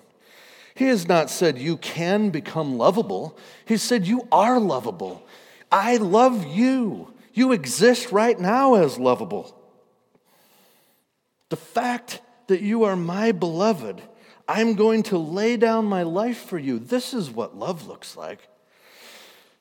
He 0.75 0.87
has 0.87 1.07
not 1.07 1.29
said 1.29 1.59
you 1.59 1.77
can 1.77 2.31
become 2.31 2.79
lovable. 2.79 3.37
He 3.67 3.77
said 3.77 4.07
you 4.07 4.27
are 4.33 4.59
lovable. 4.59 5.23
I 5.71 5.99
love 5.99 6.47
you. 6.47 7.13
You 7.35 7.53
exist 7.53 8.11
right 8.11 8.41
now 8.41 8.77
as 8.77 8.99
lovable. 8.99 9.56
The 11.49 11.57
fact 11.57 12.21
that 12.49 12.61
you 12.61 12.85
are 12.85 12.97
my 12.97 13.33
beloved, 13.33 14.03
I'm 14.49 14.75
going 14.75 15.03
to 15.05 15.19
lay 15.19 15.57
down 15.57 15.85
my 15.85 16.03
life 16.03 16.39
for 16.39 16.59
you. 16.59 16.79
This 16.79 17.15
is 17.15 17.31
what 17.31 17.57
love 17.57 17.87
looks 17.87 18.17
like. 18.17 18.49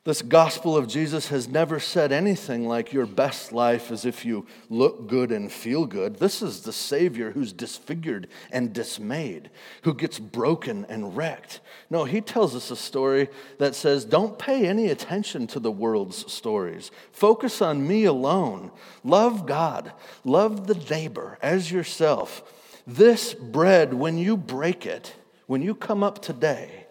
This 0.06 0.22
gospel 0.22 0.76
of 0.76 0.86
Jesus 0.86 1.30
has 1.30 1.48
never 1.48 1.80
said 1.80 2.12
anything 2.12 2.68
like 2.68 2.92
your 2.92 3.06
best 3.06 3.50
life 3.52 3.90
is 3.90 4.04
if 4.04 4.24
you 4.24 4.46
look 4.70 5.08
good 5.08 5.32
and 5.32 5.50
feel 5.50 5.84
good. 5.84 6.20
This 6.20 6.42
is 6.42 6.60
the 6.60 6.72
Savior 6.72 7.32
who's 7.32 7.52
disfigured 7.52 8.28
and 8.52 8.72
dismayed, 8.72 9.50
who 9.82 9.92
gets 9.92 10.20
broken 10.20 10.86
and 10.88 11.16
wrecked. 11.16 11.58
No, 11.90 12.04
he 12.04 12.20
tells 12.20 12.54
us 12.54 12.70
a 12.70 12.76
story 12.76 13.28
that 13.58 13.74
says, 13.74 14.04
don't 14.04 14.38
pay 14.38 14.68
any 14.68 14.90
attention 14.90 15.48
to 15.48 15.58
the 15.58 15.72
world's 15.72 16.32
stories. 16.32 16.92
Focus 17.10 17.60
on 17.60 17.84
me 17.84 18.04
alone. 18.04 18.70
Love 19.02 19.44
God, 19.44 19.90
love 20.24 20.68
the 20.68 20.76
neighbor 20.88 21.36
as 21.42 21.72
yourself. 21.72 22.44
This 22.86 23.34
bread, 23.34 23.92
when 23.92 24.18
you 24.18 24.36
break 24.36 24.86
it, 24.86 25.16
when 25.48 25.62
you 25.62 25.74
come 25.74 26.04
up 26.04 26.22
today, 26.22 26.85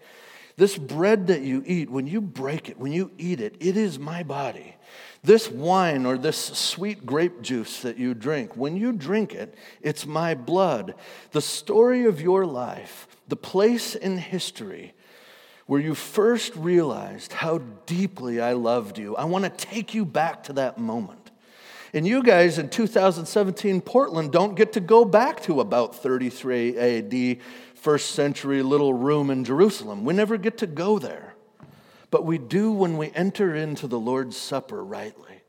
this 0.57 0.77
bread 0.77 1.27
that 1.27 1.41
you 1.41 1.63
eat, 1.65 1.89
when 1.89 2.07
you 2.07 2.21
break 2.21 2.69
it, 2.69 2.77
when 2.79 2.91
you 2.91 3.11
eat 3.17 3.41
it, 3.41 3.55
it 3.59 3.75
is 3.75 3.99
my 3.99 4.23
body. 4.23 4.75
This 5.23 5.49
wine 5.49 6.05
or 6.05 6.17
this 6.17 6.37
sweet 6.37 7.05
grape 7.05 7.41
juice 7.41 7.81
that 7.81 7.97
you 7.97 8.13
drink, 8.13 8.55
when 8.55 8.77
you 8.77 8.93
drink 8.93 9.33
it, 9.33 9.55
it's 9.81 10.05
my 10.05 10.35
blood. 10.35 10.95
The 11.31 11.41
story 11.41 12.05
of 12.05 12.21
your 12.21 12.45
life, 12.45 13.07
the 13.27 13.35
place 13.35 13.95
in 13.95 14.17
history 14.17 14.93
where 15.65 15.81
you 15.81 15.95
first 15.95 16.55
realized 16.55 17.33
how 17.33 17.57
deeply 17.85 18.39
I 18.39 18.53
loved 18.53 18.97
you, 18.99 19.15
I 19.15 19.25
want 19.25 19.45
to 19.45 19.49
take 19.49 19.93
you 19.93 20.05
back 20.05 20.43
to 20.43 20.53
that 20.53 20.77
moment. 20.77 21.31
And 21.93 22.05
you 22.05 22.21
guys 22.21 22.59
in 22.59 22.69
2017 22.69 23.81
Portland 23.81 24.31
don't 24.31 24.55
get 24.55 24.73
to 24.73 24.79
go 24.79 25.05
back 25.05 25.41
to 25.43 25.61
about 25.61 25.95
33 25.95 26.77
AD 26.77 27.37
first 27.86 28.15
century 28.15 28.63
little 28.63 28.95
room 28.95 29.29
in 29.29 29.43
Jerusalem. 29.43 30.05
We 30.05 30.15
never 30.15 30.38
get 30.38 30.57
to 30.57 30.65
go 30.65 30.97
there. 30.97 31.36
But 32.09 32.25
we 32.25 32.39
do 32.39 32.71
when 32.71 32.97
we 32.97 33.11
enter 33.13 33.53
into 33.53 33.86
the 33.86 33.99
Lord's 33.99 34.36
Supper 34.36 34.83
rightly. 34.83 35.43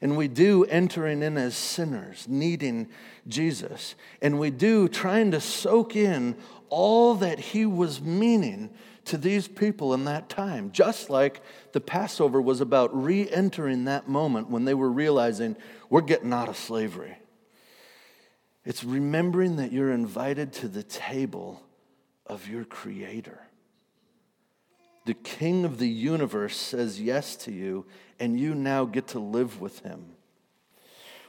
And 0.00 0.16
we 0.16 0.28
do 0.28 0.64
entering 0.66 1.24
in 1.24 1.36
as 1.36 1.56
sinners, 1.56 2.28
needing 2.28 2.88
Jesus. 3.26 3.96
And 4.20 4.38
we 4.38 4.50
do 4.50 4.86
trying 4.86 5.32
to 5.32 5.40
soak 5.40 5.96
in 5.96 6.36
all 6.68 7.16
that 7.16 7.40
he 7.40 7.66
was 7.66 8.00
meaning 8.00 8.70
to 9.06 9.16
these 9.16 9.48
people 9.48 9.92
in 9.92 10.04
that 10.04 10.28
time. 10.28 10.70
Just 10.70 11.10
like 11.10 11.42
the 11.72 11.80
Passover 11.80 12.40
was 12.40 12.60
about 12.60 12.94
re 12.94 13.28
entering 13.28 13.86
that 13.86 14.06
moment 14.06 14.48
when 14.48 14.66
they 14.66 14.74
were 14.74 14.90
realizing 14.90 15.56
we're 15.90 16.00
getting 16.00 16.32
out 16.32 16.48
of 16.48 16.56
slavery. 16.56 17.18
It's 18.64 18.84
remembering 18.84 19.56
that 19.56 19.72
you're 19.72 19.90
invited 19.90 20.52
to 20.52 20.68
the 20.68 20.84
table 20.84 21.60
of 22.26 22.48
your 22.48 22.64
Creator. 22.64 23.40
The 25.04 25.14
King 25.14 25.64
of 25.64 25.78
the 25.78 25.88
universe 25.88 26.56
says 26.56 27.00
yes 27.00 27.34
to 27.36 27.52
you, 27.52 27.86
and 28.20 28.38
you 28.38 28.54
now 28.54 28.84
get 28.84 29.08
to 29.08 29.18
live 29.18 29.60
with 29.60 29.80
Him. 29.80 30.04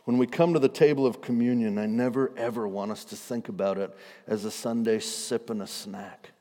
When 0.05 0.17
we 0.17 0.27
come 0.27 0.53
to 0.53 0.59
the 0.59 0.69
table 0.69 1.07
of 1.07 1.21
communion, 1.21 1.77
I 1.77 1.85
never 1.85 2.31
ever 2.37 2.67
want 2.67 2.91
us 2.91 3.05
to 3.05 3.15
think 3.15 3.49
about 3.49 3.77
it 3.77 3.95
as 4.27 4.45
a 4.45 4.51
Sunday 4.51 4.99
sip 4.99 5.49
and 5.49 5.61
a 5.61 5.67
snack. 5.67 6.32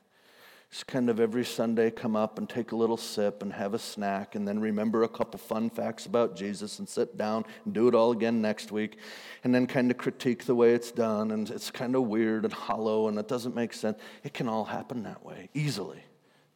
Just 0.73 0.87
kind 0.87 1.11
of 1.11 1.21
every 1.21 1.45
Sunday 1.45 1.91
come 1.91 2.17
up 2.17 2.39
and 2.39 2.49
take 2.49 2.73
a 2.73 2.77
little 2.77 2.97
sip 2.97 3.43
and 3.43 3.53
have 3.53 3.75
a 3.75 3.79
snack 3.79 4.35
and 4.35 4.49
then 4.49 4.59
remember 4.59 5.03
a 5.03 5.09
couple 5.09 5.39
fun 5.39 5.69
facts 5.69 6.07
about 6.07 6.35
Jesus 6.35 6.79
and 6.79 6.89
sit 6.89 7.19
down 7.19 7.45
and 7.67 7.75
do 7.75 7.89
it 7.89 7.95
all 7.95 8.11
again 8.11 8.41
next 8.41 8.73
week 8.73 8.97
and 9.45 9.55
then 9.55 9.67
kind 9.67 9.91
of 9.91 9.99
critique 9.99 10.47
the 10.47 10.55
way 10.55 10.73
it's 10.73 10.91
done 10.91 11.31
and 11.31 11.51
it's 11.51 11.71
kind 11.71 11.95
of 11.95 12.05
weird 12.05 12.47
and 12.47 12.55
hollow 12.55 13.09
and 13.09 13.19
it 13.19 13.29
doesn't 13.29 13.55
make 13.55 13.75
sense. 13.75 13.99
It 14.25 14.33
can 14.33 14.49
all 14.49 14.65
happen 14.65 15.03
that 15.03 15.23
way 15.23 15.51
easily. 15.53 16.05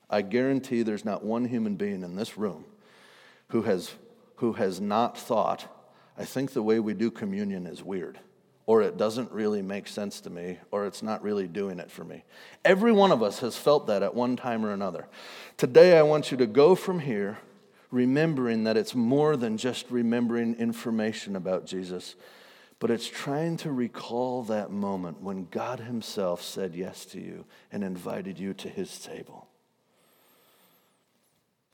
I 0.09 0.23
guarantee 0.23 0.83
there's 0.83 1.05
not 1.05 1.23
one 1.23 1.45
human 1.45 1.77
being 1.77 2.03
in 2.03 2.17
this 2.17 2.39
room 2.39 2.65
who 3.49 3.63
has, 3.63 3.93
who 4.37 4.55
has 4.55 4.81
not 4.81 5.19
thought, 5.19 5.71
I 6.17 6.25
think 6.25 6.55
the 6.55 6.63
way 6.63 6.81
we 6.81 6.95
do 6.95 7.11
communion 7.11 7.67
is 7.67 7.83
weird. 7.83 8.19
Or 8.67 8.83
it 8.83 8.97
doesn't 8.97 9.31
really 9.31 9.63
make 9.63 9.87
sense 9.87 10.21
to 10.21 10.31
me, 10.31 10.59
or 10.73 10.87
it's 10.87 11.03
not 11.03 11.23
really 11.23 11.47
doing 11.47 11.79
it 11.79 11.91
for 11.91 12.03
me. 12.05 12.25
Every 12.65 12.91
one 12.91 13.13
of 13.13 13.23
us 13.23 13.39
has 13.39 13.57
felt 13.57 13.87
that 13.87 14.03
at 14.03 14.15
one 14.15 14.37
time 14.37 14.67
or 14.67 14.73
another. 14.73 15.07
Today, 15.57 15.97
I 15.97 16.03
want 16.03 16.33
you 16.33 16.37
to 16.39 16.47
go 16.47 16.75
from 16.75 16.99
here 16.99 17.39
remembering 17.93 18.65
that 18.65 18.77
it's 18.77 18.95
more 18.95 19.37
than 19.37 19.57
just 19.57 19.89
remembering 19.89 20.57
information 20.57 21.37
about 21.37 21.65
Jesus, 21.65 22.17
but 22.81 22.91
it's 22.91 23.09
trying 23.09 23.57
to 23.59 23.71
recall 23.71 24.43
that 24.43 24.73
moment 24.73 25.23
when 25.23 25.47
God 25.51 25.79
Himself 25.79 26.43
said 26.43 26.75
yes 26.75 27.05
to 27.07 27.21
you 27.21 27.45
and 27.71 27.85
invited 27.85 28.39
you 28.39 28.53
to 28.55 28.69
His 28.69 28.99
table. 28.99 29.47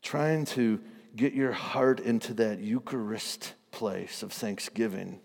Trying 0.02 0.44
to 0.46 0.80
get 1.16 1.32
your 1.32 1.52
heart 1.52 2.00
into 2.00 2.34
that 2.34 2.60
Eucharist 2.60 3.54
place 3.70 4.22
of 4.22 4.32
thanksgiving 4.32 5.20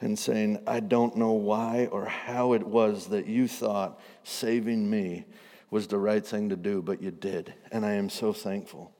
and 0.00 0.18
saying, 0.18 0.62
I 0.66 0.80
don't 0.80 1.16
know 1.16 1.32
why 1.32 1.88
or 1.90 2.04
how 2.06 2.52
it 2.52 2.66
was 2.66 3.08
that 3.08 3.26
you 3.26 3.48
thought 3.48 4.00
saving 4.22 4.88
me 4.88 5.24
was 5.70 5.86
the 5.86 5.98
right 5.98 6.24
thing 6.24 6.48
to 6.48 6.56
do, 6.56 6.80
but 6.80 7.02
you 7.02 7.10
did. 7.10 7.52
And 7.72 7.84
I 7.84 7.92
am 7.92 8.08
so 8.08 8.32
thankful. 8.32 8.92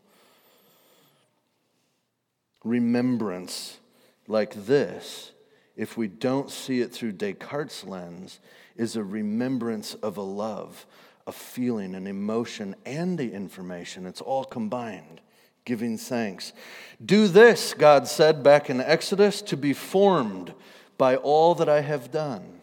Remembrance 2.65 3.79
like 4.27 4.67
this, 4.67 5.33
if 5.77 5.97
we 5.97 6.09
don't 6.09 6.51
see 6.51 6.81
it 6.81 6.93
through 6.93 7.13
Descartes' 7.13 7.85
lens, 7.85 8.41
is 8.77 8.97
a 8.97 9.03
remembrance 9.03 9.95
of 9.95 10.17
a 10.17 10.23
love, 10.23 10.87
a 11.27 11.33
feeling, 11.33 11.95
an 11.95 12.07
emotion, 12.07 12.75
and 12.85 13.17
the 13.17 13.33
information. 13.33 14.05
It's 14.05 14.21
all 14.21 14.45
combined 14.45 15.21
giving 15.69 15.99
thanks. 15.99 16.55
Do 17.05 17.29
this, 17.29 17.75
God 17.75 18.09
said 18.09 18.43
back 18.43 18.71
in 18.71 18.81
Exodus, 18.81 19.43
to 19.43 19.57
be 19.57 19.75
formed 19.75 20.55
by 20.99 21.17
all 21.17 21.55
that 21.55 21.69
I 21.69 21.81
have 21.81 22.11
done. 22.11 22.61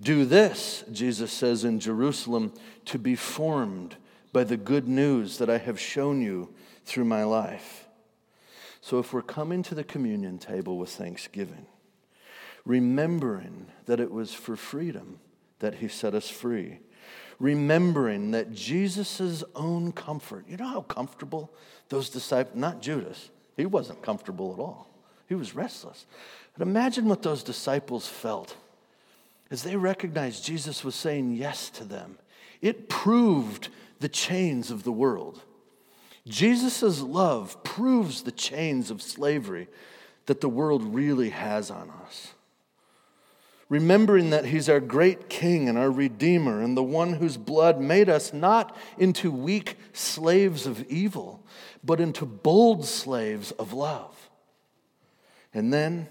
Do 0.00 0.24
this, 0.24 0.84
Jesus 0.92 1.32
says 1.32 1.64
in 1.64 1.80
Jerusalem, 1.80 2.52
to 2.86 2.98
be 2.98 3.16
formed 3.16 3.96
by 4.32 4.44
the 4.44 4.56
good 4.56 4.88
news 4.88 5.38
that 5.38 5.50
I 5.50 5.58
have 5.58 5.80
shown 5.80 6.22
you 6.22 6.52
through 6.84 7.04
my 7.04 7.24
life. 7.24 7.86
So 8.80 8.98
if 8.98 9.12
we're 9.12 9.22
coming 9.22 9.62
to 9.64 9.74
the 9.74 9.84
communion 9.84 10.38
table 10.38 10.76
with 10.76 10.90
thanksgiving, 10.90 11.66
remembering 12.64 13.66
that 13.86 14.00
it 14.00 14.10
was 14.10 14.34
for 14.34 14.56
freedom 14.56 15.20
that 15.60 15.76
he 15.76 15.88
set 15.88 16.14
us 16.14 16.28
free, 16.28 16.80
remembering 17.38 18.32
that 18.32 18.52
Jesus' 18.52 19.44
own 19.54 19.92
comfort, 19.92 20.46
you 20.48 20.56
know 20.56 20.66
how 20.66 20.80
comfortable 20.82 21.52
those 21.88 22.10
disciples, 22.10 22.56
not 22.56 22.82
Judas, 22.82 23.30
he 23.56 23.66
wasn't 23.66 24.02
comfortable 24.02 24.52
at 24.52 24.58
all. 24.58 24.88
He 25.28 25.34
was 25.34 25.54
restless. 25.54 26.06
But 26.56 26.66
imagine 26.66 27.08
what 27.08 27.22
those 27.22 27.42
disciples 27.42 28.06
felt 28.06 28.56
as 29.50 29.62
they 29.62 29.76
recognized 29.76 30.44
Jesus 30.44 30.84
was 30.84 30.94
saying 30.94 31.36
yes 31.36 31.70
to 31.70 31.84
them. 31.84 32.18
It 32.60 32.88
proved 32.88 33.68
the 34.00 34.08
chains 34.08 34.70
of 34.70 34.82
the 34.82 34.92
world. 34.92 35.42
Jesus' 36.26 37.00
love 37.00 37.62
proves 37.64 38.22
the 38.22 38.32
chains 38.32 38.90
of 38.90 39.02
slavery 39.02 39.68
that 40.26 40.40
the 40.40 40.48
world 40.48 40.94
really 40.94 41.30
has 41.30 41.70
on 41.70 41.90
us. 42.04 42.32
Remembering 43.68 44.30
that 44.30 44.44
He's 44.44 44.68
our 44.68 44.80
great 44.80 45.28
King 45.28 45.68
and 45.68 45.78
our 45.78 45.90
Redeemer 45.90 46.62
and 46.62 46.76
the 46.76 46.82
one 46.82 47.14
whose 47.14 47.36
blood 47.36 47.80
made 47.80 48.08
us 48.08 48.32
not 48.32 48.76
into 48.98 49.30
weak 49.30 49.78
slaves 49.92 50.66
of 50.66 50.84
evil, 50.90 51.44
but 51.82 52.00
into 52.00 52.24
bold 52.24 52.84
slaves 52.84 53.50
of 53.52 53.72
love. 53.72 54.30
And 55.54 55.72
then 55.72 56.08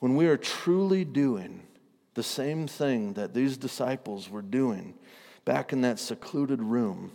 when 0.00 0.16
we 0.16 0.26
are 0.26 0.36
truly 0.36 1.04
doing 1.04 1.62
the 2.14 2.22
same 2.22 2.66
thing 2.66 3.12
that 3.12 3.32
these 3.32 3.56
disciples 3.56 4.28
were 4.28 4.42
doing 4.42 4.94
back 5.44 5.72
in 5.72 5.82
that 5.82 5.98
secluded 5.98 6.60
room, 6.60 7.12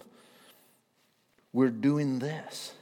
we're 1.51 1.69
doing 1.69 2.19
this. 2.19 2.73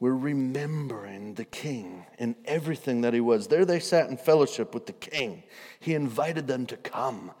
We're 0.00 0.14
remembering 0.14 1.34
the 1.34 1.44
king 1.44 2.06
and 2.18 2.36
everything 2.44 3.00
that 3.00 3.14
he 3.14 3.20
was. 3.20 3.48
There 3.48 3.64
they 3.64 3.80
sat 3.80 4.08
in 4.10 4.16
fellowship 4.16 4.72
with 4.72 4.86
the 4.86 4.92
king. 4.92 5.42
He 5.80 5.94
invited 5.94 6.46
them 6.46 6.66
to 6.66 6.76
come 6.76 7.32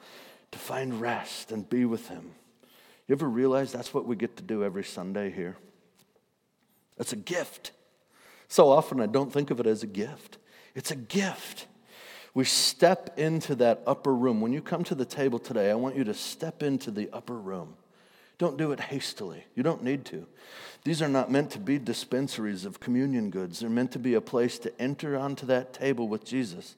to 0.50 0.58
find 0.58 1.00
rest 1.00 1.52
and 1.52 1.68
be 1.68 1.84
with 1.84 2.08
him. 2.08 2.32
You 3.06 3.14
ever 3.14 3.28
realize 3.28 3.72
that's 3.72 3.94
what 3.94 4.06
we 4.06 4.16
get 4.16 4.36
to 4.38 4.42
do 4.42 4.64
every 4.64 4.84
Sunday 4.84 5.30
here? 5.30 5.56
That's 6.96 7.12
a 7.12 7.16
gift. 7.16 7.72
So 8.48 8.70
often 8.70 9.00
I 9.00 9.06
don't 9.06 9.32
think 9.32 9.50
of 9.50 9.60
it 9.60 9.66
as 9.66 9.82
a 9.82 9.86
gift. 9.86 10.38
It's 10.74 10.90
a 10.90 10.96
gift. 10.96 11.66
We 12.34 12.44
step 12.44 13.18
into 13.18 13.54
that 13.56 13.82
upper 13.86 14.14
room. 14.14 14.40
When 14.40 14.52
you 14.52 14.60
come 14.60 14.84
to 14.84 14.94
the 14.94 15.04
table 15.04 15.38
today, 15.38 15.70
I 15.70 15.74
want 15.74 15.96
you 15.96 16.04
to 16.04 16.14
step 16.14 16.62
into 16.62 16.90
the 16.90 17.08
upper 17.12 17.36
room. 17.36 17.74
Don't 18.38 18.56
do 18.56 18.70
it 18.70 18.78
hastily. 18.78 19.44
You 19.56 19.64
don't 19.64 19.82
need 19.82 20.04
to. 20.06 20.26
These 20.84 21.02
are 21.02 21.08
not 21.08 21.30
meant 21.30 21.50
to 21.50 21.58
be 21.58 21.78
dispensaries 21.78 22.64
of 22.64 22.78
communion 22.78 23.30
goods. 23.30 23.58
They're 23.58 23.68
meant 23.68 23.90
to 23.92 23.98
be 23.98 24.14
a 24.14 24.20
place 24.20 24.58
to 24.60 24.80
enter 24.80 25.16
onto 25.16 25.46
that 25.46 25.72
table 25.72 26.06
with 26.06 26.24
Jesus. 26.24 26.76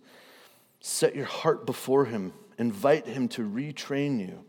Set 0.81 1.15
your 1.15 1.27
heart 1.27 1.67
before 1.67 2.07
Him, 2.07 2.33
invite 2.57 3.07
Him 3.07 3.29
to 3.29 3.43
retrain 3.43 4.19
you. 4.19 4.43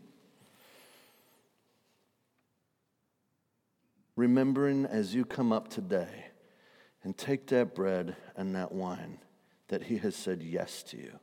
Remembering 4.16 4.86
as 4.86 5.14
you 5.14 5.26
come 5.26 5.52
up 5.52 5.68
today 5.68 6.26
and 7.04 7.16
take 7.16 7.48
that 7.48 7.74
bread 7.74 8.16
and 8.34 8.54
that 8.54 8.72
wine 8.72 9.18
that 9.72 9.84
he 9.84 9.96
has 9.96 10.14
said 10.14 10.42
yes 10.42 10.82
to 10.82 10.98
you. 10.98 11.18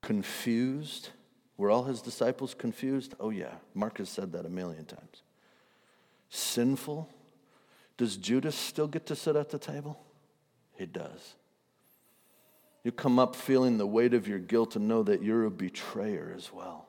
Confused? 0.00 1.08
Were 1.56 1.70
all 1.70 1.82
his 1.82 2.00
disciples 2.00 2.54
confused? 2.54 3.14
Oh, 3.18 3.30
yeah. 3.30 3.54
Mark 3.74 3.98
has 3.98 4.08
said 4.08 4.30
that 4.30 4.46
a 4.46 4.48
million 4.48 4.84
times. 4.84 5.24
Sinful? 6.28 7.10
Does 7.96 8.16
Judas 8.16 8.54
still 8.54 8.86
get 8.86 9.06
to 9.06 9.16
sit 9.16 9.34
at 9.34 9.50
the 9.50 9.58
table? 9.58 9.98
He 10.76 10.86
does. 10.86 11.34
You 12.84 12.92
come 12.92 13.18
up 13.18 13.34
feeling 13.34 13.76
the 13.76 13.88
weight 13.88 14.14
of 14.14 14.28
your 14.28 14.38
guilt 14.38 14.76
and 14.76 14.86
know 14.86 15.02
that 15.02 15.20
you're 15.20 15.46
a 15.46 15.50
betrayer 15.50 16.32
as 16.36 16.52
well. 16.52 16.86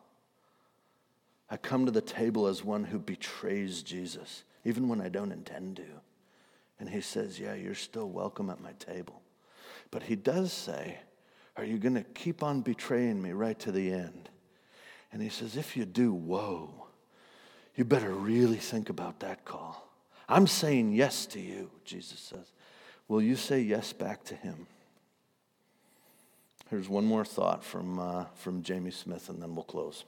I 1.50 1.58
come 1.58 1.88
to 1.88 1.92
the 1.92 2.00
table 2.00 2.46
as 2.46 2.64
one 2.64 2.84
who 2.84 3.00
betrays 3.00 3.82
Jesus, 3.82 4.44
even 4.64 4.88
when 4.88 5.02
I 5.02 5.10
don't 5.10 5.32
intend 5.32 5.78
to. 5.78 5.86
And 6.80 6.90
he 6.90 7.02
says, 7.02 7.40
Yeah, 7.40 7.56
you're 7.56 7.76
still 7.76 8.10
welcome 8.10 8.50
at 8.50 8.62
my 8.62 8.74
table. 8.74 9.22
But 9.92 10.04
he 10.04 10.16
does 10.16 10.52
say, 10.52 11.00
Are 11.58 11.64
you 11.64 11.78
going 11.78 11.96
to 11.96 12.04
keep 12.04 12.44
on 12.44 12.62
betraying 12.62 13.22
me 13.22 13.32
right 13.32 13.58
to 13.60 13.72
the 13.72 13.92
end? 13.92 14.30
And 15.12 15.22
he 15.22 15.30
says, 15.30 15.56
If 15.56 15.78
you 15.78 15.86
do, 15.86 16.14
whoa, 16.14 16.88
you 17.76 17.86
better 17.86 18.14
really 18.14 18.58
think 18.58 18.90
about 18.90 19.20
that 19.22 19.46
call. 19.46 19.88
I'm 20.28 20.48
saying 20.48 20.94
yes 20.94 21.26
to 21.28 21.40
you, 21.40 21.70
Jesus 21.84 22.20
says. 22.20 22.52
Will 23.08 23.22
you 23.22 23.36
say 23.36 23.62
yes 23.62 23.94
back 23.94 24.24
to 24.26 24.36
him? 24.36 24.68
Here's 26.70 26.90
one 26.90 27.06
more 27.06 27.24
thought 27.24 27.64
from, 27.64 28.00
uh, 28.00 28.26
from 28.36 28.64
Jamie 28.64 28.92
Smith, 28.92 29.30
and 29.30 29.42
then 29.42 29.54
we'll 29.54 29.64
close. 29.64 30.04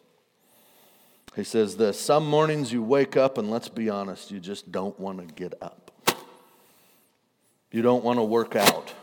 He 1.36 1.44
says 1.44 1.78
this 1.78 2.00
Some 2.00 2.28
mornings 2.28 2.74
you 2.74 2.82
wake 2.82 3.16
up, 3.16 3.38
and 3.38 3.52
let's 3.52 3.70
be 3.70 3.90
honest, 3.90 4.32
you 4.32 4.40
just 4.40 4.72
don't 4.72 5.00
want 5.00 5.20
to 5.20 5.34
get 5.36 5.54
up. 5.62 5.87
You 7.72 7.82
don't 7.82 8.04
want 8.04 8.20
to 8.20 8.24
work 8.24 8.56
out. 8.56 8.94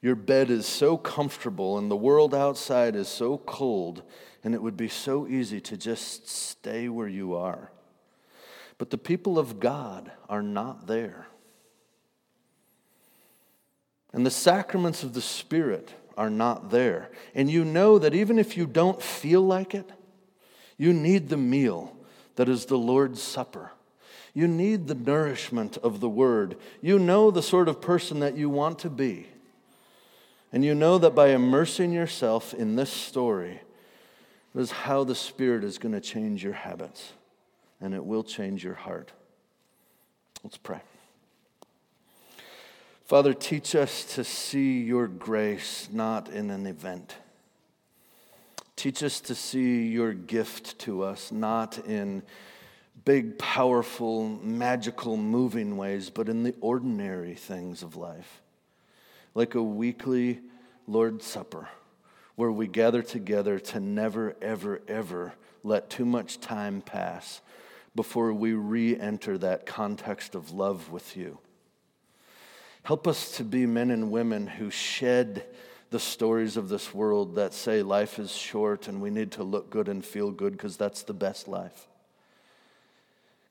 Your 0.00 0.14
bed 0.14 0.50
is 0.50 0.66
so 0.66 0.96
comfortable 0.96 1.76
and 1.76 1.90
the 1.90 1.96
world 1.96 2.34
outside 2.34 2.94
is 2.94 3.08
so 3.08 3.38
cold, 3.38 4.02
and 4.44 4.54
it 4.54 4.62
would 4.62 4.76
be 4.76 4.88
so 4.88 5.26
easy 5.26 5.60
to 5.62 5.76
just 5.76 6.28
stay 6.28 6.88
where 6.88 7.08
you 7.08 7.34
are. 7.34 7.72
But 8.78 8.90
the 8.90 8.98
people 8.98 9.38
of 9.38 9.58
God 9.58 10.12
are 10.28 10.42
not 10.42 10.86
there. 10.86 11.26
And 14.12 14.24
the 14.24 14.30
sacraments 14.30 15.02
of 15.02 15.14
the 15.14 15.20
Spirit 15.20 15.92
are 16.16 16.30
not 16.30 16.70
there. 16.70 17.10
And 17.34 17.50
you 17.50 17.64
know 17.64 17.98
that 17.98 18.14
even 18.14 18.38
if 18.38 18.56
you 18.56 18.66
don't 18.66 19.02
feel 19.02 19.42
like 19.42 19.74
it, 19.74 19.90
you 20.76 20.92
need 20.92 21.28
the 21.28 21.36
meal 21.36 21.96
that 22.36 22.48
is 22.48 22.66
the 22.66 22.78
Lord's 22.78 23.20
Supper. 23.20 23.72
You 24.38 24.46
need 24.46 24.86
the 24.86 24.94
nourishment 24.94 25.78
of 25.78 25.98
the 25.98 26.08
word. 26.08 26.56
You 26.80 27.00
know 27.00 27.32
the 27.32 27.42
sort 27.42 27.66
of 27.66 27.80
person 27.80 28.20
that 28.20 28.36
you 28.36 28.48
want 28.48 28.78
to 28.78 28.88
be. 28.88 29.26
And 30.52 30.64
you 30.64 30.76
know 30.76 30.96
that 30.98 31.12
by 31.12 31.30
immersing 31.30 31.90
yourself 31.90 32.54
in 32.54 32.76
this 32.76 32.88
story, 32.88 33.62
this 34.54 34.66
is 34.66 34.70
how 34.70 35.02
the 35.02 35.16
Spirit 35.16 35.64
is 35.64 35.78
going 35.78 35.90
to 35.90 36.00
change 36.00 36.44
your 36.44 36.52
habits, 36.52 37.14
and 37.80 37.92
it 37.92 38.04
will 38.04 38.22
change 38.22 38.62
your 38.62 38.74
heart. 38.74 39.10
Let's 40.44 40.56
pray. 40.56 40.82
Father, 43.06 43.34
teach 43.34 43.74
us 43.74 44.04
to 44.14 44.22
see 44.22 44.82
your 44.82 45.08
grace 45.08 45.88
not 45.90 46.28
in 46.28 46.50
an 46.50 46.64
event. 46.64 47.16
Teach 48.76 49.02
us 49.02 49.18
to 49.18 49.34
see 49.34 49.88
your 49.88 50.12
gift 50.12 50.78
to 50.78 51.02
us 51.02 51.32
not 51.32 51.84
in 51.88 52.22
big, 53.08 53.38
powerful, 53.38 54.28
magical, 54.42 55.16
moving 55.16 55.78
ways, 55.78 56.10
but 56.10 56.28
in 56.28 56.42
the 56.42 56.54
ordinary 56.60 57.32
things 57.32 57.82
of 57.82 57.96
life. 57.96 58.42
Like 59.34 59.54
a 59.54 59.62
weekly 59.62 60.40
Lord's 60.86 61.24
Supper, 61.24 61.70
where 62.36 62.52
we 62.52 62.66
gather 62.66 63.00
together 63.00 63.58
to 63.60 63.80
never, 63.80 64.36
ever, 64.42 64.82
ever 64.86 65.32
let 65.64 65.88
too 65.88 66.04
much 66.04 66.38
time 66.38 66.82
pass 66.82 67.40
before 67.94 68.34
we 68.34 68.52
re 68.52 69.00
enter 69.00 69.38
that 69.38 69.64
context 69.64 70.34
of 70.34 70.50
love 70.50 70.90
with 70.90 71.16
you. 71.16 71.38
Help 72.82 73.08
us 73.08 73.38
to 73.38 73.42
be 73.42 73.64
men 73.64 73.90
and 73.90 74.10
women 74.10 74.46
who 74.46 74.68
shed 74.68 75.46
the 75.88 75.98
stories 75.98 76.58
of 76.58 76.68
this 76.68 76.92
world 76.92 77.36
that 77.36 77.54
say 77.54 77.80
life 77.80 78.18
is 78.18 78.30
short 78.30 78.86
and 78.86 79.00
we 79.00 79.08
need 79.08 79.32
to 79.32 79.42
look 79.42 79.70
good 79.70 79.88
and 79.88 80.04
feel 80.04 80.30
good 80.30 80.52
because 80.52 80.76
that's 80.76 81.04
the 81.04 81.14
best 81.14 81.48
life. 81.48 81.87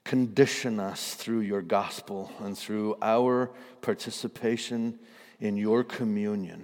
Condition 0.08 0.80
us 0.80 1.16
through 1.16 1.42
your 1.42 1.62
gospel 1.62 2.32
and 2.40 2.58
through 2.58 2.96
our 3.02 3.52
participation 3.82 4.98
in 5.42 5.58
your 5.58 5.84
communion 5.84 6.64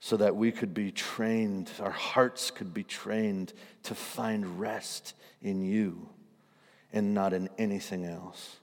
so 0.00 0.16
that 0.16 0.34
we 0.34 0.50
could 0.50 0.72
be 0.72 0.90
trained, 0.90 1.70
our 1.78 1.90
hearts 1.90 2.50
could 2.50 2.72
be 2.72 2.82
trained 2.82 3.52
to 3.82 3.94
find 3.94 4.58
rest 4.58 5.12
in 5.42 5.60
you 5.60 6.08
and 6.90 7.12
not 7.12 7.34
in 7.34 7.50
anything 7.58 8.06
else. 8.06 8.56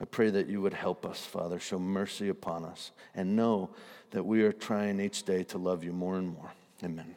I 0.00 0.04
pray 0.04 0.30
that 0.30 0.48
you 0.48 0.60
would 0.60 0.74
help 0.74 1.06
us, 1.06 1.20
Father, 1.20 1.60
show 1.60 1.78
mercy 1.78 2.30
upon 2.30 2.64
us, 2.64 2.90
and 3.14 3.36
know 3.36 3.70
that 4.10 4.26
we 4.26 4.42
are 4.42 4.52
trying 4.52 4.98
each 4.98 5.22
day 5.22 5.44
to 5.44 5.58
love 5.58 5.84
you 5.84 5.92
more 5.92 6.18
and 6.18 6.30
more. 6.30 6.50
Amen. 6.82 7.14